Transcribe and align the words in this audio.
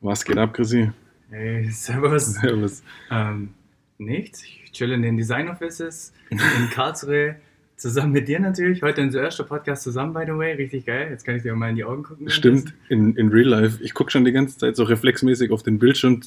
Was 0.00 0.24
geht 0.24 0.38
ab, 0.38 0.54
Chrissy? 0.54 0.90
Hey, 1.30 1.68
servus. 1.70 2.26
Servus. 2.40 2.82
Ähm, 3.10 3.50
nichts. 3.98 4.44
Ich 4.44 4.70
chill 4.72 4.92
in 4.92 5.02
den 5.02 5.16
Design 5.16 5.48
Offices 5.48 6.12
in 6.30 6.38
Karlsruhe. 6.72 7.36
Zusammen 7.76 8.12
mit 8.12 8.26
dir 8.26 8.40
natürlich. 8.40 8.82
Heute 8.82 9.02
unser 9.02 9.22
erster 9.22 9.44
Podcast 9.44 9.84
zusammen, 9.84 10.12
by 10.12 10.22
the 10.26 10.36
way. 10.36 10.52
Richtig 10.54 10.86
geil. 10.86 11.08
Jetzt 11.10 11.24
kann 11.24 11.36
ich 11.36 11.42
dir 11.42 11.54
mal 11.54 11.70
in 11.70 11.76
die 11.76 11.84
Augen 11.84 12.02
gucken. 12.02 12.28
Stimmt, 12.28 12.74
in, 12.88 13.14
in 13.14 13.28
Real 13.28 13.46
Life. 13.48 13.82
Ich 13.82 13.94
gucke 13.94 14.10
schon 14.10 14.24
die 14.24 14.32
ganze 14.32 14.58
Zeit 14.58 14.74
so 14.74 14.82
reflexmäßig 14.82 15.52
auf 15.52 15.62
den 15.62 15.78
Bildschirm 15.78 16.20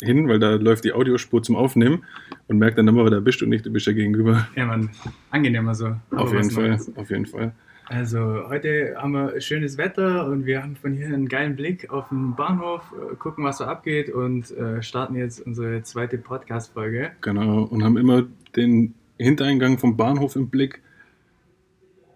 äh, 0.00 0.04
hin, 0.04 0.28
weil 0.28 0.38
da 0.38 0.54
läuft 0.54 0.84
die 0.84 0.92
Audiospur 0.92 1.42
zum 1.42 1.56
Aufnehmen 1.56 2.04
und 2.48 2.58
merke 2.58 2.76
dann 2.76 2.88
immer, 2.88 3.08
da 3.10 3.20
bist 3.20 3.40
du 3.40 3.46
nicht, 3.46 3.66
du 3.66 3.70
bist 3.70 3.86
ja 3.86 3.92
gegenüber. 3.92 4.48
Ja, 4.56 4.66
man. 4.66 4.90
Angenehmer 5.30 5.74
so. 5.74 5.96
Aber 6.10 6.22
Auf 6.22 6.32
jeden 6.32 6.50
Fall, 6.50 6.78
auf 6.96 7.10
jeden 7.10 7.26
Fall. 7.26 7.52
Also, 7.86 8.48
heute 8.48 8.96
haben 8.96 9.12
wir 9.12 9.40
schönes 9.40 9.76
Wetter 9.76 10.26
und 10.26 10.46
wir 10.46 10.62
haben 10.62 10.74
von 10.74 10.94
hier 10.94 11.08
einen 11.08 11.28
geilen 11.28 11.54
Blick 11.54 11.90
auf 11.90 12.08
den 12.08 12.34
Bahnhof, 12.34 12.82
äh, 12.92 13.14
gucken, 13.16 13.44
was 13.44 13.58
so 13.58 13.64
abgeht 13.64 14.08
und 14.08 14.50
äh, 14.52 14.82
starten 14.82 15.16
jetzt 15.16 15.40
unsere 15.46 15.82
zweite 15.82 16.16
Podcast-Folge. 16.16 17.12
Genau. 17.20 17.64
Und 17.64 17.84
haben 17.84 17.98
immer 17.98 18.24
den 18.56 18.94
Hintereingang 19.18 19.78
vom 19.78 19.96
Bahnhof 19.96 20.34
im 20.34 20.48
Blick, 20.48 20.82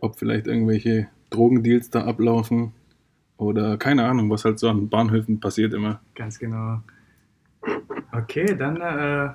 ob 0.00 0.18
vielleicht 0.18 0.46
irgendwelche 0.46 1.08
Drogendeals 1.30 1.90
da 1.90 2.04
ablaufen 2.04 2.72
oder 3.36 3.76
keine 3.76 4.06
Ahnung, 4.06 4.30
was 4.30 4.44
halt 4.44 4.58
so 4.58 4.68
an 4.68 4.88
Bahnhöfen 4.88 5.38
passiert 5.38 5.74
immer. 5.74 6.00
Ganz 6.14 6.38
genau. 6.38 6.80
Okay, 8.12 8.56
dann 8.56 8.80
äh, 8.80 9.34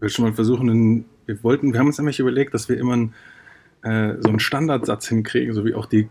Willst 0.00 0.16
du 0.16 0.22
mal 0.22 0.32
versuchen, 0.32 0.70
einen, 0.70 1.04
wir 1.26 1.42
wollten, 1.44 1.72
wir 1.72 1.78
haben 1.78 1.86
uns 1.86 1.98
nämlich 1.98 2.18
überlegt, 2.18 2.54
dass 2.54 2.68
wir 2.68 2.78
immer 2.78 2.94
einen, 2.94 3.14
äh, 3.82 4.14
so 4.20 4.28
einen 4.28 4.40
Standardsatz 4.40 5.08
hinkriegen, 5.08 5.54
so 5.54 5.64
wie 5.64 5.74
auch 5.74 5.86
die 5.86 6.08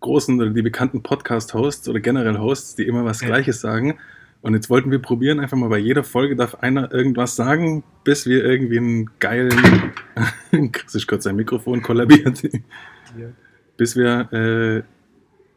großen 0.00 0.40
oder 0.40 0.50
die 0.50 0.62
bekannten 0.62 1.02
Podcast-Hosts 1.02 1.88
oder 1.88 2.00
generell 2.00 2.38
Hosts, 2.38 2.76
die 2.76 2.86
immer 2.86 3.04
was 3.04 3.20
Ja. 3.20 3.28
Gleiches 3.28 3.60
sagen. 3.60 3.98
Und 4.42 4.54
jetzt 4.54 4.70
wollten 4.70 4.90
wir 4.90 5.00
probieren, 5.00 5.38
einfach 5.38 5.58
mal 5.58 5.68
bei 5.68 5.76
jeder 5.78 6.02
Folge 6.02 6.34
darf 6.34 6.54
einer 6.56 6.90
irgendwas 6.92 7.36
sagen, 7.36 7.84
bis 8.04 8.26
wir 8.26 8.42
irgendwie 8.42 8.78
einen 8.78 9.10
geilen, 9.18 9.92
Chris 10.72 10.94
ist 10.94 11.06
kurz 11.06 11.24
sein 11.24 11.36
Mikrofon 11.36 11.82
kollabiert, 11.82 12.38
hier. 12.38 13.34
bis 13.76 13.96
wir 13.96 14.32
äh, 14.32 14.82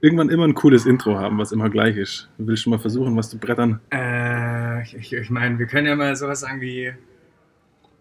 irgendwann 0.06 0.30
immer 0.30 0.44
ein 0.44 0.54
cooles 0.54 0.86
Intro 0.86 1.18
haben, 1.18 1.38
was 1.38 1.54
immer 1.54 1.70
gleich 1.70 1.96
ist. 1.96 2.30
Willst 2.38 2.66
du 2.66 2.72
mal 2.72 2.80
versuchen, 2.80 3.16
was 3.16 3.30
zu 3.30 3.38
brettern? 3.38 3.80
Äh, 3.94 4.84
ich, 4.84 4.96
ich, 4.98 5.14
ich 5.14 5.30
meine, 5.30 5.58
wir 5.60 5.66
können 5.68 5.88
ja 5.88 5.96
mal 5.96 6.14
sowas 6.18 6.42
sagen 6.42 6.60
wie 6.60 6.92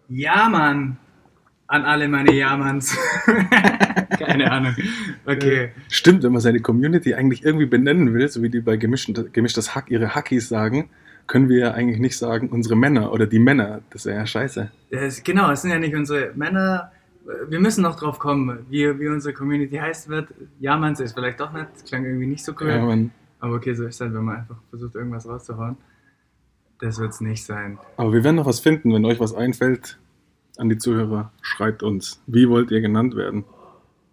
Ja, 0.08 0.48
Mann! 0.48 0.96
An 1.66 1.84
alle 1.84 2.08
meine 2.08 2.32
Ja-Manns. 2.32 2.96
Keine 4.18 4.50
Ahnung. 4.50 4.74
Okay. 5.24 5.70
Stimmt, 5.88 6.22
wenn 6.22 6.32
man 6.32 6.40
seine 6.40 6.60
Community 6.60 7.14
eigentlich 7.14 7.44
irgendwie 7.44 7.66
benennen 7.66 8.12
will, 8.12 8.28
so 8.28 8.42
wie 8.42 8.50
die 8.50 8.60
bei 8.60 8.76
gemischtes 8.76 9.74
Hack 9.74 9.90
ihre 9.90 10.14
Hackies 10.14 10.48
sagen, 10.48 10.90
können 11.26 11.48
wir 11.48 11.58
ja 11.58 11.70
eigentlich 11.72 11.98
nicht 11.98 12.18
sagen, 12.18 12.48
unsere 12.48 12.76
Männer 12.76 13.12
oder 13.12 13.26
die 13.26 13.38
Männer. 13.38 13.80
Das 13.90 14.04
wäre 14.04 14.18
ja 14.18 14.26
scheiße. 14.26 14.70
Das, 14.90 15.22
genau, 15.22 15.50
es 15.50 15.62
sind 15.62 15.70
ja 15.70 15.78
nicht 15.78 15.94
unsere 15.94 16.32
Männer. 16.34 16.92
Wir 17.48 17.60
müssen 17.60 17.82
noch 17.82 17.96
drauf 17.96 18.18
kommen, 18.18 18.66
wie, 18.68 18.98
wie 18.98 19.08
unsere 19.08 19.32
Community 19.32 19.76
heißt 19.76 20.08
wird. 20.08 20.28
Ja-Manns 20.60 21.00
ist 21.00 21.14
vielleicht 21.14 21.40
doch 21.40 21.52
nicht. 21.52 21.68
Das 21.72 21.84
klang 21.84 22.04
irgendwie 22.04 22.26
nicht 22.26 22.44
so 22.44 22.52
cool. 22.60 22.68
Ja, 22.68 22.98
Aber 23.40 23.54
okay, 23.54 23.72
so 23.74 23.86
ist 23.86 24.00
halt, 24.00 24.12
wenn 24.12 24.24
man 24.24 24.38
einfach 24.38 24.56
versucht, 24.70 24.94
irgendwas 24.96 25.26
rauszuhauen. 25.26 25.76
Das 26.80 26.98
wird 26.98 27.12
es 27.12 27.20
nicht 27.20 27.44
sein. 27.44 27.78
aber 27.96 28.12
wir 28.12 28.24
werden 28.24 28.36
noch 28.36 28.46
was 28.46 28.58
finden, 28.58 28.92
wenn 28.92 29.04
euch 29.04 29.20
was 29.20 29.32
einfällt 29.34 29.98
an 30.58 30.68
die 30.68 30.78
Zuhörer. 30.78 31.32
Schreibt 31.40 31.82
uns. 31.82 32.22
Wie 32.26 32.48
wollt 32.48 32.70
ihr 32.70 32.80
genannt 32.80 33.16
werden? 33.16 33.44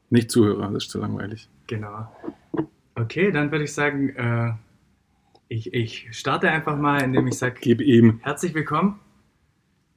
Nicht 0.09 0.31
Zuhörer, 0.31 0.71
das 0.71 0.85
ist 0.85 0.91
zu 0.91 0.99
langweilig. 0.99 1.47
Genau. 1.67 2.07
Okay, 2.95 3.31
dann 3.31 3.51
würde 3.51 3.63
ich 3.65 3.73
sagen, 3.73 4.09
äh, 4.09 4.53
ich, 5.47 5.73
ich 5.73 6.07
starte 6.11 6.49
einfach 6.49 6.77
mal, 6.77 7.01
indem 7.01 7.27
ich 7.27 7.37
sage, 7.37 7.55
Gib 7.61 7.81
ihm. 7.81 8.19
herzlich 8.23 8.53
willkommen. 8.53 8.99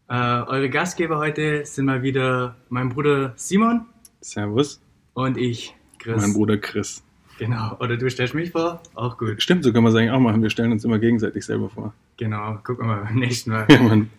Äh, 0.08 0.14
eure 0.14 0.68
Gastgeber 0.68 1.18
heute 1.18 1.64
sind 1.64 1.86
mal 1.86 2.02
wieder 2.02 2.56
mein 2.68 2.90
Bruder 2.90 3.32
Simon 3.36 3.86
Servus. 4.20 4.80
und 5.14 5.38
ich, 5.38 5.74
Chris. 5.98 6.20
Mein 6.20 6.32
Bruder 6.34 6.58
Chris. 6.58 7.02
Genau. 7.38 7.76
Oder 7.80 7.96
du 7.96 8.08
stellst 8.10 8.34
mich 8.34 8.50
vor? 8.52 8.82
Auch 8.94 9.16
gut. 9.16 9.42
Stimmt, 9.42 9.64
so 9.64 9.72
können 9.72 9.84
wir 9.84 9.88
es 9.90 9.94
eigentlich 9.96 10.10
auch 10.10 10.20
machen. 10.20 10.42
Wir 10.42 10.50
stellen 10.50 10.70
uns 10.70 10.84
immer 10.84 10.98
gegenseitig 10.98 11.44
selber 11.44 11.70
vor. 11.70 11.94
Genau. 12.18 12.58
Gucken 12.62 12.86
wir 12.86 12.96
mal 12.96 13.04
beim 13.04 13.16
nächsten 13.16 13.50
Mal. 13.50 13.66
Ja, 13.70 13.80
Mann. 13.82 14.10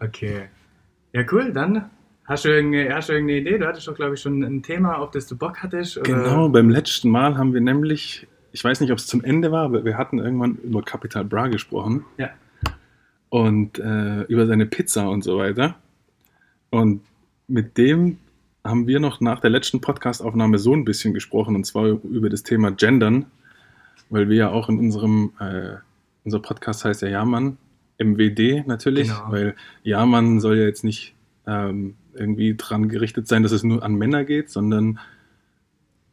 Okay. 0.00 0.48
Ja, 1.12 1.22
cool. 1.30 1.52
Dann 1.52 1.90
hast 2.24 2.44
du 2.44 2.48
irgendeine, 2.48 2.94
hast 2.94 3.08
du 3.08 3.12
irgendeine 3.12 3.40
Idee? 3.40 3.58
Du 3.58 3.66
hattest 3.66 3.86
doch, 3.88 3.94
glaube 3.94 4.14
ich, 4.14 4.20
schon 4.20 4.42
ein 4.42 4.62
Thema, 4.62 4.98
auf 4.98 5.10
das 5.10 5.26
du 5.26 5.36
Bock 5.36 5.62
hattest. 5.62 5.98
Oder? 5.98 6.12
Genau, 6.12 6.48
beim 6.48 6.70
letzten 6.70 7.10
Mal 7.10 7.36
haben 7.36 7.52
wir 7.54 7.60
nämlich, 7.60 8.26
ich 8.52 8.64
weiß 8.64 8.80
nicht, 8.80 8.92
ob 8.92 8.98
es 8.98 9.06
zum 9.06 9.22
Ende 9.22 9.52
war, 9.52 9.64
aber 9.64 9.84
wir 9.84 9.98
hatten 9.98 10.18
irgendwann 10.18 10.56
über 10.56 10.82
Capital 10.82 11.24
Bra 11.24 11.48
gesprochen. 11.48 12.04
Ja. 12.18 12.30
Und 13.28 13.78
äh, 13.78 14.22
über 14.22 14.46
seine 14.46 14.66
Pizza 14.66 15.08
und 15.08 15.24
so 15.24 15.38
weiter. 15.38 15.76
Und 16.70 17.02
mit 17.48 17.76
dem 17.78 18.18
haben 18.64 18.86
wir 18.86 19.00
noch 19.00 19.20
nach 19.20 19.40
der 19.40 19.50
letzten 19.50 19.80
Podcastaufnahme 19.80 20.58
so 20.58 20.74
ein 20.74 20.84
bisschen 20.84 21.14
gesprochen, 21.14 21.56
und 21.56 21.64
zwar 21.64 21.86
über 21.86 22.30
das 22.30 22.42
Thema 22.42 22.70
Gendern, 22.70 23.26
weil 24.08 24.28
wir 24.28 24.36
ja 24.36 24.50
auch 24.50 24.68
in 24.68 24.78
unserem, 24.78 25.32
äh, 25.40 25.76
unser 26.24 26.40
Podcast 26.40 26.84
heißt 26.84 27.02
ja 27.02 27.08
MWD 27.98 28.66
natürlich, 28.66 29.08
Genau. 29.08 29.30
weil 29.30 29.54
Ja-Mann 29.82 30.40
soll 30.40 30.56
ja 30.58 30.64
jetzt 30.64 30.84
nicht 30.84 31.14
ähm, 31.46 31.94
irgendwie 32.14 32.54
dran 32.56 32.88
gerichtet 32.88 33.26
sein, 33.28 33.42
dass 33.42 33.52
es 33.52 33.62
nur 33.62 33.82
an 33.82 33.94
Männer 33.94 34.24
geht, 34.24 34.50
sondern 34.50 34.98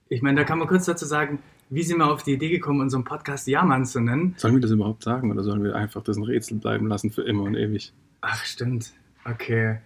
Ich 0.08 0.22
meine, 0.22 0.38
da 0.42 0.44
kann 0.44 0.60
man 0.60 0.68
kurz 0.68 0.86
dazu 0.86 1.06
sagen, 1.06 1.40
wie 1.70 1.84
sind 1.84 1.98
wir 2.00 2.12
auf 2.12 2.24
die 2.24 2.34
Idee 2.34 2.50
gekommen, 2.50 2.82
unseren 2.82 3.04
Podcast 3.04 3.48
Ja-Mann 3.48 3.86
zu 3.86 4.00
nennen? 4.00 4.34
Sollen 4.38 4.56
wir 4.56 4.62
das 4.62 4.72
überhaupt 4.72 5.04
sagen 5.04 5.32
oder 5.32 5.44
sollen 5.44 5.64
wir 5.64 5.76
einfach 5.76 6.02
das 6.04 6.18
ein 6.18 6.24
Rätsel 6.24 6.58
bleiben 6.58 6.88
lassen 6.88 7.12
für 7.12 7.22
immer 7.22 7.44
und 7.44 7.56
ewig? 7.56 7.94
Ach, 8.22 8.44
stimmt. 8.44 8.94
Okay. 9.26 9.78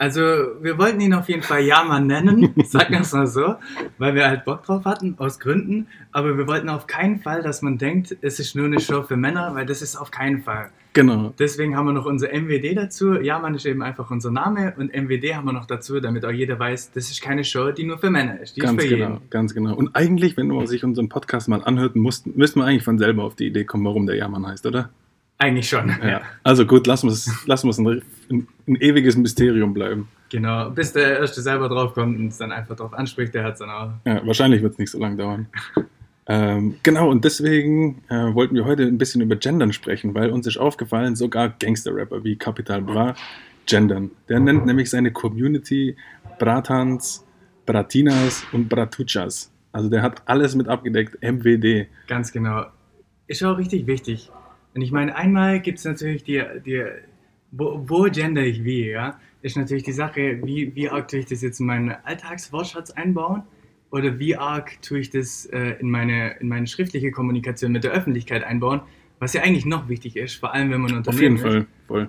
Also, 0.00 0.22
wir 0.62 0.78
wollten 0.78 0.98
ihn 1.02 1.12
auf 1.12 1.28
jeden 1.28 1.42
Fall 1.42 1.60
Ja-Mann 1.60 2.06
nennen, 2.06 2.54
sagen 2.64 2.94
wir 2.94 3.00
es 3.02 3.12
mal 3.12 3.26
so, 3.26 3.56
weil 3.98 4.14
wir 4.14 4.26
halt 4.26 4.46
Bock 4.46 4.62
drauf 4.62 4.86
hatten, 4.86 5.14
aus 5.18 5.38
Gründen. 5.38 5.88
Aber 6.10 6.38
wir 6.38 6.46
wollten 6.46 6.70
auf 6.70 6.86
keinen 6.86 7.20
Fall, 7.20 7.42
dass 7.42 7.60
man 7.60 7.76
denkt, 7.76 8.16
es 8.22 8.40
ist 8.40 8.56
nur 8.56 8.64
eine 8.64 8.80
Show 8.80 9.02
für 9.02 9.18
Männer, 9.18 9.54
weil 9.54 9.66
das 9.66 9.82
ist 9.82 9.96
auf 9.96 10.10
keinen 10.10 10.42
Fall. 10.42 10.70
Genau. 10.94 11.34
Deswegen 11.38 11.76
haben 11.76 11.84
wir 11.84 11.92
noch 11.92 12.06
unser 12.06 12.28
MWD 12.28 12.74
dazu. 12.78 13.12
Ja-Mann 13.20 13.54
ist 13.54 13.66
eben 13.66 13.82
einfach 13.82 14.10
unser 14.10 14.30
Name 14.30 14.72
und 14.78 14.90
MWD 14.90 15.34
haben 15.34 15.44
wir 15.44 15.52
noch 15.52 15.66
dazu, 15.66 16.00
damit 16.00 16.24
auch 16.24 16.30
jeder 16.30 16.58
weiß, 16.58 16.92
das 16.92 17.10
ist 17.10 17.20
keine 17.20 17.44
Show, 17.44 17.70
die 17.70 17.84
nur 17.84 17.98
für 17.98 18.08
Männer 18.08 18.40
ist. 18.40 18.56
Die 18.56 18.60
Ganz 18.60 18.82
ist 18.82 18.88
für 18.88 18.96
genau, 18.96 19.10
jeden. 19.16 19.28
ganz 19.28 19.52
genau. 19.52 19.74
Und 19.74 19.94
eigentlich, 19.94 20.38
wenn 20.38 20.48
man 20.48 20.66
sich 20.66 20.82
unseren 20.82 21.10
Podcast 21.10 21.46
mal 21.46 21.62
anhört, 21.62 21.94
muss, 21.94 22.24
müsste 22.24 22.58
man 22.58 22.68
eigentlich 22.68 22.84
von 22.84 22.96
selber 22.96 23.24
auf 23.24 23.34
die 23.34 23.48
Idee 23.48 23.64
kommen, 23.64 23.84
warum 23.84 24.06
der 24.06 24.16
Jahrmann 24.16 24.46
heißt, 24.46 24.64
oder? 24.64 24.88
Eigentlich 25.40 25.70
schon. 25.70 25.88
Ja. 26.02 26.20
Also 26.44 26.66
gut, 26.66 26.86
lassen 26.86 27.08
wir 27.08 27.14
es 27.14 27.46
lassen 27.46 27.66
wir 27.66 27.70
es 27.70 27.78
ein, 27.78 28.02
ein, 28.30 28.46
ein 28.68 28.76
ewiges 28.76 29.16
Mysterium 29.16 29.72
bleiben. 29.72 30.06
Genau, 30.28 30.68
bis 30.68 30.92
der 30.92 31.18
Erste 31.18 31.40
selber 31.40 31.70
draufkommt 31.70 32.18
und 32.18 32.28
es 32.28 32.36
dann 32.36 32.52
einfach 32.52 32.76
drauf 32.76 32.92
anspricht, 32.92 33.34
der 33.34 33.44
hat 33.44 33.54
es 33.54 33.60
dann 33.60 33.70
auch. 33.70 33.90
Ja, 34.04 34.24
wahrscheinlich 34.26 34.62
wird 34.62 34.74
es 34.74 34.78
nicht 34.78 34.90
so 34.90 34.98
lange 35.00 35.16
dauern. 35.16 35.46
ähm, 36.26 36.76
genau, 36.82 37.08
und 37.10 37.24
deswegen 37.24 38.02
äh, 38.10 38.34
wollten 38.34 38.54
wir 38.54 38.66
heute 38.66 38.82
ein 38.82 38.98
bisschen 38.98 39.22
über 39.22 39.34
Gendern 39.34 39.72
sprechen, 39.72 40.14
weil 40.14 40.28
uns 40.28 40.46
ist 40.46 40.58
aufgefallen, 40.58 41.16
sogar 41.16 41.48
Gangster-Rapper 41.48 42.22
wie 42.22 42.36
Capital 42.36 42.82
Bra 42.82 43.14
gendern. 43.64 44.10
Der 44.28 44.40
nennt 44.40 44.66
nämlich 44.66 44.90
seine 44.90 45.10
Community 45.10 45.96
Bratans, 46.38 47.24
Bratinas 47.64 48.44
und 48.52 48.68
Bratuchas. 48.68 49.50
Also 49.72 49.88
der 49.88 50.02
hat 50.02 50.20
alles 50.26 50.54
mit 50.54 50.68
abgedeckt, 50.68 51.16
MWD. 51.22 51.86
Ganz 52.08 52.30
genau. 52.30 52.66
Ist 53.26 53.42
auch 53.42 53.56
richtig 53.56 53.86
wichtig. 53.86 54.30
Und 54.74 54.82
ich 54.82 54.92
meine, 54.92 55.16
einmal 55.16 55.60
gibt 55.60 55.78
es 55.78 55.84
natürlich 55.84 56.24
die, 56.24 56.42
die 56.64 56.84
wo, 57.52 57.84
wo 57.88 58.02
gender 58.04 58.42
ich 58.42 58.64
wie, 58.64 58.90
ja? 58.90 59.18
Ist 59.42 59.56
natürlich 59.56 59.84
die 59.84 59.92
Sache, 59.92 60.40
wie, 60.44 60.74
wie 60.74 60.88
arg 60.88 61.08
tue 61.08 61.20
ich 61.20 61.26
das 61.26 61.42
jetzt 61.42 61.60
in 61.60 61.66
meinen 61.66 61.90
Alltagswortschatz 62.04 62.90
einbauen 62.90 63.42
oder 63.90 64.18
wie 64.18 64.36
arg 64.36 64.80
tue 64.82 65.00
ich 65.00 65.10
das 65.10 65.46
äh, 65.46 65.76
in, 65.80 65.90
meine, 65.90 66.36
in 66.40 66.48
meine 66.48 66.66
schriftliche 66.66 67.10
Kommunikation 67.10 67.72
mit 67.72 67.84
der 67.84 67.92
Öffentlichkeit 67.92 68.44
einbauen, 68.44 68.82
was 69.18 69.32
ja 69.32 69.42
eigentlich 69.42 69.66
noch 69.66 69.88
wichtig 69.88 70.16
ist, 70.16 70.34
vor 70.34 70.52
allem 70.52 70.70
wenn 70.70 70.80
man 70.80 70.94
ein 70.94 71.06
Auf 71.06 71.20
jeden 71.20 71.36
Unternehmen 71.36 71.62
ist. 71.62 71.68
Fall, 71.88 72.08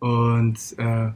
Und 0.00 0.58
äh, 0.78 0.84
ja, 0.84 1.14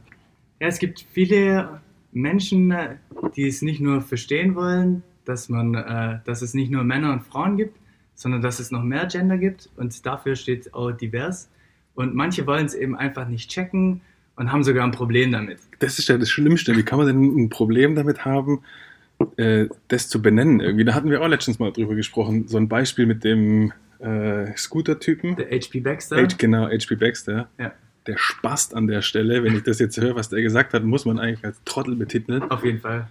es 0.59 0.79
gibt 0.79 1.05
viele 1.11 1.81
Menschen, 2.13 2.71
äh, 2.71 2.95
die 3.35 3.47
es 3.47 3.61
nicht 3.61 3.81
nur 3.81 4.01
verstehen 4.01 4.55
wollen, 4.55 5.03
dass, 5.25 5.49
man, 5.49 5.75
äh, 5.75 6.19
dass 6.25 6.41
es 6.41 6.53
nicht 6.53 6.71
nur 6.71 6.83
Männer 6.83 7.11
und 7.11 7.23
Frauen 7.23 7.57
gibt, 7.57 7.77
sondern 8.17 8.41
dass 8.41 8.59
es 8.59 8.71
noch 8.71 8.83
mehr 8.83 9.05
Gender 9.05 9.37
gibt. 9.37 9.69
Und 9.77 10.05
dafür 10.05 10.35
steht 10.35 10.73
auch 10.73 10.91
divers. 10.91 11.49
Und 11.95 12.15
manche 12.15 12.45
wollen 12.45 12.65
es 12.65 12.73
eben 12.73 12.97
einfach 12.97 13.27
nicht 13.27 13.49
checken 13.49 14.01
und 14.35 14.51
haben 14.51 14.63
sogar 14.63 14.83
ein 14.83 14.91
Problem 14.91 15.31
damit. 15.31 15.59
Das 15.79 15.99
ist 15.99 16.09
ja 16.09 16.17
das 16.17 16.29
Schlimmste. 16.29 16.75
Wie 16.75 16.83
kann 16.83 16.97
man 16.97 17.07
denn 17.07 17.45
ein 17.45 17.49
Problem 17.49 17.95
damit 17.95 18.25
haben, 18.25 18.63
äh, 19.37 19.67
das 19.87 20.09
zu 20.09 20.21
benennen 20.21 20.59
irgendwie? 20.59 20.83
Da 20.83 20.95
hatten 20.95 21.09
wir 21.09 21.21
auch 21.21 21.27
letztens 21.27 21.59
mal 21.59 21.71
drüber 21.71 21.95
gesprochen. 21.95 22.47
So 22.47 22.57
ein 22.57 22.67
Beispiel 22.67 23.05
mit 23.05 23.23
dem 23.23 23.71
äh, 23.99 24.55
Scooter-Typen. 24.57 25.35
Der 25.35 25.47
HP 25.51 25.79
Baxter. 25.79 26.17
H, 26.17 26.35
genau, 26.37 26.67
HP 26.67 26.95
Baxter. 26.95 27.49
Ja. 27.59 27.71
Der 28.07 28.17
spast 28.17 28.73
an 28.73 28.87
der 28.87 29.03
Stelle. 29.03 29.43
Wenn 29.43 29.55
ich 29.55 29.63
das 29.63 29.77
jetzt 29.77 29.99
höre, 30.01 30.15
was 30.15 30.29
der 30.29 30.41
gesagt 30.41 30.73
hat, 30.73 30.83
muss 30.83 31.05
man 31.05 31.19
eigentlich 31.19 31.45
als 31.45 31.61
Trottel 31.65 31.95
betiteln. 31.95 32.41
Auf 32.49 32.63
jeden 32.63 32.79
Fall. 32.79 33.07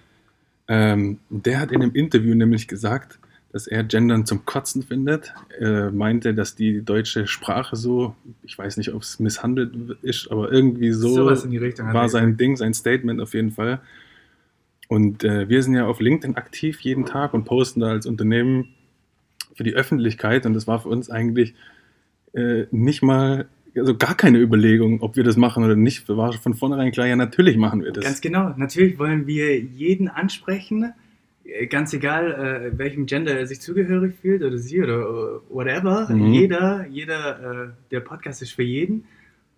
Ähm, 0.68 1.18
der 1.28 1.60
hat 1.60 1.70
in 1.70 1.80
einem 1.80 1.92
Interview 1.92 2.34
nämlich 2.34 2.66
gesagt, 2.66 3.20
dass 3.56 3.66
er 3.66 3.84
Gendern 3.84 4.26
zum 4.26 4.44
Kotzen 4.44 4.82
findet. 4.82 5.32
Er 5.58 5.90
meinte, 5.90 6.34
dass 6.34 6.56
die 6.56 6.82
deutsche 6.82 7.26
Sprache 7.26 7.74
so, 7.74 8.14
ich 8.42 8.58
weiß 8.58 8.76
nicht, 8.76 8.92
ob 8.92 9.00
es 9.00 9.18
misshandelt 9.18 9.72
ist, 10.02 10.30
aber 10.30 10.52
irgendwie 10.52 10.92
so 10.92 11.08
Sowas 11.08 11.42
in 11.42 11.52
die 11.52 11.56
Richtung 11.56 11.86
hat 11.86 11.94
war 11.94 12.10
sein 12.10 12.36
Ding, 12.36 12.56
sein 12.56 12.74
Statement 12.74 13.18
auf 13.18 13.32
jeden 13.32 13.52
Fall. 13.52 13.80
Und 14.88 15.24
äh, 15.24 15.48
wir 15.48 15.62
sind 15.62 15.72
ja 15.72 15.86
auf 15.86 16.00
LinkedIn 16.00 16.36
aktiv 16.36 16.80
jeden 16.80 17.06
Tag 17.06 17.32
und 17.32 17.44
posten 17.44 17.80
da 17.80 17.88
als 17.88 18.04
Unternehmen 18.04 18.74
für 19.54 19.64
die 19.64 19.72
Öffentlichkeit. 19.72 20.44
Und 20.44 20.52
das 20.52 20.66
war 20.66 20.80
für 20.80 20.90
uns 20.90 21.08
eigentlich 21.08 21.54
äh, 22.34 22.66
nicht 22.70 23.02
mal, 23.02 23.46
also 23.74 23.96
gar 23.96 24.16
keine 24.16 24.38
Überlegung, 24.38 25.00
ob 25.00 25.16
wir 25.16 25.24
das 25.24 25.38
machen 25.38 25.64
oder 25.64 25.76
nicht. 25.76 26.06
War 26.10 26.34
von 26.34 26.52
vornherein 26.52 26.92
klar, 26.92 27.06
ja, 27.06 27.16
natürlich 27.16 27.56
machen 27.56 27.82
wir 27.82 27.92
das. 27.92 28.04
Ganz 28.04 28.20
genau. 28.20 28.52
Natürlich 28.58 28.98
wollen 28.98 29.26
wir 29.26 29.58
jeden 29.58 30.08
ansprechen, 30.08 30.92
ganz 31.68 31.92
egal, 31.92 32.70
äh, 32.74 32.78
welchem 32.78 33.06
Gender 33.06 33.38
er 33.38 33.46
sich 33.46 33.60
zugehörig 33.60 34.14
fühlt 34.20 34.42
oder 34.42 34.58
sie 34.58 34.82
oder 34.82 35.00
äh, 35.00 35.54
whatever. 35.54 36.08
Mhm. 36.10 36.32
Jeder, 36.32 36.86
jeder, 36.88 37.64
äh, 37.64 37.68
der 37.90 38.00
Podcast 38.00 38.42
ist 38.42 38.52
für 38.52 38.62
jeden. 38.62 39.04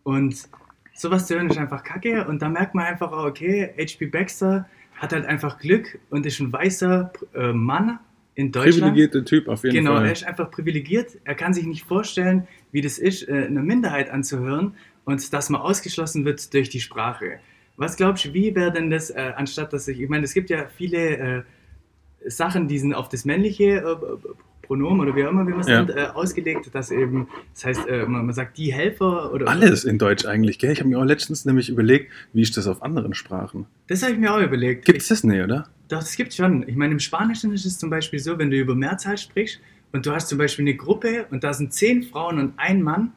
Und 0.03 0.49
sowas 0.95 1.27
zu 1.27 1.35
hören 1.35 1.49
ist 1.51 1.59
einfach 1.59 1.85
kacke. 1.85 2.27
Und 2.27 2.43
da 2.43 2.49
merkt 2.49 2.75
man 2.75 2.87
einfach, 2.87 3.13
auch, 3.13 3.25
okay, 3.25 3.73
H.P. 3.79 4.07
Baxter 4.07 4.69
hat 4.97 5.13
halt 5.13 5.27
einfach 5.27 5.59
Glück 5.59 5.99
und 6.11 6.27
ist 6.27 6.41
ein 6.41 6.53
weißer 6.53 7.13
äh, 7.35 7.53
Mann 7.53 7.99
in 8.35 8.53
Deutschland. 8.53 8.95
Privilegierter 8.95 9.25
Typ 9.25 9.49
auf 9.49 9.63
jeden 9.65 9.77
Genau, 9.77 9.97
Fall. 9.97 10.07
er 10.07 10.13
ist 10.13 10.25
einfach 10.27 10.51
privilegiert. 10.51 11.19
Er 11.25 11.35
kann 11.35 11.55
sich 11.55 11.67
nicht 11.67 11.85
vorstellen, 11.85 12.47
wie 12.73 12.81
das 12.81 12.99
ist, 12.99 13.29
äh, 13.29 13.47
eine 13.47 13.63
Minderheit 13.63 14.11
anzuhören 14.11 14.75
und 15.05 15.33
dass 15.33 15.51
man 15.51 15.61
ausgeschlossen 15.61 16.25
wird 16.25 16.53
durch 16.53 16.69
die 16.69 16.81
Sprache. 16.81 17.39
Was 17.77 17.97
glaubst 17.97 18.25
du, 18.25 18.35
wie 18.35 18.55
wäre 18.57 18.73
denn 18.73 18.91
das, 18.91 19.11
äh, 19.11 19.33
anstatt 19.37 19.73
dass 19.73 19.87
ich, 19.87 20.01
ich 20.01 20.09
meine, 20.09 20.25
es 20.25 20.35
gibt 20.35 20.51
ja 20.51 20.67
viele 20.67 20.99
äh, 21.17 21.43
Sachen, 22.27 22.69
die 22.69 22.79
sind 22.79 22.95
auf 22.95 23.09
das 23.09 23.25
männliche 23.25 23.65
äh, 23.79 23.97
Pronomen 24.63 25.01
oder 25.01 25.17
wie 25.17 25.25
auch 25.25 25.31
immer 25.31 25.47
wie 25.47 25.53
man 25.53 25.61
es 25.61 25.69
Ja. 25.69 25.79
nennt, 25.83 25.91
äh, 25.97 26.09
ausgelegt, 26.13 26.69
dass 26.75 26.91
eben, 26.91 27.29
das 27.55 27.65
heißt, 27.65 27.87
äh, 27.89 28.05
man, 28.07 28.27
man 28.27 28.35
sagt 28.35 28.59
die 28.59 28.73
Helfer 28.73 29.33
oder 29.33 29.49
Alles 29.49 29.85
in 29.85 29.99
Deutsch 29.99 30.27
eigentlich, 30.27 30.59
gell? 30.59 30.73
Ich 30.73 30.81
habe 30.81 30.89
mir 30.91 30.99
auch 30.99 31.05
letztens 31.05 31.45
nämlich 31.45 31.71
überlegt, 31.71 32.11
wie 32.33 32.43
ist 32.43 32.57
das 32.57 32.67
auf 32.67 32.83
anderen 32.83 33.15
Sprachen? 33.15 33.67
Das 33.87 34.03
habe 34.03 34.13
ich 34.13 34.19
mir 34.19 34.35
auch 34.35 34.41
überlegt. 34.41 34.85
Gibt 34.85 35.01
es 35.01 35.09
das 35.09 35.25
nicht, 35.25 35.43
oder? 35.43 35.69
Doch, 35.89 36.01
das 36.01 36.17
gibt 36.17 36.35
schon. 36.35 36.69
Ich 36.69 36.77
meine, 36.77 36.93
im 36.93 36.99
Spanischen 36.99 37.53
ist 37.55 37.65
es 37.65 37.79
zum 37.79 37.89
Beispiel 37.89 38.19
so, 38.19 38.39
wenn 38.39 38.51
du 38.51 38.59
über 38.59 38.75
Mehrzahl 38.75 39.17
sprichst 39.17 39.59
und 39.93 40.05
du 40.05 40.11
hast 40.13 40.29
zum 40.29 40.37
Beispiel 40.37 40.65
eine 40.65 40.75
Gruppe 40.77 41.27
und 41.31 41.45
da 41.45 41.55
sind 41.55 41.73
zehn 41.73 42.03
Frauen 42.03 42.39
und 42.39 42.53
ein 42.59 42.83
Mann, 42.83 43.13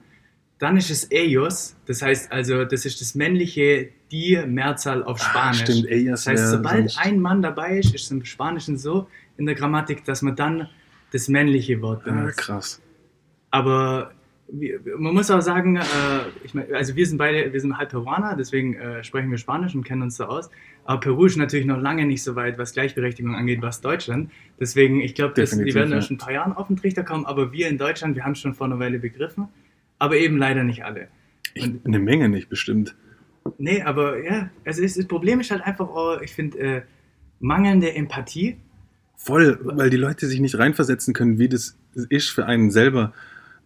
dann 0.58 0.78
ist 0.78 0.90
es 0.90 1.04
ellos. 1.06 1.76
Das 1.86 2.02
heißt 2.02 2.32
also, 2.32 2.64
das 2.64 2.86
ist 2.86 3.02
das 3.02 3.14
männliche 3.14 3.90
die 4.12 4.42
Mehrzahl 4.46 5.04
auf 5.04 5.20
Spanisch. 5.20 5.62
Ah, 5.62 5.66
stimmt, 5.72 6.10
Das 6.10 6.28
heißt, 6.28 6.50
sobald 6.50 6.98
ein 6.98 7.20
Mann 7.20 7.42
dabei 7.42 7.78
ist, 7.80 7.96
ist 7.96 8.04
es 8.04 8.12
im 8.12 8.26
Spanischen 8.26 8.78
so 8.78 9.08
in 9.38 9.46
der 9.46 9.56
Grammatik, 9.56 10.04
dass 10.06 10.22
man 10.22 10.36
dann 10.36 10.68
das 11.12 11.28
männliche 11.28 11.82
Wort 11.82 12.04
Ah, 12.06 12.12
benutzt. 12.12 12.38
krass. 12.38 12.82
Aber 13.50 14.12
man 14.98 15.14
muss 15.14 15.32
auch 15.32 15.42
sagen, 15.42 15.78
äh, 15.78 15.82
ich 16.44 16.54
mein, 16.54 16.74
also 16.74 16.96
wir 16.96 17.06
sind 17.06 17.18
beide, 17.18 17.54
wir 17.54 17.60
sind 17.60 17.78
halb 17.78 17.90
Peruaner, 17.90 18.36
deswegen 18.38 18.76
äh, 18.76 19.04
sprechen 19.04 19.32
wir 19.32 19.38
Spanisch 19.38 19.74
und 19.76 19.84
kennen 19.84 20.02
uns 20.02 20.18
da 20.18 20.26
aus. 20.26 20.50
Aber 20.84 21.00
Peru 21.00 21.26
ist 21.26 21.38
natürlich 21.38 21.66
noch 21.66 21.80
lange 21.80 22.06
nicht 22.06 22.24
so 22.24 22.36
weit, 22.36 22.58
was 22.58 22.74
Gleichberechtigung 22.74 23.36
angeht, 23.36 23.62
was 23.62 23.82
Deutschland. 23.82 24.32
Deswegen, 24.60 25.00
ich 25.00 25.16
glaube, 25.16 25.34
die 25.36 25.74
werden 25.74 25.92
ja. 25.92 25.98
erst 25.98 26.10
in 26.10 26.16
ein 26.16 26.20
paar 26.20 26.34
Jahren 26.34 26.54
auf 26.54 26.68
den 26.68 26.76
Trichter 26.76 27.04
kommen, 27.04 27.26
aber 27.26 27.54
wir 27.54 27.70
in 27.70 27.78
Deutschland, 27.78 28.16
wir 28.16 28.26
haben 28.26 28.34
es 28.34 28.40
schon 28.40 28.54
vor 28.54 28.68
einer 28.68 28.80
Weile 28.80 29.00
begriffen, 29.00 29.48
aber 30.00 30.18
eben 30.18 30.38
leider 30.38 30.64
nicht 30.64 30.84
alle. 30.84 31.08
Ich, 31.54 31.70
eine 31.86 32.00
Menge 32.00 32.28
nicht 32.28 32.50
bestimmt. 32.50 32.96
Nee, 33.58 33.82
aber 33.82 34.24
ja, 34.24 34.50
also 34.66 34.84
es, 34.84 34.96
das 34.96 35.06
Problem 35.06 35.40
ist 35.40 35.52
halt 35.52 35.64
einfach, 35.64 35.88
auch, 35.88 36.22
ich 36.22 36.34
finde, 36.34 36.60
äh, 36.60 36.82
mangelnde 37.40 37.94
Empathie. 37.94 38.58
Voll, 39.16 39.60
weil 39.64 39.90
die 39.90 39.98
Leute 39.98 40.28
sich 40.28 40.40
nicht 40.40 40.58
reinversetzen 40.58 41.14
können, 41.14 41.38
wie 41.38 41.50
das 41.50 41.78
ist 42.10 42.30
für 42.30 42.46
einen 42.46 42.72
selber 42.72 43.14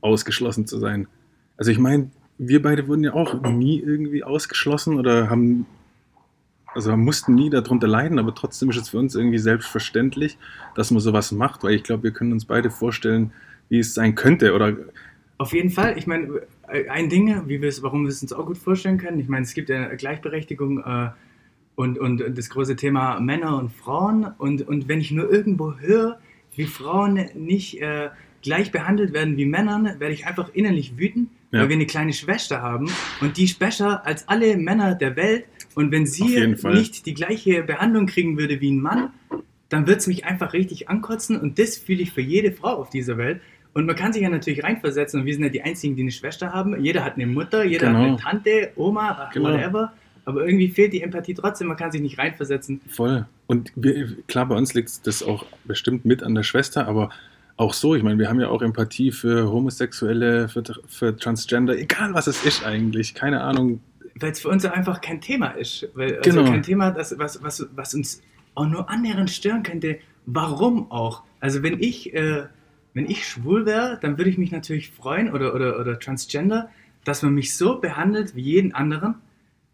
ausgeschlossen 0.01 0.67
zu 0.67 0.79
sein. 0.79 1.07
Also 1.57 1.71
ich 1.71 1.77
meine, 1.77 2.09
wir 2.37 2.61
beide 2.61 2.87
wurden 2.87 3.03
ja 3.03 3.13
auch 3.13 3.41
nie 3.41 3.79
irgendwie 3.79 4.23
ausgeschlossen 4.23 4.97
oder 4.99 5.29
haben, 5.29 5.65
also 6.73 6.95
mussten 6.97 7.35
nie 7.35 7.49
darunter 7.49 7.87
leiden, 7.87 8.19
aber 8.19 8.35
trotzdem 8.35 8.69
ist 8.69 8.77
es 8.77 8.89
für 8.89 8.97
uns 8.97 9.15
irgendwie 9.15 9.37
selbstverständlich, 9.37 10.37
dass 10.75 10.91
man 10.91 10.99
sowas 10.99 11.31
macht, 11.31 11.63
weil 11.63 11.73
ich 11.73 11.83
glaube, 11.83 12.03
wir 12.03 12.11
können 12.11 12.33
uns 12.33 12.45
beide 12.45 12.69
vorstellen, 12.69 13.31
wie 13.69 13.79
es 13.79 13.93
sein 13.93 14.15
könnte 14.15 14.53
oder 14.53 14.75
Auf 15.37 15.53
jeden 15.53 15.69
Fall. 15.69 15.97
Ich 15.97 16.07
meine, 16.07 16.41
ein 16.67 17.09
Ding, 17.09 17.47
wie 17.47 17.61
wir 17.61 17.69
es, 17.69 17.81
warum 17.83 18.03
wir 18.03 18.09
es 18.09 18.21
uns 18.21 18.33
auch 18.33 18.45
gut 18.45 18.57
vorstellen 18.57 18.97
können. 18.97 19.19
Ich 19.19 19.27
meine, 19.27 19.43
es 19.43 19.53
gibt 19.53 19.69
ja 19.69 19.93
Gleichberechtigung 19.95 20.79
äh, 20.79 21.09
und, 21.75 21.99
und 21.99 22.23
das 22.37 22.49
große 22.49 22.75
Thema 22.75 23.19
Männer 23.19 23.57
und 23.57 23.71
Frauen. 23.71 24.25
Und, 24.37 24.67
und 24.67 24.87
wenn 24.87 24.99
ich 25.01 25.11
nur 25.11 25.29
irgendwo 25.31 25.77
höre, 25.77 26.19
wie 26.55 26.65
Frauen 26.65 27.19
nicht 27.35 27.81
äh, 27.81 28.09
gleich 28.41 28.71
behandelt 28.71 29.13
werden 29.13 29.37
wie 29.37 29.45
Männern, 29.45 29.85
werde 29.99 30.13
ich 30.13 30.25
einfach 30.27 30.49
innerlich 30.53 30.97
wütend, 30.97 31.29
Ja. 31.51 31.61
weil 31.61 31.69
wir 31.69 31.75
eine 31.75 31.85
kleine 31.85 32.13
Schwester 32.13 32.61
haben 32.61 32.89
und 33.21 33.37
die 33.37 33.45
ist 33.45 33.59
besser 33.59 34.05
als 34.05 34.27
alle 34.27 34.55
Männer 34.57 34.95
der 34.95 35.15
Welt. 35.15 35.45
Und 35.73 35.91
wenn 35.91 36.05
sie 36.05 36.55
nicht 36.63 37.05
die 37.05 37.13
gleiche 37.13 37.63
Behandlung 37.63 38.05
kriegen 38.05 38.37
würde 38.37 38.61
wie 38.61 38.71
ein 38.71 38.79
Mann, 38.81 39.09
dann 39.67 39.87
wird 39.87 39.99
es 39.99 40.07
mich 40.07 40.23
einfach 40.25 40.53
richtig 40.53 40.87
ankotzen 40.89 41.37
und 41.39 41.59
das 41.59 41.75
fühle 41.75 42.01
ich 42.03 42.11
für 42.11 42.21
jede 42.21 42.51
Frau 42.53 42.75
auf 42.77 42.89
dieser 42.89 43.17
Welt. 43.17 43.41
Und 43.75 43.85
man 43.85 43.95
kann 43.97 44.13
sich 44.13 44.21
ja 44.23 44.29
natürlich 44.29 44.63
reinversetzen 44.63 45.19
und 45.19 45.25
wir 45.25 45.33
sind 45.33 45.43
ja 45.43 45.49
die 45.49 45.61
Einzigen, 45.61 45.97
die 45.97 46.01
eine 46.03 46.11
Schwester 46.11 46.53
haben. 46.53 46.81
Jeder 46.81 47.03
hat 47.03 47.15
eine 47.15 47.27
Mutter, 47.27 47.65
jeder 47.65 47.87
Genau. 47.87 47.99
hat 47.99 48.07
eine 48.07 48.17
Tante, 48.17 48.71
Oma, 48.77 49.29
Genau. 49.33 49.49
whatever. 49.49 49.93
Aber 50.23 50.45
irgendwie 50.47 50.69
fehlt 50.69 50.93
die 50.93 51.01
Empathie 51.01 51.33
trotzdem, 51.33 51.67
man 51.67 51.75
kann 51.77 51.91
sich 51.91 52.01
nicht 52.01 52.17
reinversetzen. 52.17 52.79
Voll. 52.87 53.25
Und 53.47 53.73
wir, 53.75 54.15
klar, 54.27 54.45
bei 54.47 54.55
uns 54.55 54.73
liegt 54.73 55.05
das 55.05 55.21
auch 55.21 55.45
bestimmt 55.65 56.05
mit 56.05 56.23
an 56.23 56.33
der 56.33 56.43
Schwester, 56.43 56.87
aber 56.87 57.09
auch 57.57 57.73
so, 57.73 57.95
ich 57.95 58.01
meine, 58.03 58.17
wir 58.17 58.29
haben 58.29 58.39
ja 58.39 58.47
auch 58.47 58.61
Empathie 58.61 59.11
für 59.11 59.51
Homosexuelle, 59.51 60.47
für, 60.47 60.63
für 60.87 61.15
Transgender, 61.17 61.77
egal 61.77 62.13
was 62.13 62.27
es 62.27 62.43
ist 62.45 62.65
eigentlich, 62.65 63.13
keine 63.13 63.41
Ahnung. 63.41 63.81
Weil 64.17 64.31
es 64.31 64.39
für 64.39 64.47
uns 64.49 64.65
einfach 64.65 65.01
kein 65.01 65.19
Thema 65.19 65.47
ist. 65.49 65.87
Weil, 65.95 66.17
also 66.19 66.29
Genau. 66.29 66.49
kein 66.49 66.63
Thema, 66.63 66.91
das, 66.91 67.17
was, 67.19 67.43
was, 67.43 67.67
was 67.75 67.93
uns 67.93 68.21
auch 68.55 68.67
nur 68.67 68.89
annähernd 68.89 69.29
stören 69.29 69.63
könnte. 69.63 69.97
Warum 70.25 70.89
auch? 70.91 71.23
Also 71.41 71.61
wenn 71.61 71.77
ich, 71.81 72.13
äh, 72.13 72.43
wenn 72.95 73.05
ich 73.09 73.27
schwul 73.27 73.65
wäre, 73.67 73.99
dann 74.01 74.17
würde 74.17 74.31
ich 74.31 74.39
mich 74.39 74.51
natürlich 74.51 74.89
freuen 74.89 75.31
oder, 75.31 75.53
oder, 75.53 75.79
oder 75.79 75.99
Transgender, 75.99 76.69
dass 77.03 77.21
man 77.21 77.35
mich 77.35 77.55
so 77.55 77.79
behandelt 77.79 78.35
wie 78.35 78.41
jeden 78.41 78.73
anderen. 78.73 79.15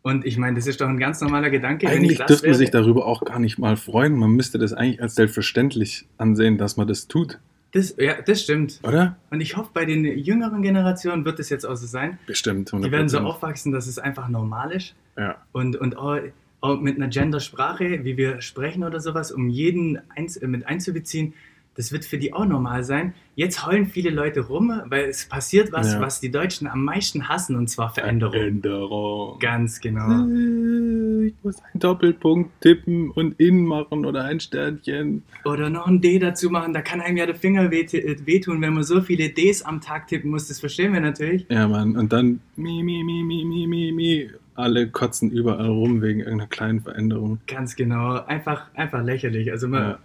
Und 0.02 0.26
ich 0.26 0.38
meine, 0.38 0.56
das 0.56 0.66
ist 0.66 0.82
doch 0.82 0.90
ein 0.90 0.98
ganz 0.98 1.22
normaler 1.22 1.52
Gedanke. 1.52 1.88
Eigentlich 1.88 2.18
dürfte 2.18 2.48
man 2.48 2.58
sich 2.58 2.72
darüber 2.72 3.06
auch 3.06 3.24
gar 3.24 3.40
nicht 3.40 3.60
mal 3.60 3.78
freuen. 3.78 4.16
Man 4.18 4.32
müsste 4.32 4.58
das 4.58 4.74
eigentlich 4.74 5.02
als 5.02 5.14
selbstverständlich 5.14 6.08
ansehen, 6.18 6.58
dass 6.58 6.76
man 6.76 6.88
das 6.88 7.08
tut, 7.08 7.40
Das, 7.72 7.96
ja, 8.00 8.20
das 8.20 8.42
stimmt. 8.42 8.80
oder? 8.82 9.18
Und 9.30 9.40
ich 9.42 9.56
hoffe, 9.56 9.70
bei 9.72 9.86
den 9.86 10.04
jüngeren 10.04 10.64
Generationen 10.64 11.24
wird 11.24 11.40
es 11.40 11.50
jetzt 11.50 11.66
auch 11.66 11.76
so 11.76 11.86
sein. 11.86 12.18
Bestimmt. 12.26 12.72
Die 12.74 12.92
werden 12.92 13.08
so 13.08 13.20
100%. 13.20 13.22
aufwachsen, 13.26 13.72
dass 13.72 13.86
es 13.86 14.00
einfach 14.00 14.28
normal 14.28 14.72
ist. 14.72 14.96
Ja. 15.16 15.36
Und, 15.52 15.76
und 15.76 15.96
auch, 15.96 16.18
auch 16.62 16.82
mit 16.82 16.96
einer 16.96 17.08
Gendersprache, 17.10 18.04
wie 18.04 18.18
wir 18.18 18.42
sprechen 18.42 18.84
oder 18.84 19.00
sowas, 19.00 19.32
um 19.32 19.50
jeden 19.50 20.00
eins, 20.10 20.36
äh, 20.38 20.48
mit 20.48 20.66
einzubeziehen, 20.66 21.36
das 21.76 21.92
wird 21.92 22.04
für 22.06 22.18
die 22.18 22.34
auch 22.34 22.46
normal 22.46 22.84
sein. 22.84 23.14
Jetzt 23.36 23.66
heulen 23.66 23.86
viele 23.86 24.10
Leute 24.10 24.42
rum, 24.42 24.72
weil 24.88 25.06
es 25.06 25.26
passiert 25.26 25.72
was, 25.72 25.94
Ja. 25.94 26.02
was 26.02 26.20
die 26.20 26.30
Deutschen 26.30 26.68
am 26.68 26.84
meisten 26.84 27.30
hassen, 27.30 27.56
und 27.56 27.70
zwar 27.70 27.94
Veränderung. 27.94 28.34
Veränderung. 28.34 29.40
Ganz 29.40 29.80
genau. 29.80 30.28
Äh, 30.28 31.28
Ich 31.28 31.34
muss 31.44 31.62
einen 31.64 31.80
Doppelpunkt 31.80 32.50
tippen 32.62 33.10
und 33.12 33.40
in 33.40 33.64
machen 33.66 34.06
oder 34.06 34.26
ein 34.26 34.40
Sternchen. 34.40 35.24
Oder 35.46 35.70
noch 35.70 35.88
ein 35.88 36.02
D 36.02 36.20
dazu 36.20 36.50
machen, 36.50 36.74
da 36.74 36.82
kann 36.82 37.00
einem 37.00 37.16
ja 37.18 37.26
der 37.26 37.36
Finger 37.36 37.72
äh, 37.72 38.26
wehtun, 38.26 38.62
wenn 38.62 38.74
man 38.74 38.84
so 38.84 39.02
viele 39.02 39.30
Ds 39.30 39.62
am 39.62 39.80
Tag 39.82 40.08
tippen 40.08 40.30
muss. 40.32 40.48
Das 40.48 40.60
verstehen 40.60 40.94
wir 40.94 41.00
natürlich. 41.00 41.46
Ja, 41.50 41.68
Mann. 41.68 41.96
Und 41.96 42.12
dann 42.12 42.42
mi, 42.58 42.84
mi, 42.84 43.04
mi, 43.04 43.24
mi, 43.24 43.46
mi, 43.46 43.68
mi, 43.68 43.92
mi. 43.92 44.30
Alle 44.56 44.90
kotzen 44.90 45.32
überall 45.32 45.68
rum 45.70 46.02
wegen 46.02 46.20
irgendeiner 46.20 46.48
kleinen 46.48 46.82
Veränderung. 46.82 47.40
Ganz 47.48 47.76
genau. 47.76 48.20
Einfach, 48.26 48.66
einfach 48.74 49.04
lächerlich. 49.04 49.52
Also 49.52 49.68
man, 49.68 49.82
ja. 49.84 50.00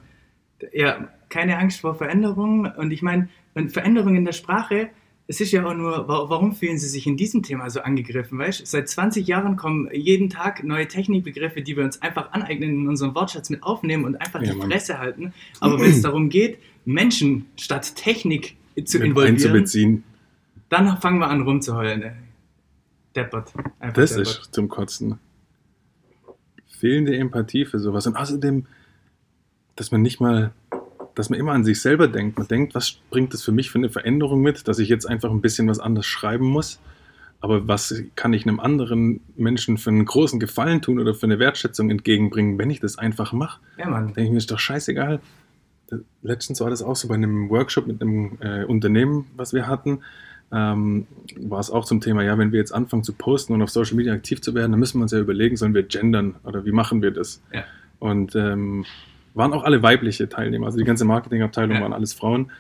Keine 1.28 1.58
Angst 1.58 1.80
vor 1.80 1.94
Veränderungen. 1.94 2.66
Und 2.66 2.90
ich 2.90 3.02
meine, 3.02 3.28
und 3.54 3.72
Veränderung 3.72 4.14
in 4.16 4.24
der 4.24 4.32
Sprache, 4.32 4.88
es 5.28 5.40
ist 5.40 5.50
ja 5.50 5.66
auch 5.66 5.74
nur, 5.74 6.06
wa- 6.08 6.26
warum 6.28 6.54
fühlen 6.54 6.78
Sie 6.78 6.88
sich 6.88 7.06
in 7.06 7.16
diesem 7.16 7.42
Thema 7.42 7.68
so 7.68 7.80
angegriffen? 7.80 8.38
Weißt? 8.38 8.64
Seit 8.66 8.88
20 8.88 9.26
Jahren 9.26 9.56
kommen 9.56 9.88
jeden 9.92 10.30
Tag 10.30 10.62
neue 10.62 10.86
Technikbegriffe, 10.86 11.62
die 11.62 11.76
wir 11.76 11.82
uns 11.84 12.00
einfach 12.00 12.32
aneignen, 12.32 12.70
in 12.82 12.88
unseren 12.88 13.14
Wortschatz 13.14 13.50
mit 13.50 13.62
aufnehmen 13.64 14.04
und 14.04 14.16
einfach 14.20 14.40
Ja, 14.42 14.52
die 14.52 14.58
Mann. 14.58 14.70
Fresse 14.70 14.98
halten. 14.98 15.32
Aber 15.60 15.80
wenn 15.80 15.90
es 15.90 16.02
darum 16.02 16.28
geht, 16.28 16.58
Menschen 16.84 17.46
statt 17.56 17.96
Technik 17.96 18.56
zu 18.84 18.98
Mit 18.98 19.08
involvieren, 19.08 19.34
einzubeziehen. 19.36 20.04
dann 20.68 20.96
fangen 21.00 21.18
wir 21.18 21.26
an 21.28 21.42
rumzuheulen. 21.42 22.12
Deppert. 23.16 23.52
Einfach 23.80 23.94
Das 23.94 24.10
deppert. 24.10 24.26
ist 24.28 24.54
zum 24.54 24.68
Kotzen. 24.68 25.18
Fehlende 26.68 27.16
Empathie 27.16 27.64
für 27.64 27.78
sowas. 27.78 28.06
Und 28.06 28.16
außerdem, 28.16 28.66
dass 29.76 29.92
man 29.92 30.02
nicht 30.02 30.20
mal, 30.20 30.52
dass 31.14 31.30
man 31.30 31.38
immer 31.38 31.52
an 31.52 31.64
sich 31.64 31.80
selber 31.80 32.08
denkt. 32.08 32.38
Man 32.38 32.48
denkt, 32.48 32.74
was 32.74 32.98
bringt 33.10 33.32
das 33.32 33.42
für 33.42 33.52
mich 33.52 33.70
für 33.70 33.78
eine 33.78 33.90
Veränderung 33.90 34.40
mit, 34.40 34.66
dass 34.68 34.78
ich 34.78 34.88
jetzt 34.88 35.06
einfach 35.06 35.30
ein 35.30 35.40
bisschen 35.40 35.68
was 35.68 35.78
anderes 35.78 36.06
schreiben 36.06 36.46
muss. 36.46 36.80
Aber 37.40 37.68
was 37.68 38.02
kann 38.16 38.32
ich 38.32 38.46
einem 38.46 38.60
anderen 38.60 39.20
Menschen 39.36 39.78
für 39.78 39.90
einen 39.90 40.06
großen 40.06 40.40
Gefallen 40.40 40.80
tun 40.80 40.98
oder 40.98 41.14
für 41.14 41.26
eine 41.26 41.38
Wertschätzung 41.38 41.90
entgegenbringen, 41.90 42.58
wenn 42.58 42.70
ich 42.70 42.80
das 42.80 42.98
einfach 42.98 43.32
mache? 43.32 43.60
Ja, 43.78 43.88
Mann. 43.88 44.06
denke 44.06 44.22
ich 44.22 44.30
mir, 44.30 44.38
ist 44.38 44.50
doch 44.50 44.58
scheißegal. 44.58 45.20
letztens 46.22 46.60
war 46.60 46.70
das 46.70 46.82
auch 46.82 46.96
so 46.96 47.08
bei 47.08 47.14
einem 47.14 47.50
Workshop 47.50 47.86
mit 47.86 48.00
einem 48.00 48.38
äh, 48.40 48.64
Unternehmen, 48.64 49.26
was 49.36 49.52
wir 49.52 49.66
hatten. 49.66 50.00
Ähm, 50.50 51.06
war 51.38 51.60
es 51.60 51.70
auch 51.70 51.84
zum 51.84 52.00
Thema, 52.00 52.22
ja, 52.22 52.38
wenn 52.38 52.52
wir 52.52 52.58
jetzt 52.58 52.72
anfangen 52.72 53.02
zu 53.02 53.12
posten 53.12 53.52
und 53.52 53.62
auf 53.62 53.70
Social 53.70 53.96
Media 53.96 54.12
aktiv 54.12 54.40
zu 54.40 54.54
werden, 54.54 54.72
dann 54.72 54.80
müssen 54.80 54.98
wir 54.98 55.02
uns 55.02 55.12
ja 55.12 55.18
überlegen, 55.18 55.56
sollen 55.56 55.74
wir 55.74 55.82
gendern 55.82 56.36
oder 56.44 56.64
wie 56.64 56.72
machen 56.72 57.02
wir 57.02 57.10
das? 57.10 57.42
Ja. 57.52 57.64
Und 57.98 58.34
ähm, 58.36 58.84
waren 59.36 59.52
auch 59.52 59.64
alle 59.64 59.82
weibliche 59.82 60.28
Teilnehmer, 60.28 60.66
also 60.66 60.78
die 60.78 60.84
ganze 60.84 61.04
Marketingabteilung 61.04 61.76
Ja. 61.76 61.82
waren 61.82 61.92
alles 61.92 62.14
Frauen. 62.14 62.50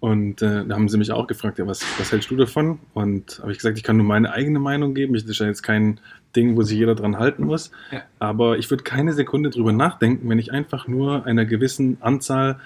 Und 0.00 0.42
äh, 0.42 0.64
da 0.64 0.76
haben 0.76 0.88
sie 0.88 0.96
mich 0.96 1.10
auch 1.10 1.26
gefragt, 1.26 1.58
ja, 1.58 1.66
was, 1.66 1.82
was 1.98 2.12
hältst 2.12 2.30
du 2.30 2.36
davon? 2.36 2.78
Und 2.94 3.40
habe 3.40 3.50
ich 3.50 3.58
gesagt, 3.58 3.76
ich 3.78 3.82
kann 3.82 3.96
nur 3.96 4.06
meine 4.06 4.32
eigene 4.32 4.60
Meinung 4.60 4.94
geben. 4.94 5.16
Ich, 5.16 5.22
das 5.22 5.32
ist 5.32 5.38
ja 5.40 5.46
jetzt 5.46 5.62
kein 5.62 5.98
Ding, 6.36 6.56
wo 6.56 6.62
sich 6.62 6.78
jeder 6.78 6.94
dran 6.94 7.18
halten 7.18 7.44
muss. 7.44 7.72
Ja. 7.90 8.02
Aber 8.20 8.58
ich 8.58 8.70
würde 8.70 8.84
keine 8.84 9.12
Sekunde 9.12 9.50
drüber 9.50 9.72
nachdenken, 9.72 10.28
wenn 10.28 10.38
ich 10.38 10.52
einfach 10.52 10.86
nur 10.86 11.26
einer 11.26 11.44
gewissen 11.46 11.96
Anzahl 12.00 12.60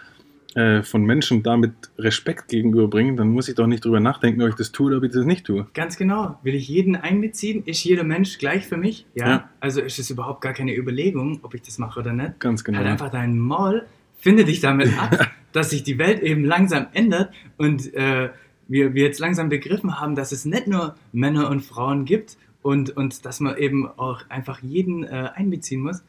äh, 0.54 0.82
von 0.82 1.04
Menschen 1.04 1.42
damit 1.42 1.72
Respekt 1.98 2.48
gegenüberbringe, 2.48 3.16
dann 3.16 3.28
muss 3.28 3.48
ich 3.48 3.54
doch 3.54 3.66
nicht 3.66 3.84
drüber 3.84 4.00
nachdenken, 4.00 4.42
ob 4.42 4.50
ich 4.50 4.54
das 4.54 4.70
tue 4.72 4.88
oder 4.88 4.98
ob 4.98 5.04
ich 5.04 5.12
das 5.12 5.24
nicht 5.24 5.46
tue. 5.46 5.66
Ganz 5.72 5.96
genau. 5.96 6.38
Will 6.42 6.54
ich 6.54 6.68
jeden 6.68 6.94
einbeziehen? 6.94 7.62
Ist 7.64 7.82
jeder 7.84 8.04
Mensch 8.04 8.38
gleich 8.38 8.66
für 8.66 8.76
mich? 8.76 9.06
Ja. 9.14 9.28
Ja. 9.28 9.50
Also 9.60 9.80
ist 9.80 9.98
es 9.98 10.10
überhaupt 10.10 10.42
gar 10.42 10.52
keine 10.52 10.76
Überlegung, 10.76 11.40
ob 11.42 11.54
ich 11.54 11.62
das 11.62 11.78
mache 11.78 12.00
oder 12.00 12.12
nicht. 12.12 12.38
Ganz 12.40 12.64
genau. 12.64 12.78
Halt 12.78 12.88
einfach 12.88 13.10
dein 13.10 13.38
Maul, 13.38 13.86
finde 14.16 14.44
dich 14.44 14.60
damit 14.60 14.90
ab, 14.98 15.30
dass 15.52 15.70
sich 15.70 15.82
die 15.84 15.98
Welt 15.98 16.20
eben 16.20 16.44
langsam 16.44 16.86
ändert 16.92 17.32
und 17.56 17.92
äh, 17.94 18.30
wir, 18.68 18.94
wir 18.94 19.02
jetzt 19.04 19.20
langsam 19.20 19.48
begriffen 19.48 20.00
haben, 20.00 20.14
dass 20.14 20.32
es 20.32 20.44
nicht 20.44 20.66
nur 20.66 20.96
Männer 21.12 21.50
und 21.50 21.60
Frauen 21.62 22.04
gibt 22.04 22.36
und, 22.62 22.90
und 22.96 23.24
dass 23.24 23.40
man 23.40 23.56
eben 23.56 23.86
auch 23.88 24.28
einfach 24.28 24.60
jeden 24.62 25.04
äh, 25.04 25.30
einbeziehen 25.34 25.80
muss. 25.80 26.02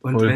Und 0.00 0.14
Voll. 0.14 0.28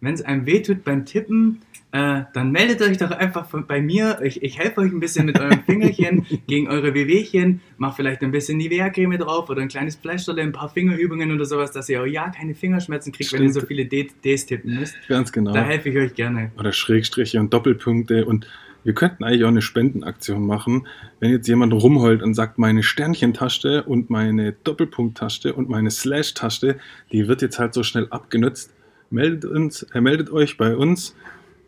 Wenn 0.00 0.14
es 0.14 0.22
einem 0.22 0.46
wehtut 0.46 0.84
beim 0.84 1.04
Tippen, 1.04 1.60
äh, 1.92 2.22
dann 2.34 2.52
meldet 2.52 2.80
euch 2.82 2.98
doch 2.98 3.10
einfach 3.10 3.48
von, 3.50 3.66
bei 3.66 3.80
mir. 3.80 4.20
Ich, 4.22 4.42
ich 4.44 4.58
helfe 4.58 4.80
euch 4.80 4.92
ein 4.92 5.00
bisschen 5.00 5.26
mit 5.26 5.40
eurem 5.40 5.62
Fingerchen 5.66 6.24
gegen 6.46 6.68
eure 6.68 6.94
Wehwehchen. 6.94 7.60
Mach 7.78 7.96
vielleicht 7.96 8.22
ein 8.22 8.30
bisschen 8.30 8.58
Nivea-Creme 8.58 9.18
drauf 9.18 9.50
oder 9.50 9.60
ein 9.60 9.68
kleines 9.68 9.96
Pflasterle, 9.96 10.42
ein 10.42 10.52
paar 10.52 10.68
Fingerübungen 10.68 11.32
oder 11.32 11.44
sowas, 11.44 11.72
dass 11.72 11.88
ihr 11.88 12.00
auch 12.00 12.06
ja 12.06 12.30
keine 12.30 12.54
Fingerschmerzen 12.54 13.12
kriegt, 13.12 13.32
wenn 13.32 13.42
ihr 13.42 13.48
so 13.52 13.60
Stimmt. 13.60 13.68
viele 13.68 13.86
D- 13.86 14.08
Ds 14.24 14.46
tippen 14.46 14.78
müsst. 14.78 14.94
Ganz 15.08 15.32
genau. 15.32 15.52
Da 15.52 15.64
helfe 15.64 15.88
ich 15.88 15.96
euch 15.96 16.14
gerne. 16.14 16.52
Oder 16.58 16.72
Schrägstriche 16.72 17.40
und 17.40 17.52
Doppelpunkte. 17.52 18.24
Und 18.24 18.46
wir 18.84 18.94
könnten 18.94 19.24
eigentlich 19.24 19.42
auch 19.44 19.48
eine 19.48 19.60
Spendenaktion 19.60 20.46
machen, 20.46 20.86
wenn 21.18 21.32
jetzt 21.32 21.48
jemand 21.48 21.72
rumheult 21.72 22.22
und 22.22 22.34
sagt, 22.34 22.56
meine 22.58 22.84
Sternchentaste 22.84 23.82
und 23.82 24.10
meine 24.10 24.52
Doppelpunkt-Taste 24.52 25.54
und 25.54 25.68
meine 25.68 25.90
Slash-Taste, 25.90 26.78
die 27.12 27.26
wird 27.28 27.42
jetzt 27.42 27.58
halt 27.58 27.74
so 27.74 27.82
schnell 27.82 28.06
abgenutzt. 28.10 28.72
Meldet, 29.10 29.44
uns, 29.50 29.82
äh, 29.94 30.00
meldet 30.00 30.30
euch 30.30 30.56
bei 30.56 30.76
uns 30.76 31.14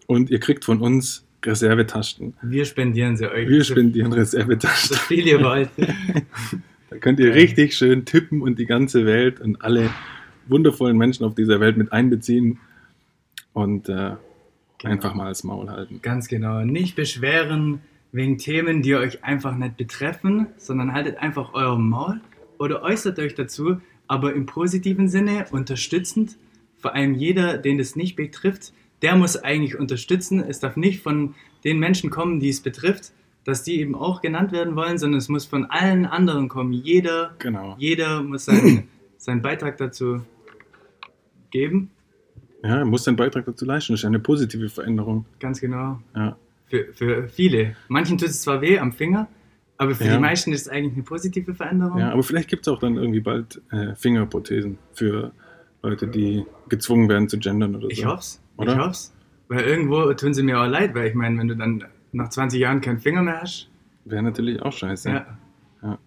und 0.07 0.31
ihr 0.31 0.41
kriegt 0.41 0.65
von 0.65 0.81
uns 0.81 1.25
Reservetasten. 1.45 2.35
Wir 2.43 2.65
spendieren 2.65 3.17
sie 3.17 3.29
euch. 3.31 3.49
Wir 3.49 3.65
so, 3.65 3.75
spendieren 3.75 4.13
so 4.13 4.19
Reservetasten. 4.19 4.97
viel 4.99 5.27
ihr 5.27 5.43
wollt. 5.43 5.71
Da 6.91 6.99
könnt 6.99 7.21
ihr 7.21 7.35
richtig 7.35 7.75
schön 7.75 8.05
tippen 8.05 8.43
und 8.43 8.59
die 8.59 8.67
ganze 8.67 9.07
Welt 9.07 9.41
und 9.41 9.63
alle 9.63 9.89
wundervollen 10.47 10.99
Menschen 10.99 11.25
auf 11.25 11.35
dieser 11.35 11.59
Welt 11.59 11.79
mit 11.79 11.91
einbeziehen 11.91 12.59
und 13.55 13.89
äh, 13.89 14.11
Genau. 14.83 14.95
einfach 14.95 15.15
mal 15.15 15.29
das 15.29 15.45
Maul 15.45 15.71
halten. 15.71 16.01
Ganz 16.03 16.27
genau. 16.27 16.65
Nicht 16.65 16.97
beschweren 16.97 17.81
wegen 18.11 18.37
Themen, 18.37 18.83
die 18.83 18.97
euch 18.97 19.23
einfach 19.23 19.57
nicht 19.57 19.77
betreffen, 19.77 20.49
sondern 20.57 20.93
haltet 20.93 21.19
einfach 21.19 21.55
euer 21.55 21.79
Maul 21.79 22.21
oder 22.59 22.83
äußert 22.83 23.19
euch 23.21 23.37
dazu, 23.37 23.81
aber 24.09 24.35
im 24.35 24.45
positiven 24.47 25.09
Sinne 25.09 25.47
unterstützend. 25.53 26.37
Vor 26.83 26.95
allem 26.95 27.15
jeder, 27.15 27.57
den 27.57 27.79
das 27.79 27.97
nicht 27.97 28.17
betrifft, 28.17 28.73
der 29.01 29.17
muss 29.17 29.37
eigentlich 29.37 29.79
unterstützen. 29.79 30.41
Es 30.41 30.61
darf 30.61 30.77
nicht 30.77 31.01
von 31.03 31.35
den 31.65 31.79
Menschen 31.79 32.11
kommen, 32.11 32.39
die 32.41 32.51
es 32.51 32.61
betrifft, 32.61 33.13
dass 33.45 33.63
die 33.65 33.81
eben 33.81 33.95
auch 33.95 34.21
genannt 34.21 34.53
werden 34.53 34.77
wollen, 34.77 34.99
sondern 34.99 35.19
es 35.19 35.29
muss 35.29 35.47
von 35.47 35.65
allen 35.67 36.05
anderen 36.07 36.49
kommen. 36.49 36.73
Jeder, 36.73 37.35
Genau. 37.39 37.75
jeder 37.79 38.23
muss 38.23 38.45
seinen, 38.45 38.89
seinen 39.17 39.41
Beitrag 39.43 39.79
dazu 39.79 40.21
geben. 41.51 41.91
Ja, 42.63 42.79
er 42.79 42.85
muss 42.85 43.05
seinen 43.05 43.17
Beitrag 43.17 43.45
dazu 43.47 43.65
leisten. 43.65 43.93
Das 43.93 44.01
ist 44.01 44.05
eine 44.05 44.21
positive 44.21 44.69
Veränderung. 44.69 45.25
Ganz 45.41 45.61
genau. 45.61 46.01
Ja. 46.15 46.37
Für, 46.67 46.93
für 46.93 47.29
viele. 47.29 47.77
Manchen 47.89 48.19
tut 48.19 48.29
es 48.29 48.43
zwar 48.43 48.61
weh 48.61 48.79
am 48.79 48.93
Finger, 48.93 49.29
aber 49.79 49.95
für 49.95 50.05
Ja. 50.05 50.15
die 50.15 50.21
meisten 50.21 50.53
ist 50.53 50.63
es 50.63 50.69
eigentlich 50.69 50.95
eine 50.95 51.03
positive 51.03 51.55
Veränderung. 51.55 51.99
ja, 51.99 52.13
aber 52.13 52.23
vielleicht 52.23 52.49
gibt 52.49 52.67
es 52.67 52.73
auch 52.73 52.79
dann 52.79 52.97
irgendwie 52.97 53.21
bald 53.21 53.61
äh, 53.73 53.95
Fingerprothesen 53.97 54.79
für 54.93 55.33
Leute, 55.83 56.07
die 56.09 56.45
gezwungen 56.69 57.09
werden 57.09 57.29
zu 57.29 57.39
gendern 57.39 57.75
oder 57.75 57.85
so. 57.85 57.91
ich 57.91 58.07
hoff's. 58.07 58.41
Oder? 58.57 58.73
Ich 58.73 58.79
hoff's. 58.79 59.15
Weil 59.49 59.65
irgendwo 59.65 60.13
tun 60.15 60.33
sie 60.35 60.43
mir 60.43 60.61
auch 60.61 60.67
leid, 60.67 60.95
weil 60.95 61.09
ich 61.09 61.15
meine, 61.15 61.39
wenn 61.39 61.49
du 61.49 61.57
dann 61.57 61.85
nach 62.13 62.29
20 62.29 62.61
Jahren 62.61 62.81
keinen 62.81 62.99
Finger 63.01 63.23
mehr 63.23 63.41
hast, 63.43 63.69
Wäre 64.05 64.23
natürlich 64.23 64.61
auch 64.63 64.73
scheiße. 64.73 65.11
ja. 65.11 65.27
Ja. 65.83 65.99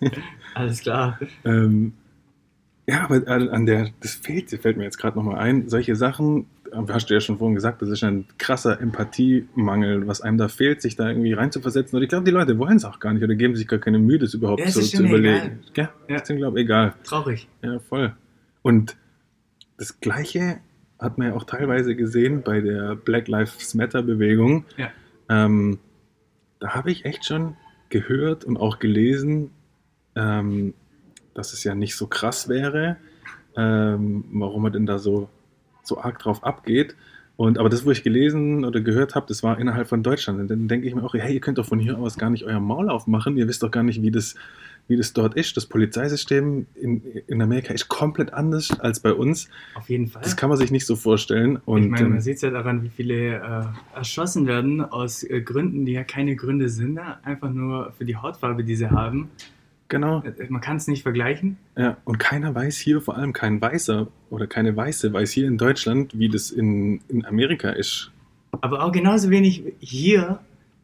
Alles 0.54 0.80
klar. 0.82 1.18
Ähm, 1.44 1.94
ja, 2.86 3.04
aber 3.08 3.26
an 3.28 3.66
der, 3.66 3.90
das 4.00 4.14
fehlt, 4.14 4.50
fällt 4.50 4.76
mir 4.76 4.84
jetzt 4.84 4.98
gerade 4.98 5.16
nochmal 5.16 5.38
ein. 5.38 5.68
Solche 5.68 5.96
Sachen, 5.96 6.46
äh, 6.70 6.76
hast 6.90 7.10
du 7.10 7.14
ja 7.14 7.20
schon 7.20 7.38
vorhin 7.38 7.54
gesagt, 7.54 7.82
das 7.82 7.88
ist 7.88 8.04
ein 8.04 8.26
krasser 8.38 8.80
Empathiemangel, 8.80 10.06
was 10.06 10.20
einem 10.20 10.38
da 10.38 10.48
fehlt, 10.48 10.82
sich 10.82 10.94
da 10.94 11.08
irgendwie 11.08 11.32
reinzuversetzen. 11.32 11.96
Und 11.96 12.02
ich 12.02 12.08
glaube, 12.08 12.24
die 12.24 12.30
Leute 12.30 12.56
wollen 12.58 12.76
es 12.76 12.84
auch 12.84 13.00
gar 13.00 13.12
nicht 13.14 13.24
oder 13.24 13.34
geben 13.34 13.56
sich 13.56 13.66
gar 13.66 13.78
keine 13.80 13.98
Mühe, 13.98 14.18
das 14.18 14.34
überhaupt 14.34 14.60
Ja, 14.60 14.70
so 14.70 14.80
zu 14.80 15.02
überlegen. 15.04 15.60
Ja, 15.74 15.88
Ja. 16.08 16.16
ist 16.16 16.28
denen, 16.28 16.38
glaube 16.38 16.60
ich, 16.60 16.66
egal. 16.66 16.94
Traurig. 17.04 17.48
Ja, 17.62 17.78
voll. 17.80 18.14
Und 18.64 18.96
das 19.76 20.00
Gleiche 20.00 20.58
hat 20.98 21.18
man 21.18 21.28
ja 21.28 21.34
auch 21.34 21.44
teilweise 21.44 21.94
gesehen 21.94 22.42
bei 22.42 22.62
der 22.62 22.96
Black 22.96 23.28
Lives 23.28 23.74
Matter 23.74 24.02
Bewegung. 24.02 24.64
Ja. 24.78 24.90
Ähm, 25.28 25.78
da 26.60 26.70
habe 26.70 26.90
ich 26.90 27.04
echt 27.04 27.26
schon 27.26 27.56
gehört 27.90 28.44
und 28.44 28.56
auch 28.56 28.78
gelesen, 28.78 29.50
ähm, 30.16 30.72
dass 31.34 31.52
es 31.52 31.62
ja 31.62 31.74
nicht 31.74 31.94
so 31.94 32.06
krass 32.06 32.48
wäre, 32.48 32.96
ähm, 33.54 34.24
warum 34.32 34.62
man 34.62 34.72
denn 34.72 34.86
da 34.86 34.98
so, 34.98 35.28
so 35.82 36.00
arg 36.00 36.18
drauf 36.18 36.42
abgeht. 36.42 36.96
Und, 37.36 37.58
aber 37.58 37.68
das, 37.68 37.84
wo 37.84 37.90
ich 37.90 38.02
gelesen 38.02 38.64
oder 38.64 38.80
gehört 38.80 39.14
habe, 39.14 39.26
das 39.28 39.42
war 39.42 39.58
innerhalb 39.58 39.88
von 39.88 40.02
Deutschland. 40.02 40.40
Und 40.40 40.48
dann 40.48 40.68
denke 40.68 40.86
ich 40.86 40.94
mir 40.94 41.04
auch, 41.04 41.12
hey, 41.12 41.34
ihr 41.34 41.40
könnt 41.40 41.58
doch 41.58 41.66
von 41.66 41.80
hier 41.80 41.98
aus 41.98 42.16
gar 42.16 42.30
nicht 42.30 42.44
euer 42.44 42.60
Maul 42.60 42.88
aufmachen. 42.88 43.36
Ihr 43.36 43.46
wisst 43.46 43.62
doch 43.62 43.70
gar 43.70 43.82
nicht, 43.82 44.00
wie 44.00 44.10
das, 44.12 44.36
wie 44.88 44.96
das 44.96 45.12
dort 45.12 45.34
ist. 45.34 45.56
Das 45.56 45.66
Polizeisystem 45.66 46.66
in, 46.74 47.02
in 47.26 47.40
Amerika 47.40 47.72
ist 47.72 47.88
komplett 47.88 48.32
anders 48.34 48.70
als 48.80 49.00
bei 49.00 49.12
uns. 49.12 49.48
Auf 49.74 49.88
jeden 49.88 50.08
Fall. 50.08 50.22
Das 50.22 50.36
kann 50.36 50.48
man 50.50 50.58
sich 50.58 50.70
nicht 50.70 50.86
so 50.86 50.96
vorstellen. 50.96 51.58
Und 51.64 51.84
ich 51.84 51.88
meine, 51.90 52.04
man 52.08 52.14
ähm, 52.18 52.20
sieht 52.20 52.36
es 52.36 52.42
ja 52.42 52.50
daran, 52.50 52.82
wie 52.82 52.90
viele 52.90 53.36
äh, 53.36 53.96
erschossen 53.96 54.46
werden 54.46 54.80
aus 54.82 55.22
äh, 55.22 55.40
Gründen, 55.40 55.86
die 55.86 55.92
ja 55.92 56.04
keine 56.04 56.36
Gründe 56.36 56.68
sind, 56.68 56.94
ne? 56.94 57.16
einfach 57.24 57.50
nur 57.50 57.92
für 57.96 58.04
die 58.04 58.16
Hautfarbe, 58.16 58.62
die 58.64 58.76
sie 58.76 58.90
haben. 58.90 59.30
genau. 59.88 60.22
Äh, 60.22 60.46
Man 60.48 60.60
kann 60.60 60.76
es 60.76 60.86
nicht 60.86 61.02
vergleichen. 61.02 61.56
Ja, 61.76 61.96
und 62.04 62.18
keiner 62.18 62.54
weiß 62.54 62.76
hier, 62.76 63.00
vor 63.00 63.16
allem 63.16 63.32
kein 63.32 63.60
Weißer 63.60 64.08
oder 64.30 64.46
keine 64.46 64.76
Weiße, 64.76 65.12
weiß 65.12 65.30
hier 65.30 65.46
in 65.46 65.56
Deutschland, 65.58 66.18
wie 66.18 66.28
das 66.28 66.50
in, 66.50 67.00
in 67.08 67.24
Amerika 67.24 67.70
ist. 67.70 68.10
Aber 68.60 68.84
auch 68.84 68.92
genauso 68.92 69.30
wenig 69.30 69.62
hier, 69.80 70.38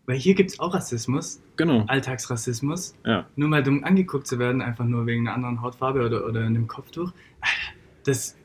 weil 0.07 0.17
hier 0.17 0.35
gibt 0.35 0.51
es 0.51 0.61
auch 0.61 0.75
Rassismus, 0.75 1.41
Genau. 1.57 1.85
Alltagsrassismus. 1.87 2.95
Ja, 3.05 3.27
Nur 3.37 3.49
mal 3.49 3.63
dumm 3.63 3.85
angeguckt 3.85 4.27
zu 4.27 4.39
werden, 4.39 4.63
einfach 4.63 4.85
nur 4.85 5.07
wegen 5.07 5.27
einer 5.29 5.35
anderen 5.37 5.61
Hautfarbe 5.63 6.05
oder, 6.05 6.25
oder 6.27 6.41
einem 6.41 6.67
Kopftuch. 6.67 7.13
Das, 8.05 8.37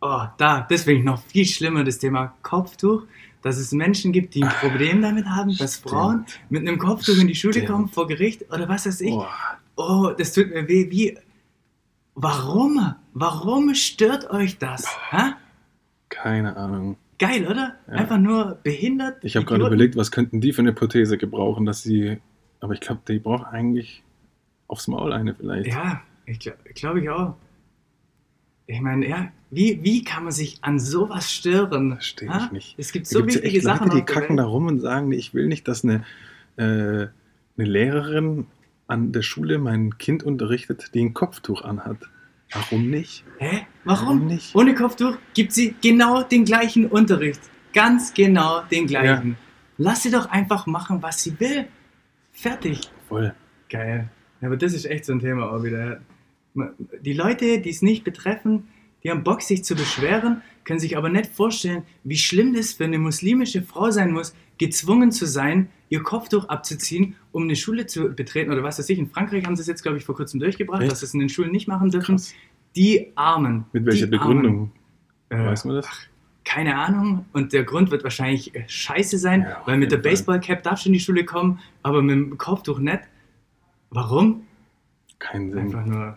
oh, 0.00 0.22
da, 0.38 0.66
ich 0.70 1.04
noch 1.04 1.22
viel 1.22 1.46
schlimmer, 1.46 1.82
das 1.84 1.98
Thema 1.98 2.34
Kopftuch. 2.42 3.04
Dass 3.42 3.58
es 3.58 3.70
Menschen 3.72 4.12
gibt, 4.12 4.34
die 4.34 4.42
ein 4.42 4.48
Problem 4.48 5.02
damit 5.02 5.26
haben, 5.26 5.56
dass 5.56 5.76
Stimmt. 5.76 5.90
Frauen 5.90 6.26
mit 6.48 6.66
einem 6.66 6.78
Kopftuch 6.78 7.16
in 7.16 7.28
die 7.28 7.34
Schule 7.36 7.52
Stimmt. 7.54 7.68
kommen, 7.68 7.88
vor 7.88 8.06
Gericht 8.08 8.42
oder 8.52 8.68
was 8.68 8.86
weiß 8.86 9.00
ich. 9.02 9.10
Boah, 9.10 9.28
Oh, 9.76 10.10
das 10.16 10.32
tut 10.32 10.48
mir 10.50 10.66
weh. 10.68 10.90
Wie? 10.90 11.16
Warum? 12.14 12.94
Warum 13.12 13.74
stört 13.74 14.30
euch 14.30 14.58
das? 14.58 14.86
Hä? 15.10 15.32
keine 16.08 16.56
Ahnung. 16.56 16.96
Geil, 17.18 17.46
oder? 17.46 17.76
Ja. 17.86 17.94
Einfach 17.94 18.18
nur 18.18 18.58
behindert. 18.62 19.24
Ich 19.24 19.36
habe 19.36 19.46
gerade 19.46 19.66
überlegt, 19.66 19.96
was 19.96 20.10
könnten 20.10 20.40
die 20.40 20.52
für 20.52 20.62
eine 20.62 20.72
Prothese 20.72 21.16
gebrauchen, 21.18 21.64
dass 21.64 21.82
sie. 21.82 22.18
Aber 22.60 22.74
ich 22.74 22.80
glaube, 22.80 23.00
die 23.08 23.18
brauchen 23.18 23.46
eigentlich 23.46 24.02
aufs 24.68 24.88
Maul 24.88 25.12
eine 25.12 25.34
vielleicht. 25.34 25.68
Ja, 25.68 26.02
ich 26.26 26.40
glaube 26.40 26.58
glaub 26.74 26.96
ich 26.96 27.08
auch. 27.08 27.36
Ich 28.66 28.80
meine, 28.80 29.08
ja, 29.08 29.30
wie, 29.50 29.82
wie 29.84 30.02
kann 30.02 30.24
man 30.24 30.32
sich 30.32 30.58
an 30.62 30.80
sowas 30.80 31.32
stören? 31.32 31.92
Verstehe 31.92 32.28
ich 32.36 32.52
nicht. 32.52 32.74
Es 32.78 32.92
gibt 32.92 33.06
so 33.06 33.20
gibt's 33.20 33.36
ja 33.36 33.42
wichtige 33.42 33.58
echt 33.58 33.66
Leute, 33.66 33.78
Sachen. 33.78 33.90
die 33.96 34.02
kacken 34.02 34.36
da 34.36 34.44
rum 34.44 34.66
und 34.66 34.80
sagen, 34.80 35.12
ich 35.12 35.34
will 35.34 35.46
nicht, 35.46 35.68
dass 35.68 35.84
eine, 35.84 36.04
äh, 36.56 36.62
eine 36.62 37.12
Lehrerin 37.56 38.46
an 38.88 39.12
der 39.12 39.22
Schule 39.22 39.58
mein 39.58 39.98
Kind 39.98 40.24
unterrichtet, 40.24 40.90
die 40.94 41.04
ein 41.04 41.14
Kopftuch 41.14 41.62
anhat. 41.62 41.98
Warum 42.52 42.90
nicht? 42.90 43.24
Hä? 43.38 43.66
Warum 43.84 44.06
Warum? 44.06 44.26
nicht? 44.26 44.54
Ohne 44.54 44.74
Kopftuch 44.74 45.16
gibt 45.34 45.52
sie 45.52 45.74
genau 45.82 46.22
den 46.22 46.44
gleichen 46.44 46.86
Unterricht. 46.86 47.40
Ganz 47.72 48.14
genau 48.14 48.62
den 48.62 48.86
gleichen. 48.86 49.36
Lass 49.78 50.02
sie 50.02 50.10
doch 50.10 50.30
einfach 50.30 50.66
machen, 50.66 51.02
was 51.02 51.22
sie 51.22 51.38
will. 51.38 51.66
Fertig. 52.32 52.80
Voll. 53.08 53.34
Geil. 53.68 54.08
Ja, 54.40 54.48
aber 54.48 54.56
das 54.56 54.72
ist 54.72 54.86
echt 54.86 55.04
so 55.04 55.12
ein 55.12 55.20
Thema 55.20 55.50
auch 55.50 55.62
wieder. 55.62 56.00
Die 57.00 57.12
Leute, 57.12 57.60
die 57.60 57.70
es 57.70 57.82
nicht 57.82 58.04
betreffen, 58.04 58.68
die 59.06 59.10
haben 59.12 59.22
Bock, 59.22 59.40
sich 59.40 59.62
zu 59.62 59.76
beschweren, 59.76 60.42
können 60.64 60.80
sich 60.80 60.96
aber 60.96 61.08
nicht 61.08 61.26
vorstellen, 61.30 61.84
wie 62.02 62.16
schlimm 62.16 62.52
das 62.54 62.72
für 62.72 62.82
eine 62.82 62.98
muslimische 62.98 63.62
Frau 63.62 63.92
sein 63.92 64.10
muss, 64.10 64.34
gezwungen 64.58 65.12
zu 65.12 65.26
sein, 65.26 65.68
ihr 65.90 66.02
Kopftuch 66.02 66.48
abzuziehen, 66.48 67.14
um 67.30 67.44
eine 67.44 67.54
Schule 67.54 67.86
zu 67.86 68.08
betreten 68.08 68.50
oder 68.50 68.64
was 68.64 68.80
weiß 68.80 68.88
ich. 68.88 68.98
In 68.98 69.08
Frankreich 69.08 69.44
haben 69.46 69.54
sie 69.54 69.60
es 69.62 69.68
jetzt, 69.68 69.82
glaube 69.82 69.96
ich, 69.98 70.04
vor 70.04 70.16
kurzem 70.16 70.40
durchgebracht, 70.40 70.82
Echt? 70.82 70.90
dass 70.90 70.98
sie 70.98 71.06
es 71.06 71.14
in 71.14 71.20
den 71.20 71.28
Schulen 71.28 71.52
nicht 71.52 71.68
machen 71.68 71.90
dürfen. 71.92 72.16
Krass. 72.16 72.34
Die 72.74 73.12
Armen. 73.14 73.66
Mit 73.72 73.86
welcher 73.86 74.08
Begründung? 74.08 74.72
Äh, 75.28 75.38
Weiß 75.38 75.64
man 75.66 75.76
das? 75.76 75.86
keine 76.42 76.76
Ahnung. 76.76 77.26
Und 77.32 77.52
der 77.52 77.62
Grund 77.62 77.92
wird 77.92 78.02
wahrscheinlich 78.02 78.56
äh, 78.56 78.64
scheiße 78.66 79.18
sein, 79.18 79.42
Ja, 79.42 79.62
weil 79.66 79.78
mit 79.78 79.92
der. 79.92 79.98
Baseballcap 79.98 80.64
darfst 80.64 80.84
du 80.84 80.88
in 80.88 80.94
die 80.94 81.00
Schule 81.00 81.24
kommen, 81.24 81.60
aber 81.84 82.02
mit 82.02 82.16
dem 82.16 82.38
Kopftuch 82.38 82.80
nicht. 82.80 83.02
Warum? 83.90 84.48
Keinen 85.20 85.52
Sinn. 85.52 85.58
Einfach 85.60 85.86
nur. 85.86 86.16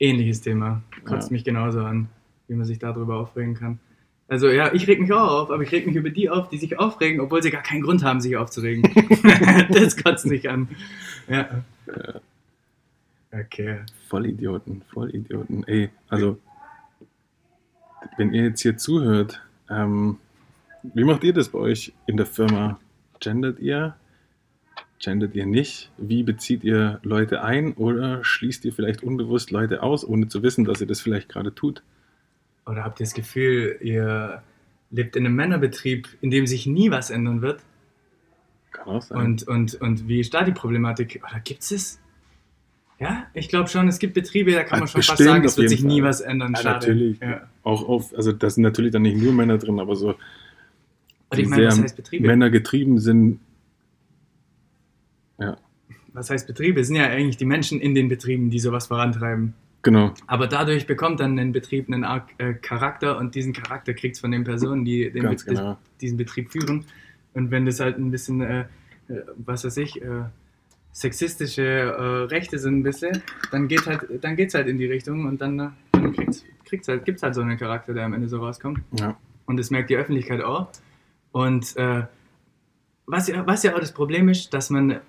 Ähnliches 0.00 0.40
Thema. 0.40 0.82
Kotzt 1.04 1.30
Ja. 1.30 1.32
mich 1.32 1.44
genauso 1.44 1.80
an, 1.80 2.08
wie 2.46 2.54
man 2.54 2.64
sich 2.66 2.78
darüber 2.78 3.16
aufregen 3.16 3.54
kann. 3.54 3.78
Also 4.28 4.48
ja, 4.48 4.72
ich 4.74 4.86
reg 4.86 5.00
mich 5.00 5.12
auch 5.12 5.42
auf, 5.42 5.50
aber 5.50 5.62
ich 5.62 5.72
reg 5.72 5.86
mich 5.86 5.96
über 5.96 6.10
die 6.10 6.28
auf, 6.28 6.48
die 6.50 6.58
sich 6.58 6.78
aufregen, 6.78 7.20
obwohl 7.20 7.42
sie 7.42 7.50
gar 7.50 7.62
keinen 7.62 7.80
Grund 7.82 8.04
haben, 8.04 8.20
sich 8.20 8.36
aufzuregen. 8.36 8.82
das 9.70 9.96
kotzt 9.96 10.26
mich 10.26 10.48
an. 10.50 10.68
Ja. 11.28 11.62
Okay. 13.32 13.80
Vollidioten, 14.08 14.82
Vollidioten. 14.92 15.66
Ey, 15.66 15.88
also, 16.08 16.38
wenn 18.16 18.32
ihr 18.34 18.44
jetzt 18.44 18.60
hier 18.62 18.76
zuhört, 18.76 19.40
ähm, 19.70 20.18
wie 20.94 21.04
macht 21.04 21.24
ihr 21.24 21.32
das 21.32 21.48
bei 21.48 21.58
euch 21.58 21.92
in 22.06 22.16
der 22.16 22.26
Firma? 22.26 22.78
Gendert 23.20 23.58
ihr? 23.60 23.96
Gendert 25.00 25.34
ihr 25.34 25.46
nicht? 25.46 25.90
Wie 25.96 26.22
bezieht 26.22 26.64
ihr 26.64 26.98
Leute 27.02 27.42
ein 27.42 27.74
oder 27.74 28.24
schließt 28.24 28.64
ihr 28.64 28.72
vielleicht 28.72 29.02
unbewusst 29.02 29.50
Leute 29.50 29.82
aus, 29.82 30.04
ohne 30.04 30.28
zu 30.28 30.42
wissen, 30.42 30.64
dass 30.64 30.80
ihr 30.80 30.86
das 30.88 31.00
vielleicht 31.00 31.28
gerade 31.28 31.54
tut? 31.54 31.82
Oder 32.66 32.84
habt 32.84 33.00
ihr 33.00 33.04
das 33.04 33.14
Gefühl, 33.14 33.78
ihr 33.80 34.42
lebt 34.90 35.16
in 35.16 35.24
einem 35.24 35.36
Männerbetrieb, 35.36 36.08
in 36.20 36.30
dem 36.30 36.46
sich 36.46 36.66
nie 36.66 36.90
was 36.90 37.10
ändern 37.10 37.42
wird? 37.42 37.62
Kann 38.72 38.88
auch 38.88 39.02
sein. 39.02 39.18
Und, 39.18 39.48
und, 39.48 39.74
und 39.76 40.08
wie 40.08 40.20
ist 40.20 40.34
da 40.34 40.42
die 40.42 40.52
Problematik? 40.52 41.22
Oder 41.28 41.40
gibt 41.40 41.62
es 41.62 41.70
es? 41.70 42.00
Ja, 42.98 43.26
ich 43.32 43.48
glaube 43.48 43.68
schon, 43.68 43.86
es 43.86 44.00
gibt 44.00 44.14
Betriebe, 44.14 44.50
da 44.50 44.64
kann 44.64 44.80
man 44.80 44.88
schon 44.88 45.02
fast 45.02 45.18
bestimmt, 45.18 45.28
sagen, 45.28 45.44
es 45.44 45.56
wird 45.56 45.68
sich 45.68 45.84
nie 45.84 46.00
Fall. 46.00 46.10
was 46.10 46.20
ändern. 46.20 46.54
Ja, 46.56 46.64
natürlich. 46.64 47.20
Ja. 47.20 47.48
Auch 47.62 47.88
auf, 47.88 48.12
also 48.14 48.32
da 48.32 48.50
sind 48.50 48.64
natürlich 48.64 48.90
dann 48.90 49.02
nicht 49.02 49.16
nur 49.16 49.32
Männer 49.32 49.56
drin, 49.58 49.78
aber 49.78 49.94
so, 49.94 50.08
Und 50.08 50.18
ich 51.30 51.44
die 51.44 51.46
meine, 51.46 51.66
was 51.68 51.80
heißt 51.80 51.96
Betriebe? 51.96 52.26
Männer 52.26 52.50
getrieben 52.50 52.98
sind. 52.98 53.38
Was 56.12 56.30
heißt 56.30 56.46
Betriebe? 56.46 56.80
Es 56.80 56.86
sind 56.88 56.96
ja 56.96 57.04
eigentlich 57.06 57.36
die 57.36 57.44
Menschen 57.44 57.80
in 57.80 57.94
den 57.94 58.08
Betrieben, 58.08 58.50
die 58.50 58.58
sowas 58.58 58.86
vorantreiben. 58.86 59.54
genau. 59.82 60.14
Aber 60.26 60.46
dadurch 60.46 60.86
bekommt 60.86 61.20
dann 61.20 61.38
ein 61.38 61.52
Betrieb 61.52 61.88
einen 61.88 62.04
Ar- 62.04 62.26
äh, 62.38 62.54
Charakter 62.54 63.18
und 63.18 63.34
diesen 63.34 63.52
Charakter 63.52 63.94
kriegt 63.94 64.16
es 64.16 64.20
von 64.20 64.30
den 64.30 64.44
Personen, 64.44 64.84
die 64.84 65.10
den 65.10 65.28
Be 65.28 65.36
genau. 65.36 65.78
diesen 66.00 66.16
Betrieb 66.16 66.50
führen. 66.50 66.84
Und 67.34 67.50
wenn 67.50 67.66
das 67.66 67.78
halt 67.78 67.98
ein 67.98 68.10
bisschen, 68.10 68.40
äh, 68.40 68.60
äh, 69.08 69.22
was 69.36 69.64
weiß 69.64 69.76
ich, 69.76 70.00
äh, 70.02 70.24
sexistische 70.92 71.62
äh, 71.62 72.02
Rechte 72.24 72.58
sind 72.58 72.78
ein 72.78 72.82
bisschen, 72.82 73.22
dann 73.52 73.68
geht 73.68 73.86
halt, 73.86 74.06
dann 74.22 74.34
geht's 74.34 74.54
halt 74.54 74.66
in 74.66 74.78
die 74.78 74.86
Richtung 74.86 75.26
und 75.26 75.40
dann, 75.40 75.60
äh, 75.60 75.68
dann 75.92 76.12
kriegt's, 76.12 76.44
kriegt's 76.64 76.88
halt, 76.88 77.04
gibt's 77.04 77.22
halt 77.22 77.34
so 77.34 77.42
einen 77.42 77.56
Charakter, 77.58 77.94
der 77.94 78.04
am 78.06 78.14
Ende 78.14 78.28
so 78.28 78.38
rauskommt. 78.38 78.80
Ja. 78.98 79.16
Und 79.46 79.58
das 79.58 79.70
merkt 79.70 79.90
die 79.90 79.96
Öffentlichkeit 79.96 80.42
auch. 80.42 80.68
Und 81.32 81.76
was, 83.06 83.28
ja, 83.28 83.46
was 83.46 83.62
ja 83.62 83.74
auch 83.74 83.80
das 83.80 83.92
Problem 83.92 84.28
ist, 84.28 84.52
dass 84.52 84.68
man 84.70 85.00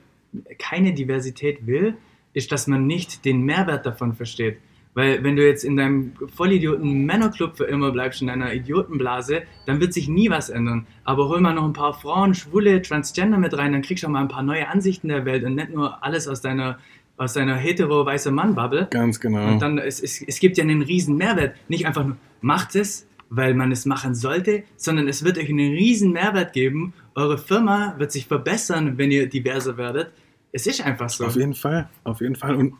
keine 0.58 0.94
Diversität 0.94 1.66
will, 1.66 1.96
ist, 2.34 2.52
dass 2.52 2.68
man 2.68 2.88
nicht 2.88 3.26
den 3.26 3.42
Mehrwert 3.42 3.86
davon 3.86 4.14
versteht. 4.14 4.58
Weil 4.96 5.24
wenn 5.24 5.36
du 5.36 5.46
jetzt 5.46 5.64
in 5.64 5.78
deinem 5.78 6.14
Vollidioten 6.36 7.06
Männerclub 7.06 7.56
für 7.56 7.66
immer 7.66 7.92
bleibst, 7.92 8.22
in 8.22 8.28
deiner 8.28 8.54
Idiotenblase, 8.54 9.44
dann 9.66 9.80
wird 9.80 9.94
sich 9.94 10.10
nie 10.10 10.30
was 10.30 10.50
ändern. 10.50 10.88
Aber 11.04 11.30
hol 11.30 11.40
mal 11.42 11.54
noch 11.54 11.64
ein 11.64 11.74
paar 11.74 11.94
Frauen, 11.94 12.34
Schwule, 12.34 12.82
Transgender 12.82 13.38
mit 13.38 13.58
rein, 13.58 13.72
dann 13.72 13.82
kriegst 13.82 14.04
du 14.04 14.08
auch 14.08 14.12
mal 14.12 14.22
ein 14.22 14.28
paar 14.28 14.44
neue 14.44 14.68
Ansichten 14.68 15.10
der 15.10 15.26
Welt 15.26 15.44
und 15.44 15.56
nicht 15.56 15.70
nur 15.70 16.04
alles 16.04 16.28
aus 16.28 16.42
deiner, 16.42 16.80
aus 17.18 17.34
deiner 17.34 17.56
hetero-weiße 17.56 18.32
Mann-Bubble. 18.32 18.88
Ganz 18.90 19.20
genau. 19.20 19.48
Und 19.48 19.62
dann, 19.62 19.78
es, 19.78 20.02
es, 20.02 20.22
es 20.22 20.40
gibt 20.40 20.58
ja 20.58 20.64
einen 20.64 20.82
riesen 20.82 21.18
Mehrwert. 21.18 21.56
Nicht 21.68 21.86
einfach 21.86 22.06
nur, 22.06 22.18
macht 22.42 22.76
es, 22.76 23.08
weil 23.30 23.54
man 23.54 23.72
es 23.72 23.86
machen 23.86 24.16
sollte, 24.16 24.64
sondern 24.76 25.08
es 25.08 25.24
wird 25.24 25.38
euch 25.38 25.50
einen 25.50 25.74
riesen 25.74 26.14
Mehrwert 26.14 26.52
geben. 26.52 26.94
Eure 27.14 27.38
Firma 27.38 27.94
wird 28.00 28.12
sich 28.12 28.26
verbessern, 28.26 28.98
wenn 28.98 29.12
ihr 29.12 29.30
diverser 29.30 29.78
werdet. 29.78 30.12
Es 30.52 30.68
ist 30.68 30.86
einfach 30.86 31.10
so. 31.10 31.26
Auf 31.26 31.36
jeden 31.36 31.54
Fall, 31.54 31.90
auf 32.04 32.22
jeden 32.22 32.36
Fall. 32.36 32.56
Und 32.56 32.74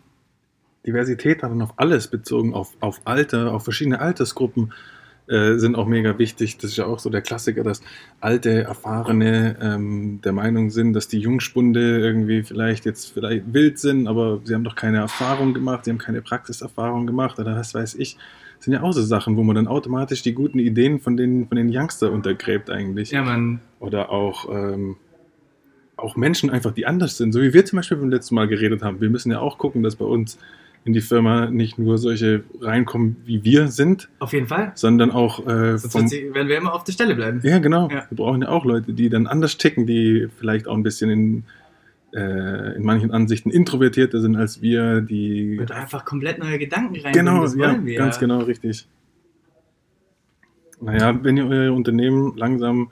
Diversität 0.86 1.44
hat 1.44 1.52
dann 1.52 1.62
auf 1.62 1.74
alles 1.78 2.08
bezogen, 2.08 2.54
auf, 2.54 2.76
auf 2.80 3.02
Alter, 3.06 3.54
auf 3.54 3.64
verschiedene 3.64 4.00
Altersgruppen 4.00 4.74
äh, 5.30 5.58
sind 5.58 5.76
auch 5.76 5.86
mega 5.86 6.18
wichtig. 6.18 6.58
Das 6.58 6.72
ist 6.72 6.78
ja 6.78 6.86
auch 6.86 7.00
so 7.00 7.10
der 7.10 7.22
Klassiker, 7.22 7.64
dass 7.64 7.82
alte, 8.20 8.64
erfahrene 8.64 9.58
ähm, 9.62 10.22
der 10.24 10.34
Meinung 10.34 10.72
sind, 10.72 10.94
dass 10.94 11.08
die 11.08 11.20
Jungspunde 11.20 12.00
irgendwie 12.00 12.44
vielleicht 12.44 12.86
jetzt 12.86 13.14
vielleicht 13.14 13.54
wild 13.54 13.78
sind, 13.78 14.08
aber 14.08 14.42
sie 14.44 14.56
haben 14.56 14.64
doch 14.64 14.76
keine 14.76 14.98
Erfahrung 14.98 15.54
gemacht, 15.54 15.86
sie 15.86 15.92
haben 15.92 16.00
keine 16.00 16.22
Praxiserfahrung 16.22 17.06
gemacht 17.06 17.38
oder 17.40 17.56
was 17.56 17.76
weiß 17.76 17.96
ich. 17.96 18.18
Das 18.58 18.66
sind 18.66 18.74
ja 18.74 18.82
auch 18.82 18.92
so 18.92 19.04
Sachen, 19.04 19.38
wo 19.38 19.44
man 19.44 19.56
dann 19.56 19.68
automatisch 19.68 20.22
die 20.22 20.34
guten 20.34 20.60
Ideen 20.60 21.00
von 21.00 21.16
den, 21.16 21.48
von 21.48 21.56
den 21.56 21.70
Youngster 21.72 22.12
untergräbt 22.12 22.70
eigentlich. 22.70 23.12
Ja, 23.12 23.22
man, 23.22 23.62
Oder 23.80 24.10
auch, 24.10 24.50
ähm, 24.52 24.98
auch 26.00 26.16
Menschen 26.16 26.50
einfach, 26.50 26.72
die 26.72 26.86
anders 26.86 27.18
sind. 27.18 27.32
So 27.32 27.42
wie 27.42 27.54
wir 27.54 27.66
zum 27.66 27.78
Beispiel 27.78 27.98
beim 27.98 28.10
letzten 28.10 28.36
Mal 28.36 28.48
geredet 28.48 28.82
haben. 28.82 29.02
Wir 29.02 29.10
müssen 29.10 29.32
ja 29.32 29.40
auch 29.40 29.58
gucken, 29.58 29.84
dass 29.84 29.96
bei 29.96 30.06
uns 30.06 30.38
in 30.86 30.94
die 30.94 31.02
Firma 31.02 31.50
nicht 31.50 31.78
nur 31.78 31.98
solche 31.98 32.44
reinkommen, 32.62 33.18
wie 33.26 33.44
wir 33.44 33.68
sind, 33.68 34.10
auf 34.20 34.34
jeden 34.34 34.48
Fall. 34.48 34.72
sondern 34.76 35.12
auch 35.12 35.46
äh, 35.46 35.78
Sonst 35.78 35.92
vom, 35.92 36.08
sie, 36.08 36.34
werden 36.34 36.48
wir 36.48 36.58
immer 36.58 36.74
auf 36.74 36.84
der 36.84 36.94
Stelle 36.94 37.16
bleiben. 37.16 37.42
Ja, 37.44 37.60
genau. 37.60 37.90
Ja. 37.90 38.06
Wir 38.10 38.16
brauchen 38.16 38.42
ja 38.42 38.50
auch 38.50 38.66
Leute, 38.66 38.94
die 38.94 39.10
dann 39.10 39.28
anders 39.28 39.58
ticken, 39.58 39.86
die 39.86 40.28
vielleicht 40.38 40.68
auch 40.68 40.76
ein 40.76 40.84
bisschen 40.84 41.10
in, 41.10 41.44
äh, 42.14 42.76
in 42.76 42.84
manchen 42.84 43.12
Ansichten 43.12 43.52
introvertierter 43.52 44.22
sind 44.22 44.36
als 44.36 44.62
wir, 44.62 45.02
die 45.02 45.60
Wird 45.60 45.72
einfach 45.72 46.06
komplett 46.06 46.40
neue 46.40 46.58
Gedanken 46.58 46.96
rein. 47.02 47.14
Genau, 47.14 47.42
das 47.44 47.56
ja, 47.56 47.68
wollen 47.68 47.86
wir. 47.86 47.98
ganz 47.98 48.18
genau 48.18 48.40
richtig. 48.40 48.88
Naja, 50.82 51.20
wenn 51.24 51.36
ihr 51.36 51.46
euer 51.46 51.74
Unternehmen 51.74 52.38
langsam 52.38 52.90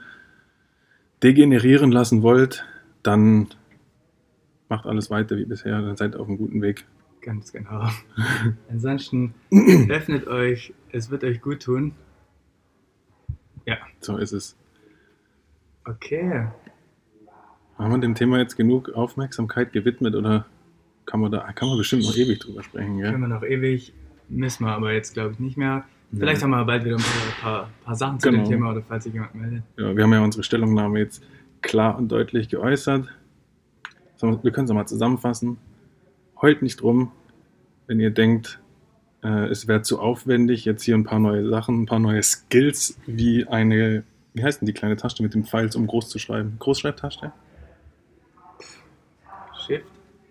degenerieren 1.23 1.91
lassen 1.91 2.21
wollt, 2.21 2.65
dann 3.07 3.47
macht 4.69 4.85
alles 4.85 5.09
weiter 5.09 5.37
wie 5.37 5.45
bisher, 5.45 5.81
dann 5.81 5.95
seid 5.95 6.13
ihr 6.15 6.19
auf 6.19 6.27
einem 6.27 6.37
guten 6.37 6.61
Weg. 6.61 6.85
Ganz 7.21 7.51
genau. 7.51 7.87
Ansonsten 8.69 9.33
öffnet 9.89 10.27
euch, 10.27 10.73
es 10.91 11.09
wird 11.09 11.23
euch 11.23 11.41
gut 11.41 11.61
tun. 11.63 11.93
Ja, 13.65 13.77
So 13.99 14.17
ist 14.17 14.31
es. 14.33 14.55
okay. 15.85 16.47
Haben 17.77 17.91
wir 17.91 17.99
dem 17.99 18.15
Thema 18.15 18.39
jetzt 18.39 18.55
genug 18.55 18.89
Aufmerksamkeit 18.89 19.71
gewidmet 19.71 20.15
oder 20.15 20.45
kann 21.05 21.19
man 21.19 21.31
da 21.31 21.51
kann 21.53 21.69
man 21.69 21.77
bestimmt 21.77 22.03
noch 22.03 22.15
ewig 22.15 22.39
drüber 22.39 22.63
sprechen, 22.63 22.99
Können 22.99 23.01
gell? 23.01 23.19
wir 23.21 23.27
noch 23.27 23.43
ewig, 23.43 23.93
müssen 24.29 24.65
wir 24.65 24.71
aber 24.71 24.93
jetzt 24.93 25.13
glaube 25.13 25.33
ich 25.33 25.39
nicht 25.39 25.57
mehr. 25.57 25.83
Vielleicht 26.11 26.41
haben 26.41 26.51
wir 26.51 26.63
bald 26.65 26.85
wieder 26.85 26.95
ein 26.95 27.01
paar, 27.03 27.41
paar, 27.41 27.69
paar 27.83 27.95
Sachen 27.95 28.19
zu 28.19 28.29
Genau. 28.31 28.43
dem 28.43 28.49
Thema 28.49 28.71
oder 28.71 28.81
falls 28.81 29.03
sich 29.03 29.13
jemand 29.13 29.35
meldet. 29.35 29.63
Ja, 29.77 29.95
wir 29.95 30.03
haben 30.03 30.13
ja 30.13 30.21
unsere 30.23 30.43
Stellungnahme 30.43 30.99
jetzt 30.99 31.21
klar 31.67 31.97
und 31.97 32.09
deutlich 32.09 32.49
geäußert. 32.49 33.07
Wir 34.19 34.51
können 34.51 34.65
es 34.65 34.69
nochmal 34.69 34.87
zusammenfassen. 34.87 35.57
Heult 36.41 36.61
nicht 36.61 36.81
rum, 36.81 37.11
wenn 37.85 37.99
ihr 37.99 38.09
denkt, 38.09 38.59
äh, 39.23 39.47
es 39.47 39.67
wäre 39.67 39.81
zu 39.81 39.99
aufwendig, 39.99 40.65
jetzt 40.65 40.83
hier 40.83 40.95
ein 40.95 41.03
paar 41.03 41.19
neue 41.19 41.47
Sachen, 41.49 41.83
ein 41.83 41.85
paar 41.85 41.99
neue 41.99 42.23
Skills, 42.23 42.97
wie 43.05 43.47
eine, 43.47 44.03
wie 44.33 44.43
heißt 44.43 44.61
denn 44.61 44.65
die 44.65 44.73
kleine 44.73 44.95
Tasche 44.95 45.21
mit 45.21 45.33
den 45.33 45.43
Pfeils, 45.43 45.75
um 45.75 45.85
groß 45.85 46.09
zu 46.09 46.19
schreiben? 46.19 46.55
Großschreibtasche? 46.59 47.31
Shift? 49.67 49.85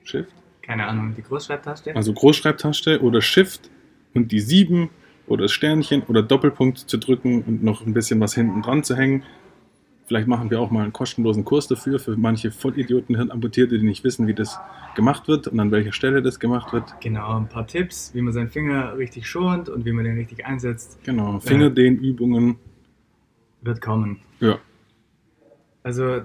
Shift? 0.05 0.33
Keine 0.63 0.87
Ahnung, 0.87 1.15
die 1.17 1.23
Großschreibtaste? 1.23 1.95
Also 1.95 2.13
Großschreibtaste 2.13 3.03
oder 3.03 3.21
Shift 3.21 3.71
und 4.15 4.33
die 4.33 4.41
7 4.41 4.91
oder 5.27 5.43
das 5.43 5.53
Sternchen 5.53 6.03
oder 6.05 6.23
Doppelpunkt 6.23 6.79
zu 6.79 6.97
drücken 6.97 7.43
und 7.43 7.63
noch 7.63 7.85
ein 7.85 7.93
bisschen 7.93 8.21
was 8.21 8.35
hinten 8.35 8.63
dran 8.63 8.83
zu 8.83 8.97
hängen. 8.97 9.23
Vielleicht 10.07 10.29
machen 10.29 10.51
wir 10.51 10.61
auch 10.61 10.71
mal 10.71 10.85
einen 10.85 10.93
kostenlosen 10.93 11.45
Kurs 11.45 11.67
dafür, 11.67 11.99
für 11.99 12.17
manche 12.17 12.53
Vollidioten, 12.53 13.17
Hirnamputierte, 13.17 13.77
die 13.79 13.85
nicht 13.85 14.05
wissen, 14.05 14.29
wie 14.29 14.35
das 14.35 14.59
gemacht 14.95 15.27
wird 15.27 15.49
und 15.49 15.59
an 15.59 15.73
welcher 15.73 15.93
Stelle 15.93 16.23
das 16.23 16.39
gemacht 16.39 16.73
wird. 16.73 16.95
Genau, 17.01 17.37
ein 17.37 17.49
paar 17.49 17.67
Tipps, 17.67 18.15
wie 18.15 18.23
man 18.23 18.33
seinen 18.33 18.49
Finger 18.49 18.97
richtig 18.97 19.27
schont 19.27 19.69
und 19.69 19.85
wie 19.85 19.93
man 19.93 20.05
den 20.05 20.17
richtig 20.17 20.47
einsetzt, 20.47 20.99
Genau, 21.05 21.41
Fingerdehnübungen. 21.41 22.57
wird 23.63 23.81
kommen. 23.81 24.21
Ja, 24.39 24.59
Also, 25.83 26.21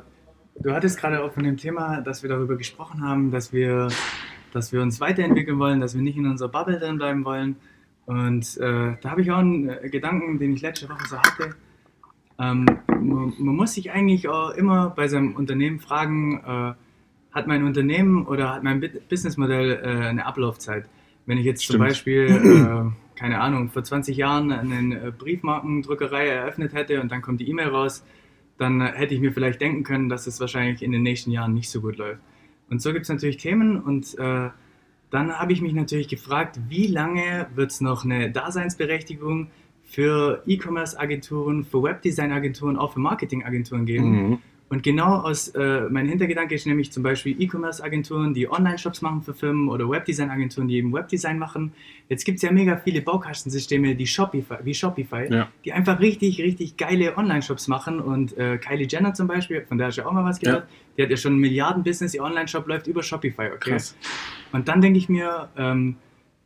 du 0.60 0.72
hattest 0.74 1.00
gerade 1.00 1.24
auch 1.24 1.34
von 1.34 1.44
dem 1.44 1.58
Thema, 1.58 2.02
dass 2.02 2.22
wir 2.22 2.30
darüber 2.30 2.56
gesprochen 2.58 3.02
haben, 3.02 3.32
dass 3.32 3.52
wir, 3.52 3.88
dass 4.54 4.72
wir 4.72 4.82
uns 4.84 5.00
weiterentwickeln 5.02 5.58
wollen, 5.58 5.80
dass 5.82 5.96
wir 5.96 6.04
nicht 6.04 6.18
in 6.18 6.28
unserer 6.28 6.50
Bubble 6.50 6.78
drin 6.78 6.98
bleiben 6.98 7.26
wollen. 7.26 7.56
Und 8.06 8.58
äh, 8.58 8.96
da 9.02 9.10
habe 9.10 9.22
ich 9.22 9.32
auch 9.32 9.38
einen 9.40 9.70
äh, 9.70 9.90
Gedanken, 9.90 10.38
den 10.38 10.54
ich 10.54 10.62
letzte 10.62 10.88
Woche 10.88 11.08
so 11.08 11.18
hatte. 11.18 11.56
Ähm, 12.42 12.66
man, 12.88 13.34
man 13.38 13.56
muss 13.56 13.74
sich 13.74 13.92
eigentlich 13.92 14.28
auch 14.28 14.50
immer 14.52 14.90
bei 14.90 15.08
seinem 15.08 15.36
Unternehmen 15.36 15.80
fragen, 15.80 16.42
äh, 16.46 16.74
hat 17.32 17.48
mein 17.48 17.64
Unternehmen 17.64 18.26
oder 18.26 18.54
hat 18.54 18.64
mein 18.64 18.84
Businessmodell 19.10 19.80
äh, 19.84 20.08
eine 20.08 20.26
Ablaufzeit? 20.26 20.86
Wenn 21.26 21.38
ich 21.38 21.46
jetzt 21.46 21.62
zum 21.62 21.76
Stimmt. 21.76 21.90
Beispiel, 21.90 22.26
äh, 22.28 23.18
keine 23.20 23.40
Ahnung, 23.40 23.70
vor 23.70 23.84
20 23.84 24.18
Jahren 24.18 24.52
eine 24.52 25.08
äh, 25.08 25.12
Briefmarkendruckerei 25.12 26.28
eröffnet 26.28 26.74
hätte 26.74 27.00
und 27.02 27.12
dann 27.12 27.22
kommt 27.22 27.40
die 27.42 27.50
E-Mail 27.50 27.70
raus, 27.70 28.04
dann 28.58 28.82
hätte 28.82 29.14
ich 29.14 29.22
mir 29.22 29.32
vielleicht 29.32 29.62
denken 29.62 29.84
können, 29.84 30.10
dass 30.10 30.28
es 30.28 30.40
wahrscheinlich 30.40 30.82
in 30.84 30.92
den 30.92 31.04
nächsten 31.04 31.32
Jahren 31.32 31.54
nicht 31.54 31.70
so 31.70 31.82
gut 31.82 31.98
läuft. 31.98 32.22
Und 32.70 32.82
so 32.82 32.92
gibt 32.94 33.04
es 33.04 33.10
natürlich 33.10 33.38
Themen 33.38 33.82
und 33.82 34.18
äh, 34.18 34.50
dann 35.10 35.34
habe 35.34 35.52
ich 35.52 35.62
mich 35.62 35.74
natürlich 35.74 36.08
gefragt, 36.08 36.60
wie 36.70 36.88
lange 36.88 37.48
wird 37.54 37.72
es 37.72 37.82
noch 37.82 38.06
eine 38.06 38.32
Daseinsberechtigung 38.32 39.52
für 39.92 40.42
E-Commerce-Agenturen, 40.48 41.66
für 41.66 41.84
Webdesign-Agenturen, 41.84 42.78
auch 42.78 42.94
für 42.94 43.00
Marketing-Agenturen 43.00 43.86
geben? 43.86 44.12
Mhm. 44.30 44.38
Und 44.70 44.84
genau 44.84 45.16
aus, 45.18 45.50
äh, 45.50 45.82
mein 45.90 46.08
Hintergedanke 46.08 46.56
ist 46.56 46.66
nämlich 46.66 46.94
zum 46.94 47.04
Beispiel 47.04 47.36
E-Commerce-Agenturen, 47.42 48.34
die 48.34 48.50
Online-Shops 48.50 49.02
machen 49.02 49.22
für 49.22 49.34
Firmen 49.34 49.68
oder 49.68 49.90
Webdesign-Agenturen, 49.90 50.70
die 50.70 50.78
eben 50.78 50.94
Webdesign 50.94 51.38
machen. 51.38 51.74
Jetzt 52.08 52.24
gibt 52.24 52.38
es 52.38 52.42
ja 52.44 52.54
mega 52.54 52.78
viele 52.78 53.02
Baukastensysteme 53.02 53.96
die 53.96 54.08
Shopify, 54.08 54.60
wie 54.64 54.74
Shopify, 54.74 55.28
Ja. 55.30 55.50
die 55.66 55.74
einfach 55.74 56.00
richtig, 56.00 56.40
richtig 56.42 56.78
geile 56.78 57.18
Online-Shops 57.18 57.68
machen. 57.68 58.00
Und 58.00 58.38
äh, 58.38 58.58
Kylie 58.60 58.88
Jenner 58.88 59.14
zum 59.14 59.28
Beispiel, 59.28 59.66
von 59.66 59.78
der 59.78 59.88
hast 59.88 59.98
du 59.98 60.04
ja 60.04 60.08
auch 60.08 60.14
mal 60.14 60.24
was 60.24 60.40
gehört, 60.40 60.68
die 60.98 61.04
hat 61.04 61.10
ja 61.10 61.18
schon 61.18 61.34
ein 61.36 61.40
Milliarden-Business, 61.40 62.14
ihr 62.14 62.24
Online-Shop 62.24 62.66
läuft 62.66 62.88
über 62.88 63.04
Shopify, 63.04 63.48
okay? 63.54 63.72
Krass. 63.72 63.98
Und 64.54 64.70
dann 64.70 64.80
denke 64.80 64.98
ich 65.00 65.10
mir, 65.10 65.50
ähm, 65.58 65.98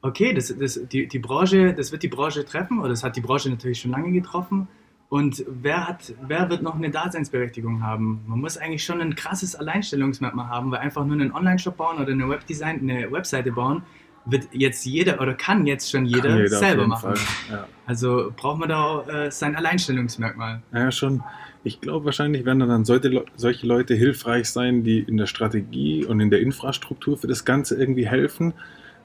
okay, 0.06 0.34
das, 0.34 0.56
das, 0.58 0.80
die, 0.92 1.08
die 1.08 1.20
Branche, 1.20 1.74
das 1.74 1.92
wird 1.92 2.04
die 2.04 2.08
Branche 2.08 2.46
treffen, 2.46 2.80
oder 2.80 2.90
das 2.90 3.04
hat 3.04 3.16
die 3.16 3.22
Branche 3.22 3.50
natürlich 3.50 3.80
schon 3.80 3.92
lange 3.92 4.12
getroffen. 4.12 4.68
Und 5.10 5.44
wer, 5.48 5.88
hat, 5.88 6.14
wer 6.28 6.50
wird 6.50 6.62
noch 6.62 6.76
eine 6.76 6.90
Daseinsberechtigung 6.90 7.84
haben? 7.84 8.22
Man 8.28 8.40
muss 8.40 8.58
eigentlich 8.58 8.84
schon 8.84 9.02
ein 9.02 9.16
krasses 9.16 9.56
Alleinstellungsmerkmal 9.56 10.48
haben, 10.48 10.72
weil 10.72 10.80
einfach 10.80 11.06
nur 11.06 11.14
einen 11.14 11.32
Online-Shop 11.32 11.78
bauen 11.78 11.98
oder 11.98 12.12
eine 12.12 12.28
Webdesign, 12.30 12.82
eine 12.82 13.12
Webseite 13.12 13.52
bauen, 13.52 13.84
wird 14.26 14.48
jetzt 14.52 14.86
jeder 14.86 15.22
oder 15.22 15.36
kann 15.36 15.68
jetzt 15.68 15.92
schon 15.92 16.06
jeder, 16.06 16.36
jeder 16.36 16.58
selber 16.58 16.88
machen. 16.88 17.14
Ja. 17.50 17.68
Also 17.86 18.32
braucht 18.36 18.60
man 18.60 18.70
da 18.70 18.84
auch, 18.84 19.08
äh, 19.08 19.32
sein 19.32 19.56
Alleinstellungsmerkmal. 19.56 20.62
Ja, 20.74 20.92
schon. 20.92 21.24
Ich 21.64 21.82
glaube, 21.82 22.06
wahrscheinlich 22.06 22.46
werden 22.46 22.60
da 22.60 22.66
dann 22.66 22.86
solche, 22.86 23.26
solche 23.36 23.66
Leute 23.66 23.96
hilfreich 23.96 24.50
sein, 24.50 24.84
die 24.84 25.00
in 25.00 25.18
der 25.18 25.26
Strategie 25.28 26.06
und 26.06 26.20
in 26.20 26.30
der 26.30 26.42
Infrastruktur 26.42 27.18
für 27.18 27.28
das 27.28 27.46
Ganze 27.46 27.76
irgendwie 27.76 28.08
helfen, 28.08 28.54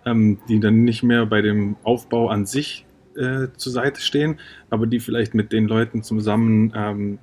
ähm, 0.04 0.38
die 0.48 0.60
dann 0.60 0.84
nicht 0.84 1.02
mehr 1.02 1.26
bei 1.26 1.42
dem 1.42 1.76
Aufbau 1.82 2.28
an 2.28 2.46
sich 2.46 2.86
äh, 3.16 3.48
zur 3.56 3.72
Seite 3.72 4.00
stehen, 4.00 4.38
aber 4.70 4.86
die 4.86 5.00
vielleicht 5.00 5.34
mit 5.34 5.52
den 5.52 5.66
Leuten 5.66 6.02
zusammen 6.02 6.72
ähm, 6.74 7.18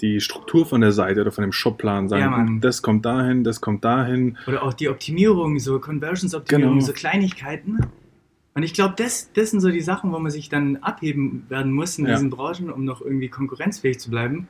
die 0.00 0.20
Struktur 0.20 0.66
von 0.66 0.80
der 0.80 0.92
Seite 0.92 1.20
oder 1.20 1.30
von 1.30 1.42
dem 1.42 1.52
Shopplan 1.52 2.08
sagen, 2.08 2.22
Ja, 2.54 2.60
das 2.60 2.82
kommt 2.82 3.04
dahin, 3.06 3.44
das 3.44 3.60
kommt 3.60 3.84
dahin. 3.84 4.36
Oder 4.48 4.62
auch 4.64 4.72
die 4.74 4.88
Optimierung, 4.88 5.58
so 5.60 5.78
Conversions-Optimierung, 5.78 6.74
Genau. 6.74 6.84
so 6.86 6.92
Kleinigkeiten. 6.92 7.78
Und 8.54 8.64
ich 8.64 8.74
glaube, 8.74 8.94
das, 8.98 9.32
das 9.32 9.50
sind 9.50 9.60
so 9.60 9.70
die 9.70 9.80
Sachen, 9.80 10.12
wo 10.12 10.18
man 10.18 10.30
sich 10.30 10.48
dann 10.48 10.76
abheben 10.78 11.46
werden 11.48 11.72
muss 11.72 11.98
in 11.98 12.06
Ja. 12.06 12.12
diesen 12.14 12.30
Branchen, 12.30 12.70
um 12.70 12.84
noch 12.84 13.00
irgendwie 13.00 13.28
konkurrenzfähig 13.28 13.98
zu 14.00 14.10
bleiben. 14.10 14.48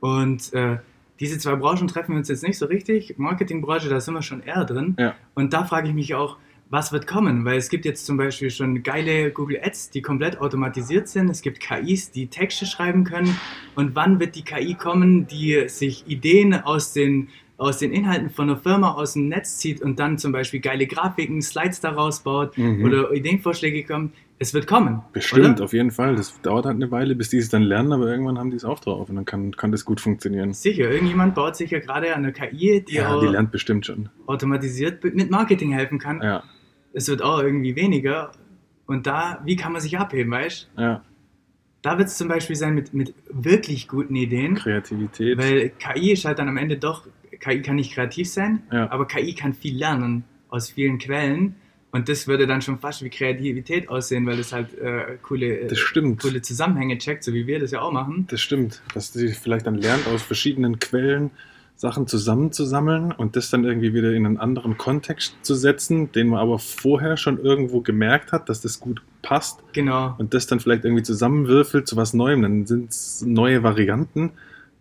Und 0.00 0.52
äh, 0.54 0.78
diese 1.20 1.38
zwei 1.38 1.56
Branchen 1.56 1.88
treffen 1.88 2.12
wir 2.12 2.18
uns 2.18 2.28
jetzt 2.28 2.44
nicht 2.44 2.56
so 2.58 2.66
richtig. 2.66 3.18
Marketingbranche, 3.18 3.88
da 3.88 4.00
sind 4.00 4.14
wir 4.14 4.22
schon 4.22 4.42
eher 4.42 4.64
drin. 4.64 4.94
Ja. 4.98 5.14
Und 5.34 5.52
da 5.52 5.64
frage 5.64 5.88
ich 5.88 5.94
mich 5.94 6.14
auch, 6.14 6.36
was 6.68 6.92
wird 6.92 7.06
kommen? 7.06 7.44
Weil 7.44 7.58
es 7.58 7.68
gibt 7.68 7.84
jetzt 7.84 8.06
zum 8.06 8.16
Beispiel 8.16 8.50
schon 8.50 8.82
geile 8.82 9.30
Google 9.30 9.60
Ads, 9.62 9.90
die 9.90 10.02
komplett 10.02 10.40
automatisiert 10.40 11.08
sind. 11.08 11.28
Es 11.30 11.42
gibt 11.42 11.60
KIs, 11.60 12.10
die 12.10 12.26
Texte 12.26 12.66
schreiben 12.66 13.04
können. 13.04 13.36
Und 13.76 13.94
wann 13.94 14.18
wird 14.18 14.34
die 14.34 14.42
KI 14.42 14.74
kommen, 14.74 15.26
die 15.28 15.68
sich 15.68 16.04
Ideen 16.08 16.54
aus 16.54 16.92
den, 16.92 17.28
aus 17.56 17.78
den 17.78 17.92
Inhalten 17.92 18.30
von 18.30 18.50
einer 18.50 18.58
Firma 18.58 18.92
aus 18.94 19.12
dem 19.14 19.28
Netz 19.28 19.58
zieht 19.58 19.80
und 19.80 19.98
dann 20.00 20.18
zum 20.18 20.32
Beispiel 20.32 20.60
geile 20.60 20.86
Grafiken, 20.86 21.40
Slides 21.40 21.80
daraus 21.80 22.20
baut 22.20 22.58
Mhm. 22.58 22.84
oder 22.84 23.12
Ideenvorschläge 23.12 23.84
kommen? 23.84 24.12
Es 24.38 24.52
wird 24.52 24.66
kommen. 24.66 25.00
Bestimmt, 25.14 25.56
oder? 25.56 25.64
auf 25.64 25.72
jeden 25.72 25.90
Fall. 25.90 26.14
Das 26.16 26.38
dauert 26.42 26.66
halt 26.66 26.74
eine 26.76 26.90
Weile, 26.90 27.14
bis 27.14 27.30
die 27.30 27.38
es 27.38 27.48
dann 27.48 27.62
lernen, 27.62 27.90
aber 27.94 28.06
irgendwann 28.10 28.38
haben 28.38 28.50
die 28.50 28.56
es 28.56 28.66
auch 28.66 28.80
drauf 28.80 29.08
und 29.08 29.16
dann 29.16 29.24
kann, 29.24 29.52
kann 29.56 29.72
das 29.72 29.86
gut 29.86 29.98
funktionieren. 29.98 30.52
Sicher, 30.52 30.90
irgendjemand 30.90 31.34
baut 31.34 31.56
sich 31.56 31.70
ja 31.70 31.78
gerade 31.78 32.14
eine 32.14 32.32
KI, 32.32 32.84
die 32.86 32.96
Ja, 32.96 33.18
die 33.18 33.28
lernt 33.28 33.50
bestimmt 33.50 33.86
schon. 33.86 34.10
automatisiert 34.26 35.02
mit 35.04 35.30
Marketing 35.30 35.72
helfen 35.72 35.98
kann. 35.98 36.20
Ja, 36.22 36.42
Es 36.96 37.08
wird 37.08 37.20
auch 37.22 37.40
irgendwie 37.42 37.76
weniger. 37.76 38.32
Und 38.86 39.06
da, 39.06 39.40
wie 39.44 39.54
kann 39.56 39.72
man 39.72 39.80
sich 39.82 39.98
abheben, 39.98 40.30
weißt 40.32 40.70
du? 40.76 40.82
ja. 40.82 41.02
Da 41.82 41.98
wird 41.98 42.08
es 42.08 42.16
zum 42.16 42.26
Beispiel 42.26 42.56
sein 42.56 42.74
mit, 42.74 42.94
mit 42.94 43.14
wirklich 43.30 43.86
guten 43.86 44.16
Ideen, 44.16 44.56
Kreativität. 44.56 45.38
weil 45.38 45.68
KI 45.68 46.12
ist 46.12 46.24
halt 46.24 46.40
dann 46.40 46.48
am 46.48 46.56
Ende 46.56 46.78
doch, 46.78 47.06
KI 47.38 47.62
kann 47.62 47.76
nicht 47.76 47.92
kreativ 47.92 48.28
sein, 48.28 48.62
Ja. 48.72 48.90
aber 48.90 49.06
KI 49.06 49.34
kann 49.34 49.52
viel 49.52 49.76
lernen 49.76 50.24
aus 50.48 50.70
vielen 50.70 50.98
Quellen 50.98 51.54
und 51.92 52.08
das 52.08 52.26
würde 52.26 52.48
dann 52.48 52.60
schon 52.60 52.78
fast 52.80 53.04
wie 53.04 53.10
Kreativität 53.10 53.88
aussehen, 53.88 54.26
weil 54.26 54.36
das 54.36 54.52
halt 54.52 54.76
äh, 54.78 55.16
coole, 55.22 55.60
äh, 55.60 56.16
coole 56.20 56.42
Zusammenhänge 56.42 56.98
checkt, 56.98 57.22
so 57.22 57.32
wie 57.32 57.46
wir 57.46 57.60
das 57.60 57.70
ja 57.70 57.82
auch 57.82 57.92
machen. 57.92 58.26
Das 58.30 58.40
stimmt, 58.40 58.82
dass 58.92 59.12
sie 59.12 59.28
vielleicht 59.28 59.66
dann 59.66 59.76
lernt, 59.76 60.08
aus 60.08 60.22
verschiedenen 60.22 60.80
Quellen 60.80 61.30
Sachen 61.76 62.06
zusammenzusammeln 62.06 63.12
und 63.12 63.36
das 63.36 63.50
dann 63.50 63.64
irgendwie 63.64 63.92
wieder 63.92 64.12
in 64.12 64.24
einen 64.24 64.38
anderen 64.38 64.78
Kontext 64.78 65.36
zu 65.42 65.54
setzen, 65.54 66.10
den 66.12 66.28
man 66.28 66.40
aber 66.40 66.58
vorher 66.58 67.18
schon 67.18 67.38
irgendwo 67.38 67.82
gemerkt 67.82 68.32
hat, 68.32 68.48
dass 68.48 68.62
das 68.62 68.80
gut 68.80 69.02
passt 69.20 69.62
Genau. 69.74 70.14
und 70.16 70.32
das 70.32 70.46
dann 70.46 70.58
vielleicht 70.58 70.84
irgendwie 70.84 71.02
zusammenwürfelt 71.02 71.86
zu 71.86 71.96
was 71.96 72.14
Neuem. 72.14 72.42
Dann 72.42 72.66
sind 72.66 72.90
es 72.90 73.22
neue 73.26 73.62
Varianten, 73.62 74.32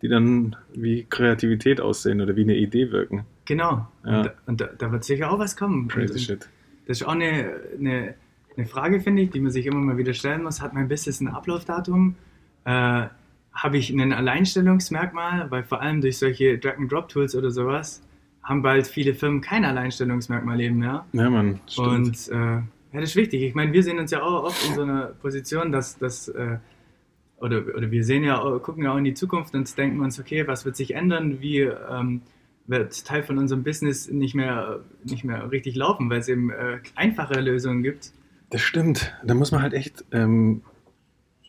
die 0.02 0.08
dann 0.08 0.56
wie 0.74 1.06
Kreativität 1.10 1.82
aussehen 1.82 2.22
oder 2.22 2.36
wie 2.38 2.44
eine 2.44 2.56
Idee 2.56 2.92
wirken. 2.92 3.26
Genau. 3.44 3.88
Ja. 4.06 4.22
Und, 4.22 4.32
und 4.46 4.62
da, 4.62 4.70
da 4.78 4.92
wird 4.92 5.04
sicher 5.04 5.32
auch 5.32 5.40
was 5.40 5.58
kommen. 5.58 5.90
Crazy 5.90 6.14
und, 6.14 6.20
shit. 6.20 6.50
Das 6.88 7.02
ist 7.02 7.08
auch 7.08 7.12
eine, 7.12 7.52
eine, 7.78 8.14
eine 8.56 8.66
Frage, 8.68 9.02
finde 9.02 9.24
ich, 9.24 9.32
die 9.32 9.42
man 9.42 9.52
sich 9.52 9.66
immer 9.66 9.80
mal 9.80 9.98
wieder 9.98 10.14
stellen 10.14 10.44
muss. 10.44 10.62
Hat 10.62 10.74
mein 10.74 10.88
Business 10.88 11.20
ein 11.20 11.28
Ablaufdatum? 11.28 12.16
Äh, 12.64 13.08
Habe 13.56 13.78
ich 13.78 13.90
ein 13.90 14.14
Alleinstellungsmerkmal? 14.14 15.50
Weil 15.50 15.64
vor 15.64 15.82
allem 15.82 16.02
durch 16.02 16.18
solche 16.18 16.60
Drag-and-Drop-Tools 16.60 17.36
oder 17.36 17.52
sowas 17.52 18.04
haben 18.44 18.62
bald 18.62 18.86
viele 18.86 19.16
Firmen 19.16 19.42
kein 19.42 19.66
Alleinstellungsmerkmal 19.66 20.62
eben 20.62 20.78
mehr. 20.78 21.06
Ja, 21.14 21.30
Mann, 21.30 21.60
stimmt. 21.68 21.88
Und 21.88 22.28
äh, 22.30 22.36
ja, 22.36 23.02
das 23.02 23.10
ist 23.10 23.16
wichtig. 23.16 23.42
Ich 23.42 23.56
meine, 23.56 23.74
wir 23.74 23.82
sehen 23.82 23.98
uns 23.98 24.12
ja 24.12 24.22
auch 24.22 24.44
oft 24.44 24.70
in 24.70 24.76
so 24.76 24.84
einer 24.84 25.08
Position, 25.08 25.72
dass 25.72 25.98
das 25.98 26.28
äh, 26.28 26.58
oder, 27.38 27.64
oder 27.76 27.92
wir 27.92 28.04
sehen 28.04 28.24
ja, 28.24 28.38
gucken 28.60 28.84
ja 28.84 28.94
auch 28.94 28.98
in 28.98 29.04
die 29.04 29.14
Zukunft 29.14 29.54
und 29.56 29.78
denken 29.78 30.00
uns, 30.00 30.20
okay, 30.20 30.48
was 30.48 30.66
wird 30.66 30.76
sich 30.76 30.94
ändern? 30.94 31.42
Wie 31.42 31.60
ähm, 31.60 32.22
wird 32.68 33.06
Teil 33.06 33.24
von 33.24 33.38
unserem 33.38 33.64
Business 33.64 34.10
nicht 34.10 34.36
mehr, 34.36 34.80
nicht 35.04 35.24
mehr 35.24 35.52
richtig 35.52 35.76
laufen, 35.76 36.10
weil 36.10 36.20
es 36.20 36.28
eben 36.28 36.50
äh, 36.50 36.80
einfache 36.96 37.40
Lösungen 37.40 37.84
gibt. 37.84 38.12
Das 38.50 38.62
stimmt. 38.62 39.14
Da 39.24 39.34
muss 39.34 39.52
man 39.52 39.62
halt 39.62 39.74
echt, 39.74 40.06
ähm, 40.12 40.62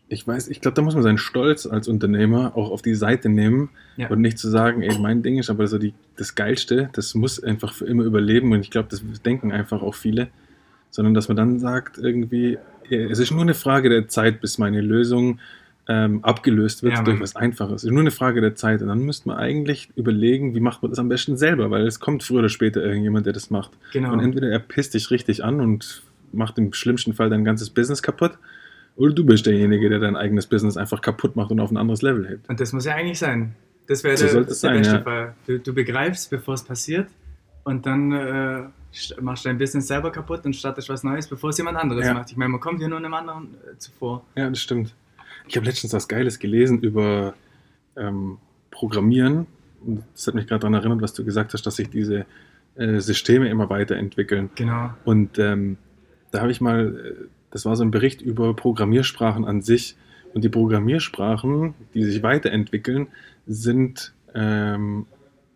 ich 0.08 0.26
weiß, 0.26 0.48
ich 0.48 0.60
glaube, 0.60 0.76
da 0.76 0.82
muss 0.82 0.94
man 0.94 1.02
seinen 1.02 1.18
Stolz 1.18 1.66
als 1.66 1.88
Unternehmer 1.88 2.52
auch 2.56 2.70
auf 2.70 2.80
die 2.82 2.94
Seite 2.94 3.28
nehmen 3.28 3.70
Ja. 3.96 4.08
und 4.08 4.20
nicht 4.20 4.38
zu 4.38 4.48
sagen, 4.48 4.82
ey, 4.82 4.96
mein 4.98 5.22
Ding 5.22 5.38
ist 5.38 5.50
aber 5.50 5.66
so 5.66 5.78
die, 5.78 5.94
das 6.16 6.34
Geilste, 6.34 6.90
das 6.92 7.14
muss 7.14 7.42
einfach 7.42 7.72
für 7.74 7.86
immer 7.86 8.04
überleben 8.04 8.52
und 8.52 8.60
ich 8.60 8.70
glaube, 8.70 8.88
das 8.90 9.02
denken 9.24 9.50
einfach 9.52 9.82
auch 9.82 9.94
viele, 9.96 10.28
sondern 10.90 11.14
dass 11.14 11.28
man 11.28 11.36
dann 11.36 11.58
sagt, 11.58 11.98
irgendwie, 11.98 12.58
es 12.88 13.18
ist 13.18 13.32
nur 13.32 13.42
eine 13.42 13.54
Frage 13.54 13.88
der 13.88 14.06
Zeit, 14.06 14.40
bis 14.40 14.58
meine 14.58 14.80
Lösung 14.80 15.40
ähm, 15.88 16.22
abgelöst 16.24 16.82
wird 16.82 16.94
Ja, 16.94 17.02
durch 17.02 17.20
was 17.20 17.34
Einfaches. 17.36 17.82
Es 17.82 17.84
ist 17.84 17.90
nur 17.92 18.00
eine 18.00 18.10
Frage 18.12 18.40
der 18.40 18.54
Zeit 18.54 18.82
und 18.82 18.88
dann 18.88 19.00
müsste 19.00 19.28
man 19.28 19.38
eigentlich 19.38 19.88
überlegen, 19.96 20.54
wie 20.54 20.60
macht 20.60 20.82
man 20.82 20.90
das 20.90 20.98
am 20.98 21.08
besten 21.08 21.36
selber, 21.36 21.70
weil 21.70 21.86
es 21.86 21.98
kommt 22.00 22.22
früher 22.22 22.40
oder 22.40 22.48
später 22.48 22.82
irgendjemand, 22.82 23.26
der 23.26 23.32
das 23.32 23.50
macht. 23.50 23.72
Genau. 23.92 24.12
Und 24.12 24.20
entweder 24.20 24.48
er 24.50 24.58
pisst 24.60 24.94
dich 24.94 25.10
richtig 25.10 25.42
an 25.44 25.60
und 25.60 26.02
macht 26.32 26.58
im 26.58 26.72
schlimmsten 26.72 27.12
Fall 27.12 27.28
dein 27.30 27.44
ganzes 27.44 27.70
Business 27.70 28.02
kaputt, 28.02 28.32
oder 28.96 29.12
du 29.12 29.24
bist 29.24 29.46
derjenige, 29.46 29.88
der 29.88 29.98
dein 29.98 30.16
eigenes 30.16 30.46
Business 30.46 30.76
einfach 30.76 31.00
kaputt 31.00 31.36
macht 31.36 31.50
und 31.50 31.60
auf 31.60 31.70
ein 31.70 31.76
anderes 31.76 32.02
Level 32.02 32.28
hebt. 32.28 32.48
Und 32.48 32.60
das 32.60 32.72
muss 32.72 32.84
ja 32.84 32.94
eigentlich 32.94 33.18
sein. 33.18 33.54
Das 33.88 34.02
wäre 34.02 34.16
So 34.16 34.26
der, 34.26 34.44
der 34.44 34.54
sein, 34.54 34.78
beste 34.78 34.94
ja. 34.96 35.02
Fall. 35.02 35.34
Du, 35.46 35.58
du 35.60 35.72
begreifst, 35.74 36.30
bevor 36.30 36.54
es 36.54 36.64
passiert 36.64 37.08
und 37.64 37.86
dann 37.86 38.10
äh, 38.12 38.62
st- 38.92 39.20
machst 39.20 39.44
du 39.44 39.48
dein 39.48 39.58
Business 39.58 39.86
selber 39.86 40.10
kaputt 40.10 40.44
und 40.44 40.56
startest 40.56 40.88
was 40.88 41.04
Neues, 41.04 41.28
bevor 41.28 41.50
es 41.50 41.58
jemand 41.58 41.78
anderes 41.78 42.06
Ja. 42.06 42.14
macht. 42.14 42.30
Ich 42.30 42.36
meine, 42.36 42.48
man 42.50 42.60
kommt 42.60 42.80
ja 42.80 42.88
nur 42.88 42.98
einem 42.98 43.14
anderen 43.14 43.54
äh, 43.72 43.78
zuvor. 43.78 44.24
Ja, 44.34 44.48
das 44.48 44.58
stimmt. 44.60 44.94
Ich 45.46 45.56
habe 45.56 45.66
letztens 45.66 45.92
was 45.92 46.08
Geiles 46.08 46.38
gelesen 46.40 46.80
über 46.80 47.34
ähm, 47.96 48.38
Programmieren. 48.70 49.46
Und 49.84 50.02
das 50.14 50.26
hat 50.26 50.34
mich 50.34 50.46
gerade 50.48 50.60
daran 50.60 50.74
erinnert, 50.74 51.00
was 51.02 51.12
du 51.14 51.24
gesagt 51.24 51.52
hast, 51.54 51.64
dass 51.66 51.76
sich 51.76 51.88
diese 51.88 52.26
äh, 52.74 52.98
Systeme 52.98 53.48
immer 53.48 53.70
weiterentwickeln. 53.70 54.50
Genau. 54.56 54.90
Und 55.04 55.38
ähm, 55.38 55.76
da 56.32 56.40
habe 56.40 56.50
ich 56.50 56.60
mal, 56.60 56.96
äh, 56.96 57.24
das 57.50 57.64
war 57.64 57.76
so 57.76 57.84
ein 57.84 57.90
Bericht 57.90 58.22
über 58.22 58.54
Programmiersprachen 58.54 59.44
an 59.44 59.62
sich. 59.62 59.96
Und 60.34 60.44
die 60.44 60.48
Programmiersprachen, 60.48 61.74
die 61.94 62.04
sich 62.04 62.22
weiterentwickeln, 62.22 63.08
sind, 63.46 64.12
ähm, 64.34 65.06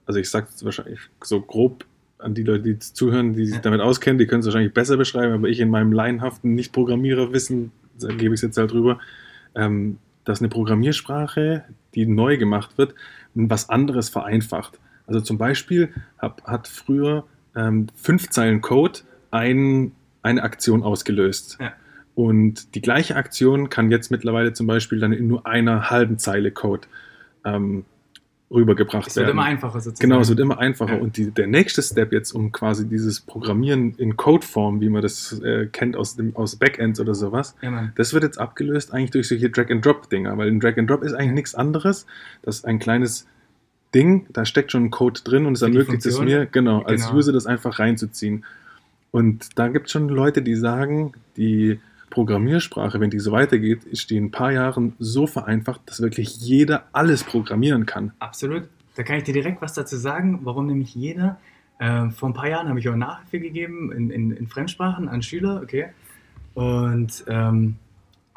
also 0.07 0.19
ich 0.19 0.31
sage 0.31 0.47
es 0.55 0.65
wahrscheinlich 0.65 1.01
so 1.23 1.41
grob 1.41 1.85
an 2.19 2.35
die 2.35 2.43
Leute, 2.43 2.63
die 2.63 2.79
zuhören, 2.79 3.35
die 3.35 3.47
sich 3.47 3.59
damit 3.59 3.81
auskennen, 3.81 4.19
die 4.19 4.27
können 4.27 4.41
es 4.41 4.47
wahrscheinlich 4.47 4.73
besser 4.73 4.97
beschreiben, 4.97 5.35
aber 5.35 5.49
ich 5.49 5.61
in 5.61 5.71
meinem 5.71 5.93
laienhaften 5.93 6.55
Nicht-Programmierer-Wissen 6.55 7.73
gebe 7.99 8.35
ich 8.35 8.39
es 8.39 8.43
jetzt 8.43 8.57
halt 8.57 8.73
drüber, 8.73 8.99
ähm, 9.55 9.99
dass 10.25 10.41
eine 10.41 10.49
Programmiersprache, 10.49 11.65
die 11.95 12.07
neu 12.07 12.39
gemacht 12.39 12.79
wird, 12.79 12.95
was 13.35 13.69
anderes 13.69 14.09
vereinfacht. 14.09 14.79
Also 15.07 15.21
zum 15.21 15.39
Beispiel 15.39 15.93
hab, 16.19 16.43
hat 16.45 16.69
früher 16.69 17.25
ähm, 17.55 17.89
fünf 17.95 18.31
Zeilen 18.31 18.61
Code 18.61 19.01
ein 19.31 19.93
eine 20.23 20.43
Aktion 20.43 20.83
ausgelöst. 20.83 21.59
Ja. 21.61 21.73
Und 22.21 22.75
die 22.75 22.83
gleiche 22.83 23.17
Aktion 23.17 23.71
kann 23.71 23.91
jetzt 23.91 24.11
mittlerweile 24.11 24.53
zum 24.53 24.67
Beispiel 24.67 25.01
dann 25.01 25.15
in 25.15 25.27
nur 25.27 25.47
einer 25.47 25.89
halben 25.89 26.19
Zeile 26.19 26.51
Code 26.51 26.87
ähm, 27.47 27.87
rübergebracht 28.51 29.07
Es 29.07 29.17
wird 29.17 29.25
werden. 29.29 29.39
immer 29.39 29.45
einfacher 29.47 29.81
sozusagen. 29.81 30.07
Genau, 30.07 30.21
es 30.21 30.29
wird 30.29 30.39
immer 30.39 30.59
einfacher. 30.59 30.97
Ja. 30.97 31.01
Und 31.01 31.17
die, 31.17 31.31
der 31.31 31.47
nächste 31.47 31.81
Step 31.81 32.13
jetzt, 32.13 32.33
um 32.33 32.53
quasi 32.53 32.87
dieses 32.87 33.23
Programmieren 33.23 33.95
in 33.97 34.19
Codeform, 34.19 34.83
wie 34.83 34.91
man 34.91 35.01
das 35.01 35.41
äh, 35.41 35.65
kennt 35.73 35.97
aus, 35.97 36.15
dem, 36.17 36.37
aus 36.37 36.57
Backends 36.57 37.01
oder 37.01 37.15
sowas, 37.15 37.55
Ja, 37.63 37.91
das 37.95 38.13
wird 38.13 38.23
jetzt 38.25 38.37
abgelöst 38.39 38.93
eigentlich 38.93 39.13
durch 39.13 39.27
solche 39.29 39.49
Drag-and-Drop-Dinger, 39.49 40.37
weil 40.37 40.49
ein 40.49 40.61
Drag-and-Drop 40.61 41.03
ist 41.03 41.15
eigentlich 41.15 41.33
nichts 41.33 41.55
anderes. 41.55 42.05
Das 42.43 42.57
ist 42.57 42.65
ein 42.67 42.81
kleines 42.81 43.27
Ding, 43.95 44.27
da 44.35 44.45
steckt 44.45 44.73
schon 44.73 44.85
ein 44.85 44.91
Code 44.91 45.23
drin 45.25 45.47
und 45.47 45.55
es 45.55 45.63
ermöglicht 45.63 46.05
es 46.05 46.21
mir, 46.21 46.45
genau, 46.45 46.83
als 46.83 47.07
Genau. 47.07 47.17
User 47.17 47.33
das 47.33 47.47
einfach 47.47 47.79
reinzuziehen. 47.79 48.45
Und 49.11 49.59
da 49.59 49.69
gibt 49.69 49.87
es 49.87 49.93
schon 49.93 50.11
Leute, 50.11 50.43
die 50.43 50.55
sagen, 50.55 51.15
die 51.39 51.81
Programmiersprache, 52.11 53.01
wenn 53.01 53.11
die 53.11 53.19
so 53.19 53.33
weitergeht, 53.33 53.85
ist 53.85 54.11
die 54.11 54.17
in 54.17 54.27
ein 54.27 54.31
paar 54.31 54.53
Jahren 54.53 54.95
so 54.99 55.27
vereinfacht, 55.27 55.83
dass 55.87 56.01
wirklich 56.01 56.37
jeder 56.39 56.85
alles 56.93 57.25
programmieren 57.25 57.87
kann. 57.87 58.13
Absolut. 58.19 58.65
Da 58.97 59.03
kann 59.05 59.17
ich 59.17 59.25
dir 59.25 59.33
direkt 59.33 59.63
was 59.63 59.75
dazu 59.75 59.97
sagen, 59.97 60.41
warum 60.43 60.67
nämlich 60.67 60.95
jeder. 60.95 61.39
Äh, 61.79 62.11
vor 62.11 62.29
ein 62.29 62.35
paar 62.35 62.49
Jahren 62.49 62.69
habe 62.69 62.79
ich 62.79 62.89
auch 62.89 62.97
Nachhilfe 62.97 63.41
gegeben 63.41 63.93
in, 63.93 64.11
in, 64.11 64.33
in 64.33 64.49
Fremdsprachen 64.49 65.09
an 65.09 65.23
Schüler, 65.23 65.61
okay. 65.63 65.87
Und 66.55 67.25
ähm, 67.29 67.77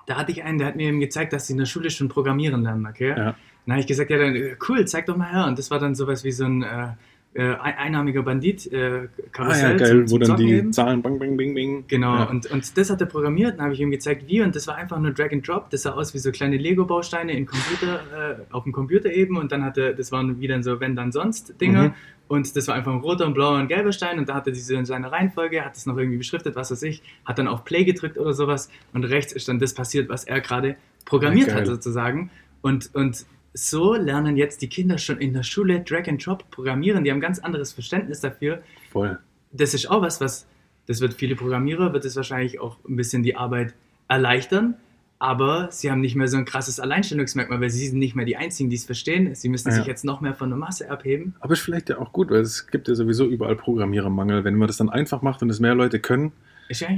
da 0.06 0.18
hatte 0.18 0.32
ich 0.32 0.44
einen, 0.44 0.60
der 0.60 0.68
hat 0.68 0.76
mir 0.76 0.88
eben 0.88 1.00
gezeigt, 1.00 1.34
dass 1.34 1.48
sie 1.48 1.54
in 1.54 1.60
der 1.60 1.66
Schule 1.66 1.90
schon 1.90 2.08
programmieren 2.08 2.64
lernen, 2.64 2.86
okay. 2.86 3.10
Ja. 3.10 3.36
Dann 3.66 3.74
habe 3.74 3.80
ich 3.80 3.88
gesagt, 3.88 4.10
ja, 4.10 4.18
dann, 4.18 4.36
äh, 4.36 4.56
cool, 4.68 4.86
zeig 4.86 5.08
doch 5.08 5.18
mal 5.18 5.32
her. 5.32 5.46
Und 5.48 5.58
das 5.58 5.72
war 5.72 5.80
dann 5.80 5.96
sowas 5.96 6.24
wie 6.24 6.32
so 6.32 6.46
ein 6.46 6.64
äh, 6.64 6.88
äh, 7.36 7.42
ein- 7.56 7.76
einnahmiger 7.78 8.22
Bandit, 8.24 8.72
äh, 8.72 9.08
Ah 9.08 9.08
Karussell 9.32 9.72
ja, 9.72 9.78
geil, 9.78 9.88
zum- 9.90 10.02
wo 10.04 10.06
zum 10.08 10.20
dann 10.20 10.28
Zocken 10.28 10.46
die 10.48 10.54
eben. 10.54 10.74
Zahlen 10.74 11.02
bang, 11.02 11.18
bang, 11.20 11.36
bing, 11.38 11.54
bing. 11.56 11.84
Genau, 11.88 12.16
Ja. 12.16 12.24
und, 12.26 12.50
und 12.52 12.78
das 12.78 12.90
hat 12.90 13.02
er 13.02 13.08
programmiert, 13.08 13.54
dann 13.58 13.66
habe 13.66 13.74
ich 13.74 13.80
ihm 13.80 13.92
gezeigt, 13.92 14.26
wie, 14.28 14.42
und 14.42 14.56
das 14.56 14.68
war 14.68 14.76
einfach 14.76 15.00
nur 15.00 15.12
Drag 15.12 15.32
and 15.32 15.48
Drop. 15.48 15.70
Das 15.72 15.82
sah 15.84 15.92
aus 15.94 16.14
wie 16.14 16.20
so 16.20 16.32
kleine 16.32 16.58
Lego-Bausteine 16.58 17.32
in 17.36 17.46
Computer, 17.46 18.02
äh, 18.40 18.54
auf 18.54 18.64
dem 18.64 18.72
Computer 18.72 19.12
eben, 19.12 19.38
und 19.38 19.52
dann 19.52 19.64
hatte, 19.64 19.96
das 19.96 20.12
waren 20.12 20.40
wie 20.40 20.48
dann 20.48 20.62
so 20.64 20.80
Wenn 20.80 20.96
dann 20.96 21.12
sonst 21.12 21.60
Dinge. 21.60 21.90
Mhm. 21.90 21.94
Und 22.30 22.56
das 22.56 22.68
war 22.68 22.76
einfach 22.76 22.92
ein 22.94 23.00
roter, 23.00 23.26
ein 23.26 23.34
blauer 23.34 23.58
und 23.60 23.68
gelber 23.68 23.92
Stein, 23.92 24.18
und 24.18 24.30
da 24.30 24.36
hatte 24.36 24.52
diese 24.52 24.76
in 24.76 24.86
seiner 24.86 25.12
Reihenfolge, 25.12 25.64
hat 25.66 25.76
es 25.76 25.86
noch 25.86 25.98
irgendwie 25.98 26.18
beschriftet, 26.18 26.56
was 26.56 26.72
weiß 26.72 26.82
ich, 26.84 27.04
hat 27.26 27.38
dann 27.38 27.48
auf 27.48 27.66
Play 27.66 27.84
gedrückt 27.84 28.18
oder 28.18 28.34
sowas, 28.34 28.70
und 28.94 29.04
rechts 29.04 29.34
ist 29.34 29.48
dann 29.50 29.60
das 29.60 29.74
passiert, 29.74 30.08
was 30.10 30.24
er 30.24 30.40
gerade 30.40 30.76
programmiert 31.06 31.50
Ja, 31.50 31.56
hat, 31.56 31.66
sozusagen. 31.68 32.32
Und, 32.62 32.90
und 32.96 33.26
so 33.54 33.94
lernen 33.94 34.36
jetzt 34.38 34.62
die 34.62 34.68
Kinder 34.70 34.98
schon 34.98 35.20
in 35.20 35.34
der 35.34 35.44
Schule 35.44 35.82
Drag 35.82 36.08
and 36.08 36.26
Drop 36.26 36.50
programmieren. 36.52 37.04
Die 37.04 37.12
haben 37.12 37.22
ganz 37.22 37.40
anderes 37.40 37.72
Verständnis 37.74 38.20
dafür 38.22 38.62
Voll. 38.92 39.20
das 39.52 39.74
ist 39.74 39.90
auch 39.90 40.02
was, 40.02 40.20
was, 40.22 40.48
das 40.88 41.02
wird 41.02 41.14
viele 41.14 41.36
Programmierer, 41.36 41.94
wird 41.94 42.06
es 42.06 42.16
wahrscheinlich 42.16 42.60
auch 42.60 42.78
ein 42.88 42.96
bisschen 42.96 43.22
die 43.24 43.36
Arbeit 43.36 43.74
erleichtern, 44.08 44.76
aber 45.20 45.70
sie 45.72 45.90
haben 45.90 46.02
nicht 46.02 46.16
mehr 46.16 46.28
so 46.28 46.36
ein 46.38 46.46
krasses 46.46 46.80
Alleinstellungsmerkmal, 46.80 47.62
weil 47.62 47.70
sie 47.70 47.88
sind 47.88 47.98
nicht 48.00 48.16
mehr 48.16 48.26
die 48.26 48.36
Einzigen, 48.36 48.70
die 48.70 48.76
es 48.76 48.86
verstehen. 48.86 49.34
Sie 49.36 49.48
müssen 49.48 49.70
Ja. 49.70 49.76
sich 49.76 49.86
jetzt 49.86 50.04
noch 50.04 50.20
mehr 50.20 50.34
von 50.34 50.50
der 50.50 50.58
Masse 50.58 50.90
abheben. 50.92 51.36
Aber 51.40 51.54
ist 51.54 51.62
vielleicht 51.62 51.90
ja 51.90 51.98
auch 52.00 52.12
gut, 52.12 52.30
weil 52.30 52.42
es 52.42 52.68
gibt 52.68 52.88
ja 52.90 52.96
sowieso 52.96 53.26
überall 53.26 53.56
Programmierermangel. 53.56 54.44
Wenn 54.44 54.56
man 54.56 54.68
das 54.68 54.78
dann 54.78 54.90
einfach 54.90 55.22
macht 55.22 55.42
und 55.42 55.50
es 55.50 55.60
mehr 55.62 55.76
Leute 55.76 56.00
können, 56.00 56.34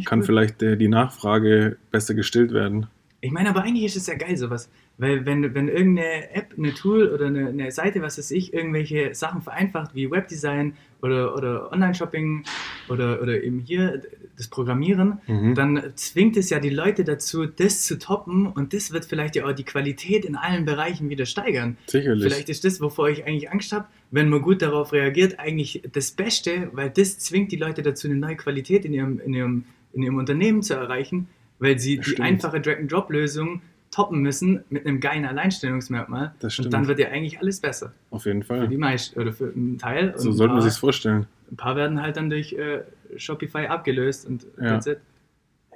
kann 0.05 0.19
cool. 0.19 0.23
vielleicht 0.25 0.63
äh, 0.63 0.75
die 0.77 0.87
Nachfrage 0.87 1.77
besser 1.91 2.15
gestillt 2.15 2.51
werden. 2.51 2.87
Ich 3.21 3.31
meine, 3.31 3.49
aber 3.49 3.61
eigentlich 3.63 3.85
ist 3.85 3.95
es 3.97 4.07
ja 4.07 4.15
geil, 4.15 4.37
sowas. 4.37 4.69
Weil 4.97 5.25
wenn, 5.25 5.53
wenn 5.53 5.67
irgendeine 5.67 6.31
App, 6.33 6.53
eine 6.57 6.73
Tool 6.73 7.09
oder 7.09 7.25
eine, 7.27 7.49
eine 7.49 7.69
Seite, 7.71 8.01
was 8.01 8.17
weiß 8.17 8.31
ich, 8.31 8.53
irgendwelche 8.53 9.13
Sachen 9.13 9.41
vereinfacht, 9.41 9.93
wie 9.93 10.09
Webdesign 10.09 10.77
oder, 11.01 11.35
oder 11.35 11.69
Online-Shopping 11.73 12.45
oder, 12.87 13.21
oder 13.21 13.43
eben 13.43 13.59
hier 13.59 14.01
das 14.37 14.47
Programmieren, 14.47 15.19
Mhm. 15.27 15.53
dann 15.55 15.83
zwingt 15.95 16.37
es 16.37 16.49
ja 16.49 16.59
die 16.59 16.69
Leute 16.69 17.03
dazu, 17.03 17.45
das 17.45 17.83
zu 17.83 17.99
toppen 17.99 18.47
und 18.47 18.73
das 18.73 18.91
wird 18.93 19.03
vielleicht 19.05 19.35
ja 19.35 19.45
auch 19.45 19.51
die 19.53 19.63
Qualität 19.65 20.23
in 20.23 20.35
allen 20.37 20.63
Bereichen 20.65 21.09
wieder 21.09 21.25
steigern. 21.25 21.75
Sicherlich. 21.87 22.23
Vielleicht 22.23 22.49
ist 22.49 22.63
das, 22.63 22.79
wovor 22.79 23.09
ich 23.09 23.25
eigentlich 23.25 23.51
Angst 23.51 23.73
habe, 23.73 23.85
wenn 24.11 24.29
man 24.29 24.41
gut 24.41 24.61
darauf 24.61 24.93
reagiert, 24.93 25.39
eigentlich 25.39 25.83
das 25.91 26.11
Beste, 26.11 26.69
weil 26.71 26.89
das 26.89 27.19
zwingt 27.19 27.51
die 27.51 27.57
Leute 27.57 27.81
dazu, 27.81 28.07
eine 28.07 28.15
neue 28.17 28.37
Qualität 28.37 28.85
in 28.85 28.93
ihrem, 28.93 29.19
in 29.19 29.33
ihrem, 29.33 29.63
in 29.93 30.03
ihrem 30.03 30.15
Unternehmen 30.17 30.61
zu 30.63 30.73
erreichen, 30.73 31.27
weil 31.59 31.79
sie 31.79 31.97
Das 31.97 32.05
die 32.05 32.11
stimmt. 32.11 32.27
einfache 32.27 32.61
Drag-and-Drop-Lösung 32.61 33.61
toppen 33.95 34.19
müssen 34.21 34.63
mit 34.69 34.85
einem 34.85 34.99
geilen 34.99 35.23
Alleinstellungsmerkmal. 35.25 36.33
Das 36.39 36.53
stimmt. 36.53 36.65
Und 36.67 36.73
dann 36.73 36.87
wird 36.87 36.99
ja 36.99 37.07
eigentlich 37.07 37.39
alles 37.39 37.61
besser. 37.61 37.93
Auf 38.11 38.25
jeden 38.25 38.43
Für 38.43 38.57
Fall. 38.57 38.67
die 38.67 38.77
meisten 38.77 39.17
oder 39.19 39.31
für 39.31 39.53
einen 39.53 39.77
Teil. 39.77 40.13
So 40.17 40.33
sollte 40.33 40.53
man 40.53 40.61
sich 40.61 40.73
vorstellen. 40.73 41.27
Ein 41.49 41.55
paar 41.55 41.75
werden 41.77 42.01
halt 42.01 42.17
dann 42.17 42.29
durch 42.29 42.53
äh, 42.53 42.81
Shopify 43.15 43.67
abgelöst 43.67 44.25
und 44.27 44.45
Ja. 44.59 44.79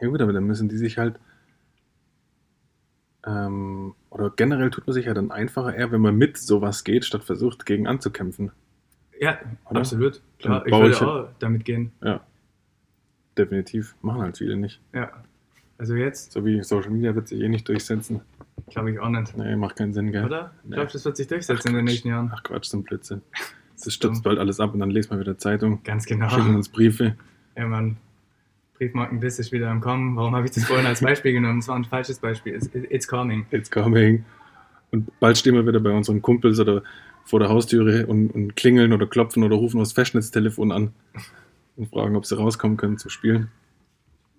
Ja 0.01 0.08
gut, 0.08 0.21
aber 0.21 0.34
dann 0.34 0.43
müssen 0.45 0.67
die 0.69 0.77
sich 0.77 0.97
halt 0.97 1.19
ähm, 3.25 3.93
oder 4.10 4.29
generell 4.36 4.69
tut 4.69 4.88
man 4.88 4.93
sich 4.93 5.05
ja 5.05 5.13
dann 5.13 5.32
einfacher 5.32 5.73
eher, 5.75 5.91
wenn 5.91 6.01
man 6.01 6.15
mit 6.15 6.38
sowas 6.38 6.84
geht, 6.84 7.05
statt 7.05 7.23
versucht, 7.23 7.65
gegen 7.65 7.88
anzukämpfen. 7.88 8.51
Ja, 9.19 9.38
Oder? 9.69 9.79
absolut. 9.82 10.21
Klar, 10.39 10.60
Dann 10.60 10.67
ich 10.67 10.73
würde 10.73 10.89
ich- 10.95 11.01
auch 11.01 11.27
damit 11.39 11.65
gehen. 11.65 11.91
Ja. 12.03 12.21
Definitiv. 13.38 13.95
Machen 14.01 14.21
halt 14.21 14.38
viele 14.38 14.55
nicht. 14.58 14.82
Ja. 14.93 15.12
Also 15.80 15.96
jetzt 15.96 16.34
So 16.34 16.46
wie 16.46 16.62
Social 16.62 16.92
Media 16.92 17.15
wird 17.15 17.28
sich 17.30 17.42
eh 17.42 17.50
nicht 17.50 17.68
durchsetzen. 17.68 18.22
glaube 18.70 18.92
ich 18.92 19.00
auch 19.00 19.10
nicht. 19.10 19.36
Nee, 19.36 19.56
macht 19.56 19.78
keinen 19.78 19.94
Sinn, 19.94 20.12
gell? 20.12 20.26
Oder? 20.26 20.52
Nee. 20.63 20.76
Glaubst 20.76 20.94
du, 20.94 20.98
das 21.00 21.06
wird 21.06 21.18
sich 21.18 21.28
durchsetzen 21.28 21.70
in 21.70 21.76
den 21.76 21.86
nächsten 21.86 22.10
Jahren? 22.10 22.32
Ach 22.36 22.44
Quatsch, 22.44 22.65
so 22.65 22.78
ein 22.78 22.84
Blödsinn. 22.84 23.22
Das 23.82 23.94
stürzt 23.94 24.24
bald 24.24 24.38
alles 24.39 24.60
ab 24.60 24.74
und 24.74 24.82
dann 24.82 24.89
lesen 24.89 25.12
wir 25.12 25.22
wieder 25.22 25.38
Zeitung, 25.38 25.82
Ganz 25.86 26.06
genau. 26.06 26.28
schicken 26.28 26.54
uns 26.54 26.68
Briefe. 26.68 27.15
Ja, 27.56 27.65
Mann. 27.65 27.96
Briefmarkenbiss 28.78 29.39
ist 29.39 29.54
wieder 29.54 29.70
am 29.70 29.80
Kommen. 29.80 30.18
Warum 30.18 30.36
habe 30.36 30.46
ich 30.46 30.52
das 30.52 30.65
vorhin 30.65 30.86
als 30.86 31.00
Beispiel 31.00 31.32
genommen? 31.32 31.62
Das 31.62 31.70
war 31.70 31.78
ein 31.78 31.86
falsches 31.86 32.20
Beispiel. 32.20 32.56
It's, 32.56 32.70
it's 32.74 33.08
coming. 33.08 33.46
It's 33.52 33.72
coming. 33.72 34.26
Und 34.92 35.10
bald 35.22 35.38
stehen 35.38 35.56
wir 35.56 35.65
wieder 35.65 35.80
bei 35.80 35.92
unseren 35.92 36.22
Kumpels 36.22 36.60
oder 36.60 36.84
vor 37.24 37.39
der 37.39 37.48
Haustüre 37.48 38.06
und, 38.08 38.32
und 38.32 38.58
klingeln 38.58 38.92
oder 38.92 39.08
klopfen 39.08 39.44
oder 39.44 39.56
rufen 39.56 39.80
das 39.80 39.94
Festnetztelefon 39.94 40.74
an 40.74 40.92
und 41.78 41.89
fragen, 41.89 42.18
ob 42.18 42.26
sie 42.26 42.36
rauskommen 42.36 42.76
können 42.76 42.98
zu 42.98 43.08
spielen. 43.08 43.50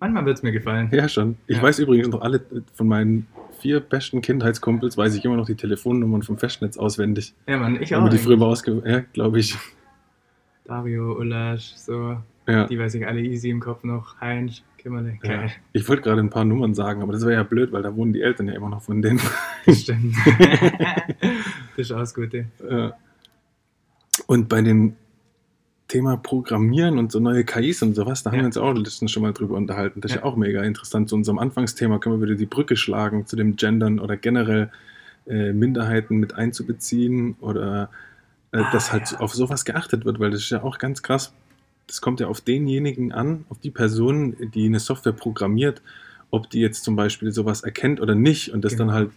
Manchmal 0.01 0.25
wird 0.25 0.35
es 0.37 0.43
mir 0.43 0.51
gefallen. 0.51 0.89
Ja, 0.91 1.07
schon. 1.07 1.37
Ich 1.47 1.55
Ja. 1.57 1.63
weiß 1.63 1.79
übrigens 1.79 2.09
noch 2.09 2.21
alle 2.21 2.41
von 2.73 2.87
meinen 2.87 3.27
vier 3.59 3.79
besten 3.79 4.21
Kindheitskumpels, 4.21 4.97
weiß 4.97 5.15
ich 5.15 5.23
immer 5.23 5.37
noch 5.37 5.45
die 5.45 5.55
Telefonnummern 5.55 6.23
vom 6.23 6.37
Festnetz 6.37 6.75
auswendig. 6.77 7.33
Ja, 7.47 7.57
Mann, 7.57 7.79
ich 7.81 7.91
Wenn 7.91 7.99
auch. 7.99 8.03
wir 8.05 8.09
die 8.09 8.17
früher 8.17 8.35
mal 8.35 8.47
ausge... 8.47 8.81
Ja, 8.85 9.01
glaube 9.13 9.39
ich. 9.39 9.55
Dario, 10.65 11.17
Ulasch, 11.17 11.73
so. 11.75 12.17
Ja. 12.47 12.65
Die 12.67 12.79
weiß 12.79 12.95
ich 12.95 13.05
alle 13.07 13.21
easy 13.21 13.49
im 13.49 13.59
Kopf 13.59 13.83
noch. 13.83 14.19
Heinz, 14.19 14.63
Kimmerle. 14.79 15.19
ja. 15.23 15.43
Ich 15.73 15.87
wollte 15.87 16.01
gerade 16.01 16.21
ein 16.21 16.31
paar 16.31 16.45
Nummern 16.45 16.73
sagen, 16.73 17.03
aber 17.03 17.13
das 17.13 17.21
wäre 17.21 17.33
ja 17.33 17.43
blöd, 17.43 17.71
weil 17.71 17.83
da 17.83 17.95
wohnen 17.95 18.13
die 18.13 18.21
Eltern 18.21 18.47
ja 18.47 18.55
immer 18.55 18.69
noch 18.69 18.81
von 18.81 19.01
denen. 19.03 19.19
Stimmt. 19.69 20.15
das 21.77 21.77
ist 21.77 21.91
auch 21.91 21.99
das 21.99 22.13
Gute. 22.15 22.45
Ja. 22.67 22.93
Und 24.25 24.49
bei 24.49 24.61
dem 24.61 24.95
Thema 25.91 26.15
Programmieren 26.15 26.97
und 26.97 27.11
so 27.11 27.19
neue 27.19 27.43
KIs 27.43 27.81
und 27.81 27.95
sowas, 27.95 28.23
da 28.23 28.31
haben 28.31 28.37
Ja. 28.37 28.43
wir 28.43 28.47
uns 28.47 28.57
auch 28.57 28.73
letztens 28.73 29.11
schon 29.11 29.23
mal 29.23 29.33
drüber 29.33 29.55
unterhalten. 29.57 29.99
Das 29.99 30.11
ist 30.11 30.15
ja 30.15 30.21
Ja. 30.21 30.25
auch 30.27 30.37
mega 30.37 30.61
interessant. 30.63 31.09
Zu 31.09 31.15
unserem 31.15 31.37
Anfangsthema 31.37 31.99
können 31.99 32.19
wir 32.21 32.27
wieder 32.27 32.37
die 32.37 32.45
Brücke 32.45 32.77
schlagen 32.77 33.25
zu 33.27 33.35
dem 33.35 33.57
Gendern 33.57 33.99
oder 33.99 34.15
generell 34.15 34.71
äh, 35.27 35.51
Minderheiten 35.53 36.17
mit 36.17 36.33
einzubeziehen 36.35 37.35
oder 37.41 37.89
äh, 38.53 38.57
Ah, 38.59 38.71
dass 38.71 38.91
halt 38.93 39.11
ja. 39.11 39.19
auf 39.19 39.33
sowas 39.33 39.65
geachtet 39.65 40.03
wird, 40.05 40.19
weil 40.19 40.31
das 40.31 40.41
ist 40.41 40.49
ja 40.49 40.63
auch 40.63 40.77
ganz 40.77 41.03
krass. 41.03 41.33
Das 41.87 41.99
kommt 42.01 42.19
ja 42.21 42.27
auf 42.27 42.39
denjenigen 42.41 43.11
an, 43.11 43.45
auf 43.49 43.59
die 43.59 43.69
Person, 43.71 44.35
die 44.53 44.65
eine 44.65 44.79
Software 44.79 45.11
programmiert, 45.13 45.81
ob 46.31 46.49
die 46.49 46.59
jetzt 46.61 46.83
zum 46.85 46.95
Beispiel 46.95 47.31
sowas 47.33 47.61
erkennt 47.63 47.99
oder 48.01 48.15
nicht 48.15 48.53
und 48.53 48.63
das 48.63 48.73
Genau. 48.77 48.85
dann 48.87 48.93
halt 48.93 49.11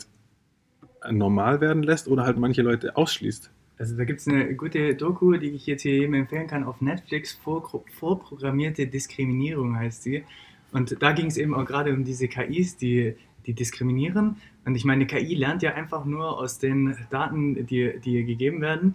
normal 1.11 1.61
werden 1.61 1.83
lässt 1.83 2.09
oder 2.09 2.25
halt 2.25 2.39
manche 2.39 2.63
Leute 2.63 2.97
ausschließt. 2.97 3.51
Also 3.79 3.97
da 3.97 4.05
gibt 4.05 4.21
es 4.21 4.29
eine 4.29 4.55
gute 4.55 4.95
Doku, 4.95 5.33
die 5.37 5.51
ich 5.51 5.67
jetzt 5.67 5.83
hier 5.83 5.95
jedem 5.95 6.15
empfehlen 6.15 6.47
kann, 6.47 6.65
auf 6.65 6.81
Netflix, 6.81 7.33
Vor 7.33 7.85
Vorprogrammierte 7.99 8.87
Diskriminierung 8.87 9.77
heißt 9.77 10.03
sie. 10.05 10.25
Und 10.73 11.01
da 11.03 11.13
ging 11.13 11.27
es 11.27 11.37
eben 11.37 11.55
auch 11.55 11.65
gerade 11.65 11.93
um 11.93 12.05
diese 12.05 12.29
KIs, 12.29 12.77
die, 12.77 13.17
die 13.47 13.53
diskriminieren. 13.53 14.37
Und 14.65 14.75
ich 14.75 14.85
meine, 14.85 15.07
KI 15.07 15.35
lernt 15.35 15.63
ja 15.63 15.75
einfach 15.75 16.05
nur 16.05 16.39
aus 16.39 16.59
den 16.59 16.97
Daten, 17.11 17.67
die, 17.67 17.99
die 18.01 18.15
ihr 18.15 18.25
gegeben 18.25 18.61
werden. 18.61 18.95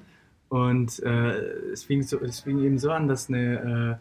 Und 0.49 1.01
äh, 1.03 1.31
es, 1.71 1.83
fing 1.83 2.01
so, 2.01 2.19
es 2.21 2.39
fing 2.39 2.63
eben 2.63 2.79
so 2.79 2.91
an, 2.91 3.07
dass 3.07 3.29
eine, 3.29 3.99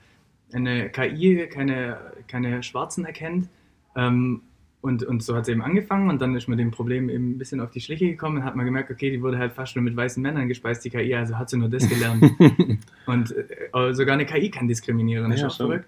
äh, 0.52 0.56
eine 0.56 0.90
KI 0.90 1.46
keine, 1.48 1.98
keine 2.26 2.62
Schwarzen 2.62 3.04
erkennt. 3.04 3.48
Ähm, 3.94 4.42
und, 4.80 5.02
und 5.02 5.22
so 5.22 5.34
hat 5.34 5.42
es 5.42 5.48
eben 5.48 5.62
angefangen 5.62 6.08
und 6.08 6.20
dann 6.22 6.36
ist 6.36 6.48
man 6.48 6.56
dem 6.58 6.70
Problem 6.70 7.08
eben 7.10 7.32
ein 7.32 7.38
bisschen 7.38 7.60
auf 7.60 7.70
die 7.70 7.80
Schliche 7.80 8.06
gekommen 8.06 8.38
und 8.38 8.44
hat 8.44 8.54
man 8.56 8.64
gemerkt, 8.64 8.90
okay, 8.90 9.10
die 9.10 9.20
wurde 9.22 9.38
halt 9.38 9.52
fast 9.52 9.74
nur 9.76 9.82
mit 9.82 9.96
weißen 9.96 10.22
Männern 10.22 10.46
gespeist, 10.48 10.84
die 10.84 10.90
KI, 10.90 11.14
also 11.14 11.36
hat 11.38 11.50
sie 11.50 11.56
nur 11.58 11.68
das 11.68 11.88
gelernt. 11.88 12.24
und 13.06 13.34
äh, 13.36 13.92
sogar 13.94 14.14
eine 14.14 14.24
KI 14.26 14.50
kann 14.50 14.68
diskriminieren, 14.68 15.30
ist 15.32 15.40
Ja, 15.40 15.48
auch 15.48 15.50
schon. 15.54 15.66
verrückt. 15.66 15.86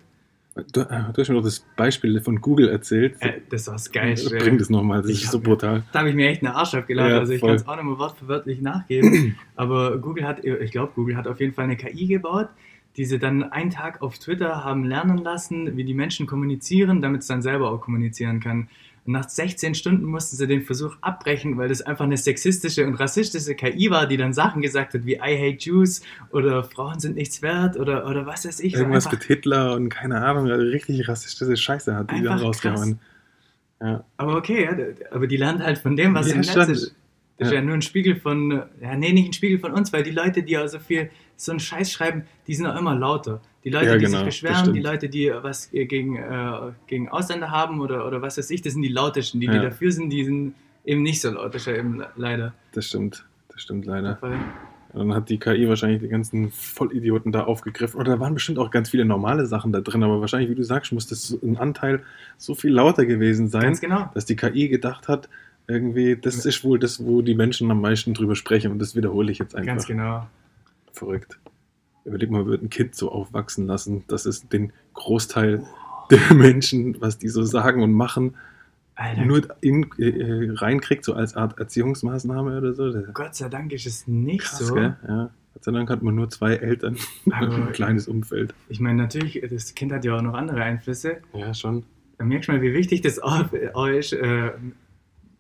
Du, 0.72 0.81
äh, 0.81 0.87
du 1.12 1.20
hast 1.22 1.29
mir 1.29 1.37
noch 1.37 1.44
das 1.44 1.64
Beispiel 1.76 2.20
von 2.20 2.40
Google 2.40 2.68
erzählt. 2.68 3.14
Äh, 3.20 3.35
das 3.48 3.68
war 3.68 3.74
das 3.74 3.90
Geilste. 3.92 4.37
Bring 4.37 4.59
das 4.59 4.68
nochmal, 4.68 5.00
das 5.00 5.12
Ich 5.12 5.22
ist 5.22 5.31
so 5.31 5.38
brutal. 5.40 5.85
Da 5.92 6.00
habe 6.00 6.09
ich 6.11 6.16
mir 6.16 6.29
echt 6.29 6.42
eine 6.42 6.57
Arsch 6.57 6.74
abgeladen, 6.74 7.12
Ja, 7.12 7.18
also 7.20 7.33
ich 7.33 7.40
kann 7.40 7.50
es 7.50 7.66
auch 7.68 7.76
nochmal 7.76 7.96
wortverwörtlich 7.98 8.61
nachgeben. 8.61 9.37
Aber 9.55 9.96
Google 9.98 10.26
hat, 10.26 10.44
ich 10.44 10.72
glaube, 10.72 10.92
Google 10.96 11.16
hat 11.16 11.29
auf 11.29 11.38
jeden 11.38 11.55
Fall 11.55 11.64
eine 11.64 11.76
KI 11.76 12.09
gebaut, 12.09 12.48
die 12.96 13.05
sie 13.05 13.18
dann 13.18 13.42
einen 13.44 13.70
Tag 13.70 14.03
auf 14.03 14.18
Twitter 14.18 14.64
haben 14.64 14.85
lernen 14.85 15.18
lassen, 15.18 15.76
wie 15.76 15.85
die 15.85 15.94
Menschen 15.94 16.26
kommunizieren, 16.26 17.00
damit 17.00 17.22
es 17.22 17.29
dann 17.29 17.42
selber 17.42 17.70
auch 17.70 17.81
kommunizieren 17.81 18.40
kann. 18.40 18.68
Und 19.07 19.12
nach 19.12 19.29
16 19.29 19.74
Stunden 19.74 20.05
mussten 20.05 20.37
sie 20.37 20.46
den 20.46 20.62
Versuch 20.62 20.96
abbrechen, 21.00 21.57
weil 21.57 21.68
das 21.68 21.81
einfach 21.81 22.05
eine 22.05 22.16
sexistische 22.16 22.87
und 22.87 22.94
rassistische 22.94 23.55
KI 23.55 23.90
war, 23.90 24.07
die 24.07 24.16
dann 24.16 24.35
Sachen 24.35 24.61
gesagt 24.61 24.92
hat 24.94 25.07
wie 25.07 25.14
I 25.14 25.38
hate 25.38 25.59
Jews 25.59 26.03
oder 26.31 26.64
Frauen 26.64 27.00
sind 27.00 27.16
nichts 27.16 27.40
wert 27.40 27.79
oder, 27.79 28.07
oder 28.07 28.26
was 28.26 28.44
weiß 28.44 28.61
ich. 28.61 28.74
Irgendwas 28.74 29.11
mit 29.11 29.24
Hitler 29.24 29.74
und 29.74 29.88
keine 29.88 30.22
Ahnung, 30.22 30.46
richtig 30.46 31.09
rassistische 31.09 31.57
Scheiße 31.57 31.94
hat 31.96 32.11
die 32.11 32.22
dann 32.22 32.38
rausgehauen. 32.38 32.98
Ja. 33.81 34.05
Aber 34.18 34.37
okay, 34.37 34.64
ja, 34.64 34.76
aber 35.11 35.26
die 35.26 35.38
lernt 35.38 35.62
halt 35.62 35.79
von 35.79 35.96
dem, 35.96 36.14
was 36.14 36.29
ja, 36.29 36.35
im 36.35 36.40
Netz 36.40 36.48
ist. 36.50 36.94
Das 37.38 37.48
ist 37.48 37.53
ja. 37.53 37.53
ja 37.53 37.62
nur 37.62 37.74
ein 37.74 37.83
Spiegel 37.83 38.16
von, 38.16 38.64
ja, 38.83 38.94
nee, 38.96 39.12
nicht 39.12 39.31
ein 39.31 39.33
Spiegel 39.33 39.59
von 39.59 39.72
uns, 39.72 39.92
weil 39.94 40.03
die 40.03 40.11
Leute, 40.11 40.42
die 40.42 40.53
ja 40.53 40.68
so 40.68 40.79
viel 40.79 41.11
so 41.40 41.53
einen 41.53 41.61
Scheiß 41.61 41.90
schreiben, 41.90 42.24
die 42.46 42.55
sind 42.55 42.66
auch 42.66 42.79
immer 42.79 42.94
lauter. 42.94 43.40
Die 43.64 43.70
Leute, 43.70 43.87
ja, 43.87 43.96
die 43.96 44.05
genau, 44.05 44.18
sich 44.18 44.26
beschweren, 44.26 44.72
die 44.72 44.81
Leute, 44.81 45.09
die 45.09 45.33
was 45.42 45.70
gegen, 45.70 46.16
äh, 46.16 46.72
gegen 46.87 47.09
Ausländer 47.09 47.50
haben 47.50 47.81
oder, 47.81 48.07
oder 48.07 48.22
was 48.22 48.38
weiß 48.38 48.50
ich, 48.50 48.62
das 48.62 48.74
sind 48.74 48.83
die 48.83 48.88
lautesten. 48.88 49.40
Die, 49.40 49.46
die 49.46 49.59
dafür 49.59 49.92
sind, 49.92 50.11
die 50.11 50.24
sind 50.24 50.55
eben 50.85 51.03
nicht 51.03 51.20
so 51.20 51.31
laut, 51.31 51.55
eben 51.66 52.03
leider. 52.16 52.55
Das 52.72 52.87
stimmt, 52.87 53.26
das 53.48 53.62
stimmt 53.62 53.87
leider. 53.87 54.18
Dann 54.92 55.14
hat 55.14 55.29
die 55.29 55.38
KI 55.38 55.68
wahrscheinlich 55.68 56.00
die 56.00 56.09
ganzen 56.09 56.50
Vollidioten 56.50 57.33
da 57.33 57.44
aufgegriffen. 57.44 58.00
Oder 58.00 58.14
da 58.14 58.20
waren 58.20 58.35
bestimmt 58.35 58.59
auch 58.59 58.70
ganz 58.70 58.90
viele 58.90 59.05
normale 59.05 59.46
Sachen 59.46 59.72
da 59.72 59.81
drin, 59.81 60.03
aber 60.03 60.20
wahrscheinlich, 60.20 60.50
wie 60.50 60.57
du 60.57 60.64
sagst, 60.64 60.92
muss 60.92 61.07
das 61.07 61.37
ein 61.42 61.59
Anteil 61.59 62.03
so 62.38 62.55
viel 62.55 62.72
lauter 62.72 63.07
gewesen 63.07 63.48
sein, 63.48 63.74
genau. 63.81 64.11
dass 64.14 64.24
die 64.24 64.37
KI 64.37 64.68
gedacht 64.68 65.07
hat, 65.07 65.29
irgendwie, 65.68 66.16
das 66.16 66.44
ist 66.44 66.64
wohl 66.64 66.81
das, 66.81 67.05
wo 67.05 67.22
die 67.22 67.37
Menschen 67.37 67.70
am 67.70 67.81
meisten 67.81 68.14
drüber 68.14 68.35
sprechen 68.35 68.72
und 68.72 68.81
das 68.81 68.96
wiederhole 68.96 69.31
ich 69.31 69.38
jetzt 69.38 69.55
einfach. 69.55 69.66
Ganz 69.66 69.87
genau. 69.87 70.26
Verrückt. 70.92 71.38
Überleg 72.05 72.31
mal, 72.31 72.46
wird 72.46 72.62
ein 72.62 72.70
Kind 72.70 72.94
so 72.94 73.12
aufwachsen 73.12 73.66
lassen, 73.66 74.05
dass 74.09 74.26
es 74.26 74.48
den 74.48 74.72
Großteil 74.94 75.66
der 76.11 76.35
Menschen, 76.35 77.00
was 77.00 77.18
die 77.18 77.29
so 77.29 77.44
sagen 77.44 77.83
und 77.83 77.92
machen, 77.92 78.37
Alter. 78.94 79.24
nur 79.24 79.42
in, 79.61 79.90
äh, 79.98 80.50
reinkriegt, 80.55 81.05
so 81.05 81.14
als 81.14 81.35
Art 81.35 81.59
Erziehungsmaßnahme 81.59 82.59
oder 82.59 82.74
so. 82.74 82.92
Gott 83.12 83.35
sei 83.35 83.48
Dank 83.48 83.72
ist 83.72 83.87
es 83.87 84.07
nicht 84.07 84.44
Krass, 84.44 84.59
so. 84.59 84.74
Gell? 84.74 84.96
Ja. 85.07 85.31
Gott 85.55 85.64
sei 85.64 85.72
Dank 85.72 85.90
hat 85.90 86.03
man 86.03 86.14
nur 86.14 86.31
zwei 86.31 86.55
Eltern 86.55 86.96
Aber 87.31 87.55
ein 87.55 87.72
kleines 87.72 88.09
Umfeld. 88.09 88.55
Ich 88.68 88.81
meine, 88.81 89.03
natürlich, 89.03 89.42
das 89.48 89.74
Kind 89.74 89.92
hat 89.92 90.05
ja 90.05 90.16
auch 90.16 90.22
noch 90.22 90.35
andere 90.35 90.62
Einflüsse. 90.62 91.18
Ja, 91.33 91.53
schon. 91.55 91.85
Da 92.18 92.24
merkst 92.24 92.48
du 92.48 92.53
mal, 92.53 92.62
wie 92.62 92.72
wichtig 92.72 93.00
das 93.00 93.18
auch 93.18 93.53
ist, 93.88 94.12
äh, 94.12 94.53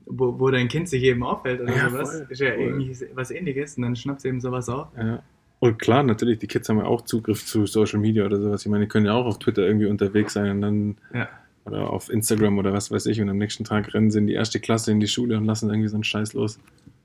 wo, 0.06 0.40
wo 0.40 0.50
dein 0.50 0.68
Kind 0.68 0.88
sich 0.88 1.02
eben 1.04 1.22
auffällt 1.22 1.60
oder 1.60 1.74
ja, 1.74 1.90
sowas. 1.90 2.10
Voll, 2.10 2.26
ist 2.30 2.40
ja 2.40 2.54
irgendwie 2.54 2.96
was 3.14 3.30
ähnliches 3.30 3.76
und 3.76 3.82
dann 3.82 3.96
schnappt 3.96 4.22
sie 4.22 4.28
eben 4.28 4.40
sowas 4.40 4.68
auf. 4.68 4.88
Ja. 4.96 5.22
Und 5.60 5.78
klar, 5.78 6.02
natürlich, 6.02 6.38
die 6.38 6.46
Kids 6.46 6.68
haben 6.70 6.78
ja 6.78 6.84
auch 6.84 7.02
Zugriff 7.02 7.44
zu 7.44 7.66
Social 7.66 8.00
Media 8.00 8.24
oder 8.24 8.40
sowas. 8.40 8.62
Ich 8.62 8.70
meine, 8.70 8.84
die 8.84 8.88
können 8.88 9.06
ja 9.06 9.12
auch 9.12 9.26
auf 9.26 9.38
Twitter 9.38 9.62
irgendwie 9.66 9.86
unterwegs 9.86 10.32
sein 10.32 10.50
und 10.50 10.60
dann 10.62 10.96
ja. 11.12 11.28
oder 11.66 11.90
auf 11.90 12.08
Instagram 12.08 12.58
oder 12.58 12.72
was 12.72 12.90
weiß 12.90 13.04
ich 13.06 13.20
und 13.20 13.28
am 13.28 13.36
nächsten 13.36 13.64
Tag 13.64 13.92
rennen 13.92 14.10
sie 14.10 14.18
in 14.18 14.26
die 14.26 14.32
erste 14.32 14.58
Klasse 14.58 14.90
in 14.90 15.00
die 15.00 15.06
Schule 15.06 15.36
und 15.36 15.44
lassen 15.44 15.68
irgendwie 15.68 15.88
so 15.88 15.96
einen 15.96 16.04
Scheiß 16.04 16.32
los. 16.32 16.58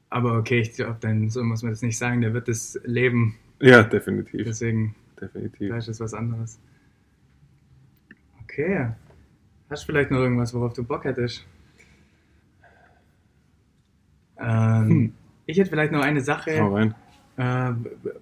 Aber 0.09 0.37
okay, 0.37 0.61
ich 0.61 0.71
glaube, 0.73 0.95
dann 1.01 1.29
so 1.29 1.43
muss 1.43 1.63
man 1.63 1.73
das 1.73 1.81
nicht 1.81 1.97
sagen, 1.97 2.21
der 2.21 2.33
wird 2.33 2.47
das 2.47 2.79
leben. 2.85 3.35
Ja, 3.61 3.83
definitiv. 3.83 4.45
Deswegen, 4.45 4.95
definitiv. 5.19 5.69
Da 5.69 5.77
ist 5.77 5.89
es 5.89 5.99
was 5.99 6.13
anderes. 6.13 6.57
Okay. 8.43 8.87
Hast 9.69 9.83
du 9.83 9.87
vielleicht 9.87 10.11
noch 10.11 10.19
irgendwas, 10.19 10.53
worauf 10.53 10.71
du 10.71 10.83
Bock 10.85 11.03
hättest? 11.03 11.45
Ähm, 14.39 14.89
hm. 14.89 15.13
Ich 15.45 15.57
hätte 15.57 15.69
vielleicht 15.69 15.91
noch 15.91 16.01
eine 16.01 16.21
Sache. 16.21 16.57
Hau 16.61 16.73
rein. 16.73 16.95
Äh, 17.37 17.71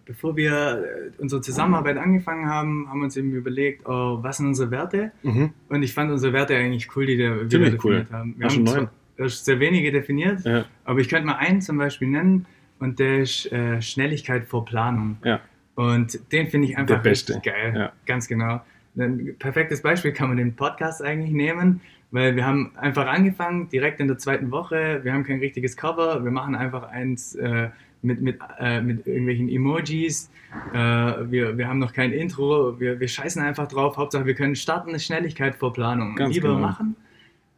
bevor 0.05 0.35
wir 0.35 0.83
äh, 0.83 1.21
unsere 1.21 1.41
Zusammenarbeit 1.41 1.97
angefangen 1.97 2.49
haben, 2.49 2.89
haben 2.89 2.99
wir 2.99 3.05
uns 3.05 3.15
eben 3.15 3.31
überlegt, 3.31 3.87
oh, 3.87 4.19
was 4.23 4.37
sind 4.37 4.47
unsere 4.47 4.71
Werte? 4.71 5.11
Mhm. 5.21 5.51
Und 5.69 5.83
ich 5.83 5.93
fand 5.93 6.11
unsere 6.11 6.33
Werte 6.33 6.55
eigentlich 6.55 6.95
cool, 6.95 7.05
die 7.05 7.19
wir 7.19 7.47
Ziemlich 7.47 7.73
definiert 7.73 7.83
cool. 7.83 8.07
haben. 8.11 8.35
Wir 8.37 8.47
Ach, 8.47 8.55
haben 8.55 8.67
zwar, 8.67 8.89
sehr 9.29 9.59
wenige 9.59 9.91
definiert, 9.91 10.43
ja. 10.45 10.65
aber 10.85 10.99
ich 10.99 11.09
könnte 11.09 11.27
mal 11.27 11.35
einen 11.35 11.61
zum 11.61 11.77
Beispiel 11.77 12.07
nennen 12.07 12.47
und 12.79 12.97
der 12.97 13.19
ist 13.19 13.51
äh, 13.51 13.79
Schnelligkeit 13.81 14.45
vor 14.45 14.65
Planung. 14.65 15.17
Ja. 15.23 15.41
Und 15.75 16.19
den 16.31 16.47
finde 16.47 16.67
ich 16.67 16.77
einfach 16.77 17.03
richtig 17.05 17.43
geil. 17.43 17.73
Ja. 17.75 17.91
Ganz 18.05 18.27
genau. 18.27 18.61
Ein 18.97 19.35
perfektes 19.37 19.81
Beispiel 19.81 20.11
kann 20.11 20.29
man 20.29 20.37
den 20.37 20.55
Podcast 20.55 21.03
eigentlich 21.03 21.31
nehmen, 21.31 21.81
weil 22.11 22.35
wir 22.35 22.45
haben 22.45 22.71
einfach 22.77 23.07
angefangen, 23.07 23.69
direkt 23.69 23.99
in 23.99 24.07
der 24.07 24.17
zweiten 24.17 24.51
Woche. 24.51 25.01
Wir 25.03 25.13
haben 25.13 25.23
kein 25.23 25.39
richtiges 25.39 25.77
Cover, 25.77 26.23
wir 26.23 26.31
machen 26.31 26.55
einfach 26.55 26.83
eins 26.83 27.35
äh, 27.35 27.69
mit, 28.03 28.21
mit, 28.21 28.39
äh, 28.59 28.81
mit 28.81 29.07
irgendwelchen 29.07 29.49
Emojis. 29.49 30.29
Äh, 30.73 30.77
wir, 30.77 31.57
wir 31.57 31.67
haben 31.67 31.79
noch 31.79 31.93
kein 31.93 32.11
Intro, 32.11 32.79
wir, 32.79 32.99
wir 32.99 33.07
scheißen 33.07 33.41
einfach 33.41 33.67
drauf. 33.67 33.97
Hauptsache, 33.97 34.25
wir 34.25 34.35
können 34.35 34.55
starten, 34.55 34.89
eine 34.89 34.99
Schnelligkeit 34.99 35.55
vor 35.55 35.73
Planung. 35.73 36.15
Ganz 36.15 36.35
Lieber 36.35 36.49
genau. 36.49 36.59
machen. 36.59 36.95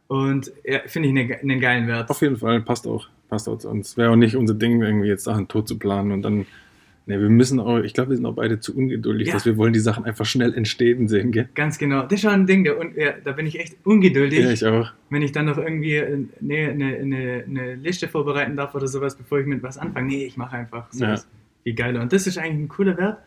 Und 0.08 0.52
ja, 0.64 0.80
finde 0.86 1.08
ich 1.08 1.16
einen, 1.16 1.32
einen 1.32 1.60
geilen 1.60 1.88
Wert. 1.88 2.10
Auf 2.10 2.22
jeden 2.22 2.36
Fall, 2.36 2.60
passt 2.60 2.86
auch. 2.86 3.08
Passt 3.28 3.48
auch 3.48 3.58
zu 3.58 3.68
uns. 3.68 3.96
Wäre 3.96 4.10
auch 4.10 4.16
nicht 4.16 4.36
unser 4.36 4.54
Ding, 4.54 4.80
irgendwie 4.80 5.08
jetzt 5.08 5.24
Sachen 5.24 5.48
tot 5.48 5.66
zu 5.66 5.78
planen 5.78 6.12
und 6.12 6.22
dann 6.22 6.46
Ne, 7.08 7.20
wir 7.20 7.28
müssen 7.28 7.60
auch, 7.60 7.78
ich 7.78 7.94
glaube, 7.94 8.10
wir 8.10 8.16
sind 8.16 8.26
auch 8.26 8.34
beide 8.34 8.58
zu 8.58 8.76
ungeduldig, 8.76 9.28
Ja. 9.28 9.34
dass 9.34 9.46
wir 9.46 9.56
wollen 9.56 9.72
die 9.72 9.78
Sachen 9.78 10.04
einfach 10.04 10.24
schnell 10.26 10.52
entstehen 10.54 11.06
sehen, 11.06 11.30
gell? 11.30 11.48
Ganz 11.54 11.78
genau. 11.78 12.02
Das 12.02 12.14
ist 12.14 12.22
schon 12.22 12.32
ein 12.32 12.46
Ding, 12.46 12.64
da, 12.64 12.72
ja, 12.96 13.12
da 13.22 13.30
bin 13.30 13.46
ich 13.46 13.60
echt 13.60 13.76
ungeduldig. 13.84 14.40
Ja, 14.40 14.50
ich 14.50 14.66
auch. 14.66 14.90
wenn 15.10 15.22
ich 15.22 15.30
dann 15.30 15.46
noch 15.46 15.56
irgendwie 15.56 15.94
äh, 15.94 16.24
nee, 16.40 16.66
eine, 16.68 16.96
eine, 16.96 17.44
eine 17.46 17.74
Liste 17.76 18.08
vorbereiten 18.08 18.56
darf 18.56 18.74
oder 18.74 18.88
sowas, 18.88 19.14
bevor 19.16 19.38
ich 19.38 19.46
mit 19.46 19.62
was 19.62 19.78
anfange. 19.78 20.08
Nee, 20.08 20.24
ich 20.24 20.36
mache 20.36 20.56
einfach 20.56 20.92
sowas. 20.92 21.28
Wie 21.62 21.74
geil. 21.74 21.96
Und 21.96 22.12
das 22.12 22.26
ist 22.26 22.38
eigentlich 22.38 22.64
ein 22.64 22.68
cooler 22.68 22.96
Wert, 22.98 23.18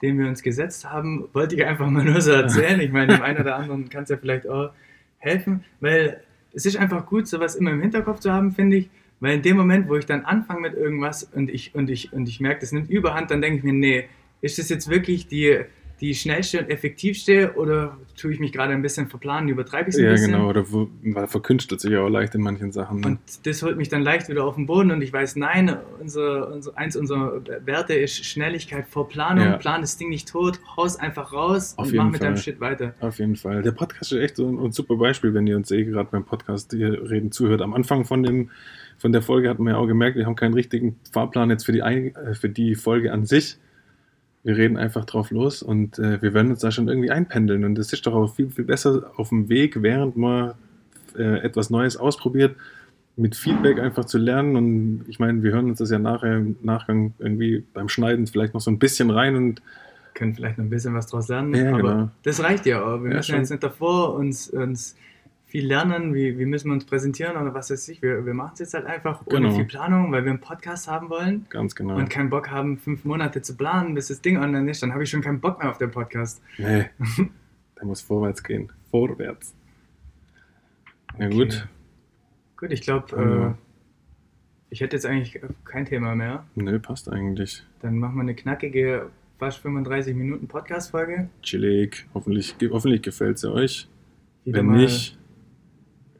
den 0.00 0.18
wir 0.18 0.26
uns 0.26 0.42
gesetzt 0.42 0.90
haben. 0.90 1.28
Wollte 1.34 1.56
ich 1.56 1.64
einfach 1.66 1.90
mal 1.90 2.04
nur 2.04 2.22
so 2.22 2.30
erzählen. 2.30 2.80
Ich 2.80 2.90
meine, 2.90 3.14
dem 3.16 3.22
einen 3.22 3.38
oder 3.40 3.56
anderen 3.56 3.90
kann 3.90 4.04
es 4.04 4.08
ja 4.08 4.16
vielleicht 4.16 4.48
auch 4.48 4.70
helfen, 5.18 5.62
weil 5.80 6.20
es 6.54 6.64
ist 6.64 6.78
einfach 6.78 7.04
gut, 7.04 7.26
sowas 7.28 7.54
immer 7.54 7.72
im 7.72 7.82
Hinterkopf 7.82 8.20
zu 8.20 8.32
haben, 8.32 8.52
finde 8.52 8.78
ich. 8.78 8.90
Weil 9.20 9.36
in 9.36 9.42
dem 9.42 9.56
Moment, 9.56 9.88
wo 9.88 9.96
ich 9.96 10.06
dann 10.06 10.24
anfange 10.24 10.60
mit 10.60 10.74
irgendwas 10.74 11.24
und 11.24 11.50
ich, 11.50 11.74
und 11.74 11.90
ich, 11.90 12.12
und 12.12 12.28
ich 12.28 12.40
merke, 12.40 12.60
das 12.60 12.72
nimmt 12.72 12.88
Überhand, 12.88 13.30
dann 13.30 13.40
denke 13.42 13.58
ich 13.58 13.64
mir, 13.64 13.72
nee, 13.72 14.04
ist 14.40 14.58
das 14.58 14.68
jetzt 14.68 14.88
wirklich 14.88 15.26
die, 15.26 15.58
die 16.00 16.14
schnellste 16.14 16.60
und 16.60 16.70
effektivste 16.70 17.54
oder 17.56 17.96
tue 18.16 18.32
ich 18.32 18.38
mich 18.38 18.52
gerade 18.52 18.72
ein 18.72 18.82
bisschen 18.82 19.08
verplanen, 19.08 19.48
übertreibe 19.48 19.88
ich 19.88 19.96
es 19.96 19.98
ein 20.00 20.04
Ja, 20.04 20.12
bisschen? 20.12 20.30
genau. 20.30 20.48
Oder 20.48 20.70
wo, 20.70 20.88
weil 21.02 21.26
verkünstelt 21.26 21.80
sich 21.80 21.90
ja 21.90 22.02
auch 22.02 22.08
leicht 22.08 22.36
in 22.36 22.42
manchen 22.42 22.70
Sachen. 22.70 23.00
Ne? 23.00 23.06
Und 23.08 23.18
das 23.44 23.60
holt 23.64 23.76
mich 23.76 23.88
dann 23.88 24.02
leicht 24.02 24.28
wieder 24.28 24.44
auf 24.44 24.54
den 24.54 24.66
Boden 24.66 24.92
und 24.92 25.02
ich 25.02 25.12
weiß, 25.12 25.34
nein, 25.34 25.76
unser, 25.98 26.52
unser, 26.52 26.78
eins 26.78 26.94
unserer 26.94 27.42
Werte 27.64 27.94
ist 27.94 28.24
Schnelligkeit 28.24 28.86
vor 28.86 29.08
Planung. 29.08 29.44
Ja. 29.46 29.56
Plan 29.56 29.80
das 29.80 29.96
Ding 29.96 30.10
nicht 30.10 30.28
tot, 30.28 30.60
haus 30.76 30.96
einfach 31.00 31.32
raus 31.32 31.74
Auf 31.76 31.88
und 31.88 31.96
mach 31.96 32.10
mit 32.10 32.22
deinem 32.22 32.36
Fall. 32.36 32.42
Shit 32.44 32.60
weiter. 32.60 32.94
Auf 33.00 33.18
jeden 33.18 33.34
Fall. 33.34 33.62
Der 33.62 33.72
Podcast 33.72 34.12
ist 34.12 34.20
echt 34.20 34.36
so 34.36 34.46
ein, 34.48 34.56
ein 34.66 34.70
super 34.70 34.94
Beispiel, 34.94 35.34
wenn 35.34 35.48
ihr 35.48 35.56
uns 35.56 35.72
eh 35.72 35.82
gerade 35.82 36.08
beim 36.12 36.24
Podcast 36.24 36.72
hier 36.72 37.10
reden 37.10 37.32
zuhört. 37.32 37.60
Am 37.60 37.74
Anfang 37.74 38.04
von, 38.04 38.22
dem, 38.22 38.50
von 38.98 39.12
der 39.12 39.22
Folge 39.22 39.48
hat 39.48 39.58
man 39.58 39.74
ja 39.74 39.78
auch 39.78 39.86
gemerkt, 39.86 40.16
wir 40.16 40.26
haben 40.26 40.36
keinen 40.36 40.54
richtigen 40.54 40.96
Fahrplan 41.12 41.50
jetzt 41.50 41.64
für 41.64 41.72
die, 41.72 41.82
ein, 41.82 42.14
äh, 42.16 42.34
für 42.34 42.48
die 42.48 42.74
Folge 42.74 43.12
an 43.12 43.24
sich. 43.26 43.56
Wir 44.44 44.56
reden 44.56 44.76
einfach 44.76 45.04
drauf 45.04 45.30
los 45.30 45.62
und 45.62 45.98
äh, 45.98 46.20
wir 46.22 46.32
werden 46.34 46.50
uns 46.50 46.60
da 46.60 46.70
schon 46.70 46.88
irgendwie 46.88 47.10
einpendeln. 47.10 47.64
Und 47.64 47.74
das 47.76 47.92
ist 47.92 48.06
doch 48.06 48.14
auch 48.14 48.34
viel, 48.34 48.50
viel 48.50 48.64
besser 48.64 49.10
auf 49.16 49.28
dem 49.30 49.48
Weg, 49.48 49.82
während 49.82 50.16
man 50.16 50.52
äh, 51.16 51.38
etwas 51.42 51.70
Neues 51.70 51.96
ausprobiert, 51.96 52.56
mit 53.16 53.34
Feedback 53.34 53.80
einfach 53.80 54.04
zu 54.04 54.16
lernen. 54.18 54.56
Und 54.56 55.04
ich 55.08 55.18
meine, 55.18 55.42
wir 55.42 55.52
hören 55.52 55.66
uns 55.70 55.78
das 55.78 55.90
ja 55.90 55.98
nachher 55.98 56.36
im 56.36 56.56
Nachgang 56.62 57.14
irgendwie 57.18 57.64
beim 57.74 57.88
Schneiden 57.88 58.26
vielleicht 58.26 58.54
noch 58.54 58.60
so 58.60 58.70
ein 58.70 58.78
bisschen 58.78 59.10
rein 59.10 59.34
und 59.36 59.60
Können 60.14 60.34
vielleicht 60.34 60.56
noch 60.58 60.64
ein 60.64 60.70
bisschen 60.70 60.94
was 60.94 61.08
draus 61.08 61.28
lernen, 61.28 61.54
Ja, 61.54 61.70
aber 61.74 61.82
genau. 61.94 62.10
das 62.22 62.42
reicht 62.42 62.64
ja 62.66 62.80
auch. 62.82 63.02
Wir 63.02 63.10
Ja, 63.10 63.16
müssen 63.16 63.30
schon. 63.30 63.38
jetzt 63.40 63.50
nicht 63.50 63.62
davor 63.62 64.14
uns, 64.14 64.48
uns 64.48 64.96
viel 65.48 65.66
lernen, 65.66 66.14
wie, 66.14 66.38
wie 66.38 66.44
müssen 66.44 66.68
wir 66.68 66.74
uns 66.74 66.84
präsentieren 66.84 67.36
oder 67.36 67.52
was 67.54 67.70
weiß 67.70 67.88
ich. 67.88 68.02
Wir, 68.02 68.24
wir 68.24 68.34
machen 68.34 68.50
es 68.54 68.60
jetzt 68.60 68.74
halt 68.74 68.86
einfach 68.86 69.22
ohne 69.26 69.40
Genau. 69.40 69.54
viel 69.54 69.64
Planung, 69.64 70.12
weil 70.12 70.24
wir 70.24 70.30
einen 70.30 70.40
Podcast 70.40 70.86
haben 70.88 71.08
wollen. 71.10 71.46
ganz 71.48 71.74
genau. 71.74 71.96
und 71.96 72.08
keinen 72.10 72.28
Bock 72.30 72.50
haben, 72.50 72.76
fünf 72.78 73.04
Monate 73.04 73.42
zu 73.42 73.56
planen, 73.56 73.94
bis 73.94 74.08
das 74.08 74.20
Ding 74.20 74.36
online 74.38 74.70
ist, 74.70 74.82
dann 74.82 74.92
habe 74.92 75.02
ich 75.04 75.10
schon 75.10 75.22
keinen 75.22 75.40
Bock 75.40 75.58
mehr 75.58 75.70
auf 75.70 75.78
den 75.78 75.90
Podcast. 75.90 76.40
Nee, 76.58 76.86
der 77.78 77.84
muss 77.86 78.00
vorwärts 78.02 78.42
gehen. 78.44 78.70
Vorwärts. 78.90 79.54
Na 81.18 81.26
Okay. 81.26 81.34
gut. 81.36 81.68
Gut, 82.56 82.70
ich 82.72 82.82
glaube, 82.82 83.16
Also- 83.16 83.44
äh, 83.46 83.54
ich 84.70 84.80
hätte 84.82 84.96
jetzt 84.96 85.06
eigentlich 85.06 85.40
kein 85.64 85.86
Thema 85.86 86.14
mehr. 86.14 86.44
Nö, 86.54 86.78
passt 86.78 87.10
eigentlich. 87.10 87.64
Dann 87.80 87.96
machen 87.98 88.16
wir 88.16 88.20
eine 88.20 88.34
knackige, 88.34 89.08
fast 89.38 89.58
35 89.60 90.14
Minuten 90.14 90.46
Podcast-Folge. 90.46 91.30
Chillig. 91.42 92.06
Hoffentlich, 92.12 92.54
hoffentlich 92.70 93.00
gefällt 93.02 93.38
sie 93.38 93.50
euch. 93.50 93.88
Wieder 94.44 94.58
Wenn 94.58 94.72
nicht, 94.72 95.17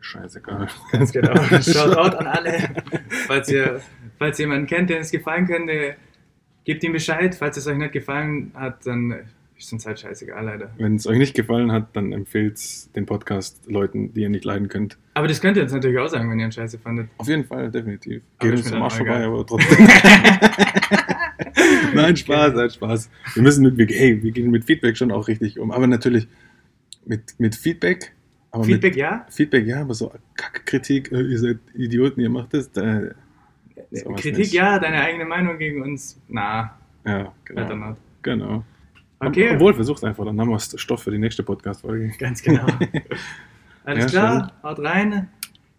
scheißegal. 0.09 0.69
Ganz 0.93 1.13
genau. 1.13 1.35
Shoutout 1.61 2.17
an 2.17 2.27
alle. 2.27 2.69
Falls 3.27 3.49
ihr, 3.51 3.81
falls 4.19 4.39
ihr 4.39 4.45
jemanden 4.45 4.67
kennt, 4.67 4.91
der 4.91 5.01
es 5.01 5.11
gefallen 5.11 5.47
könnte, 5.47 5.97
gebt 6.65 6.83
ihm 6.83 6.93
Bescheid. 6.93 7.35
Falls 7.35 7.57
es 7.57 7.67
euch 7.67 7.77
nicht 7.77 7.93
gefallen 7.93 8.53
hat, 8.55 8.87
dann 8.87 9.15
ist 9.57 9.73
uns 9.73 9.87
halt 9.87 10.01
scheißegal, 10.01 10.45
leider. 10.45 10.71
Wenn 10.79 10.97
es 10.97 11.07
euch 11.07 11.19
nicht 11.19 11.35
gefallen 11.35 11.73
hat, 11.73 11.95
dann 11.95 12.13
empfehlt 12.13 12.59
den 12.95 13.07
Podcast 13.07 13.61
Leuten, 13.67 14.15
die 14.15 14.23
ihr 14.23 14.29
nicht 14.29 14.45
leiden 14.45 14.69
könnt. 14.69 14.97
Aber 15.15 15.27
das 15.29 15.41
könnt 15.41 15.57
ihr 15.57 15.65
uns 15.65 15.73
natürlich 15.73 15.99
auch 15.99 16.09
sagen, 16.09 16.31
wenn 16.31 16.39
ihr 16.39 16.47
ihn 16.47 16.53
scheiße 16.53 16.79
fandet. 16.79 17.09
Auf 17.19 17.29
jeden 17.29 17.45
Fall, 17.45 17.71
definitiv. 17.71 18.23
Geht 18.39 18.53
uns 18.53 18.73
am 18.73 18.83
Arsch 18.83 18.97
vorbei, 18.97 19.25
aber 19.25 19.45
trotzdem. 19.47 19.89
Nein, 21.95 22.17
Spaß, 22.17 22.55
nein, 22.55 22.71
Spaß. 22.71 23.11
Wir 23.35 23.43
müssen 23.43 23.75
mit, 23.75 23.91
hey, 23.91 24.23
wir 24.23 24.31
gehen 24.31 24.51
mit 24.51 24.65
Feedback 24.65 24.97
schon 24.97 25.11
auch 25.11 25.29
richtig 25.29 25.59
um. 25.59 25.71
Aber 25.71 25.87
natürlich 25.87 26.29
mit, 27.05 27.35
mit 27.39 27.57
Feedback. 27.57 28.13
Aber 28.59 28.67
Feedback 28.67 28.97
ja? 28.97 29.25
Feedback, 29.31 29.67
ja, 29.67 29.81
aber 29.81 29.95
so 29.95 30.13
Kackkritik, 30.35 31.13
äh, 31.13 31.21
ihr 31.23 31.39
seid 31.39 31.59
Idioten, 31.75 32.21
ihr 32.21 32.31
macht 32.31 32.55
das. 32.55 32.71
Da, 32.73 33.01
sowas 33.91 34.21
Kritik 34.21 34.39
nicht. 34.39 34.53
ja, 34.53 34.79
deine 34.79 35.01
eigene 35.01 35.25
Meinung 35.25 35.59
gegen 35.59 35.83
uns. 35.83 36.21
Na, 36.29 36.77
Ja, 37.05 37.33
genau. 37.45 37.97
genau. 38.23 38.65
Okay, 39.21 39.51
Obwohl, 39.55 39.75
versuch's 39.75 40.05
einfach, 40.05 40.25
dann 40.25 40.41
haben 40.41 40.51
wir 40.51 40.59
Stoff 40.61 41.03
für 41.03 41.11
die 41.11 41.19
nächste 41.19 41.43
Podcast-Folge. 41.43 42.13
ganz 42.19 42.41
genau. 42.43 42.67
Alles 43.85 44.05
Ja, 44.05 44.11
klar, 44.11 44.53
haut 44.63 44.79
rein. 44.81 45.29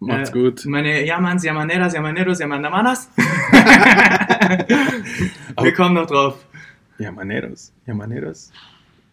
Macht's 0.00 0.30
Äh, 0.30 0.32
gut. 0.32 0.64
Meine 0.66 1.04
Yamans, 1.06 1.44
Yamaneras, 1.44 1.92
Yamaneros, 1.94 2.38
Yamanamanas. 2.40 3.10
Wir 5.60 5.72
kommen 5.74 5.94
noch 5.94 6.06
drauf. 6.06 6.44
Yamaneros, 6.98 7.72
Yamaneros, 7.86 8.52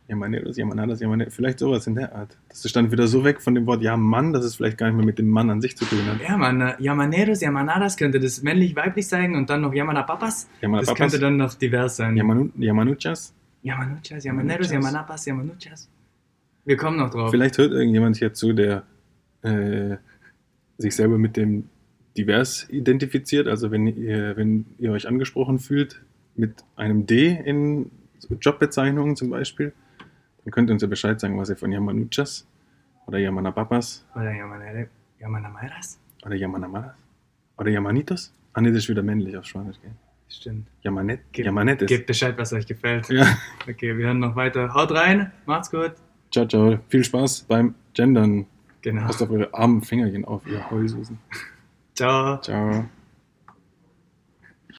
Yamaneros, 0.08 0.58
Yamanadas, 0.58 1.02
Yamaneros, 1.02 1.36
vielleicht 1.36 1.60
sowas 1.60 1.86
in 1.86 1.96
der 1.96 2.16
Art. 2.16 2.38
Das 2.48 2.64
ist 2.64 2.76
dann 2.76 2.92
wieder 2.92 3.08
so 3.08 3.26
weg 3.26 3.42
von 3.42 3.56
dem 3.56 3.66
Wort 3.66 3.82
ja 3.82 3.98
Mann, 3.98 4.32
dass 4.32 4.46
es 4.46 4.56
vielleicht 4.56 4.78
gar 4.78 4.88
nicht 4.88 4.96
mehr 4.96 5.06
mit 5.06 5.20
dem 5.20 5.28
Mann 5.28 5.50
an 5.50 5.62
sich 5.62 5.76
zu 5.76 5.84
tun 5.84 6.06
hat. 6.06 6.22
Ja, 6.22 6.38
Mann, 6.38 6.62
äh, 6.62 6.76
Yamaneros, 6.80 7.42
Yamanadas 7.42 7.98
könnte 7.98 8.20
das 8.20 8.42
männlich-weiblich 8.42 9.08
sein 9.08 9.36
und 9.36 9.50
dann 9.50 9.62
noch 9.62 9.74
Yamanapapas. 9.74 10.48
Das 10.48 10.62
Yamanapapas, 10.62 10.98
könnte 10.98 11.20
dann 11.20 11.38
noch 11.38 11.54
divers 11.54 11.98
sein. 11.98 12.16
Yamanu, 12.16 12.50
Yamanuchas. 12.58 13.34
Yamanuchas, 13.64 14.24
Yamaneros. 14.24 14.72
Yamanapas, 14.72 15.26
Yamanuchas. 15.26 15.90
Wir 16.64 16.78
kommen 16.78 16.98
noch 16.98 17.10
drauf. 17.10 17.32
Vielleicht 17.32 17.58
hört 17.58 17.72
irgendjemand 17.72 18.16
hier 18.18 18.34
zu, 18.34 18.54
der 18.54 18.84
äh, 19.42 19.98
sich 20.78 20.96
selber 20.96 21.18
mit 21.18 21.36
dem 21.36 21.66
divers 22.18 22.68
identifiziert. 22.70 23.48
Also 23.48 23.72
wenn 23.72 23.88
ihr, 23.88 24.38
wenn 24.38 24.66
ihr 24.80 24.92
euch 24.92 25.08
angesprochen 25.08 25.60
fühlt 25.60 26.02
mit 26.36 26.64
einem 26.78 27.06
D 27.06 27.38
in 27.44 27.92
Jobbezeichnungen 28.42 29.16
zum 29.16 29.30
Beispiel, 29.30 29.74
dann 30.48 30.52
könnt 30.54 30.70
ihr 30.70 30.74
uns 30.74 30.82
ja 30.82 30.88
Bescheid 30.88 31.20
sagen, 31.20 31.38
was 31.38 31.50
ihr 31.50 31.58
von 31.58 31.74
Yamanuchas 31.74 32.48
oder 33.06 33.18
Yamanapapas 33.18 34.06
Oder 34.16 34.32
Yamanere, 34.34 34.88
Yamanamairas? 35.20 36.00
oder 36.26 36.36
Yamanamaras 36.36 36.96
oder 37.58 37.70
Yamanitos. 37.70 38.34
Ah 38.54 38.62
ne, 38.62 38.70
das 38.72 38.84
ist 38.84 38.90
wieder 38.90 39.04
männlich 39.04 39.36
auf 39.38 39.44
Spanisch, 39.44 39.76
gell? 39.82 39.92
Stimmt. 40.30 40.68
Yamanet, 40.84 41.20
Gib- 41.34 41.46
Yamanetes. 41.46 41.88
Gebt 41.88 42.08
Bescheid, 42.08 42.38
was 42.38 42.54
euch 42.54 42.66
gefällt. 42.66 43.10
Ja. 43.10 43.26
Okay, 43.70 43.98
wir 43.98 44.06
hören 44.08 44.20
noch 44.20 44.38
weiter. 44.38 44.74
Haut 44.74 44.92
rein, 44.92 45.32
macht's 45.46 45.70
gut. 45.70 45.92
Ciao, 46.32 46.46
ciao. 46.48 46.80
Viel 46.88 47.04
Spaß 47.04 47.42
beim 47.44 47.76
Gendern. 47.94 48.46
Genau. 48.82 49.02
Passt 49.06 49.22
auf 49.22 49.30
eure 49.30 49.54
armen 49.54 49.82
Fingerchen 49.82 50.24
auf, 50.24 50.48
ihr 50.48 50.64
Heulsusen. 50.72 51.20
Ciao. 51.94 52.40
Ciao. 52.42 52.86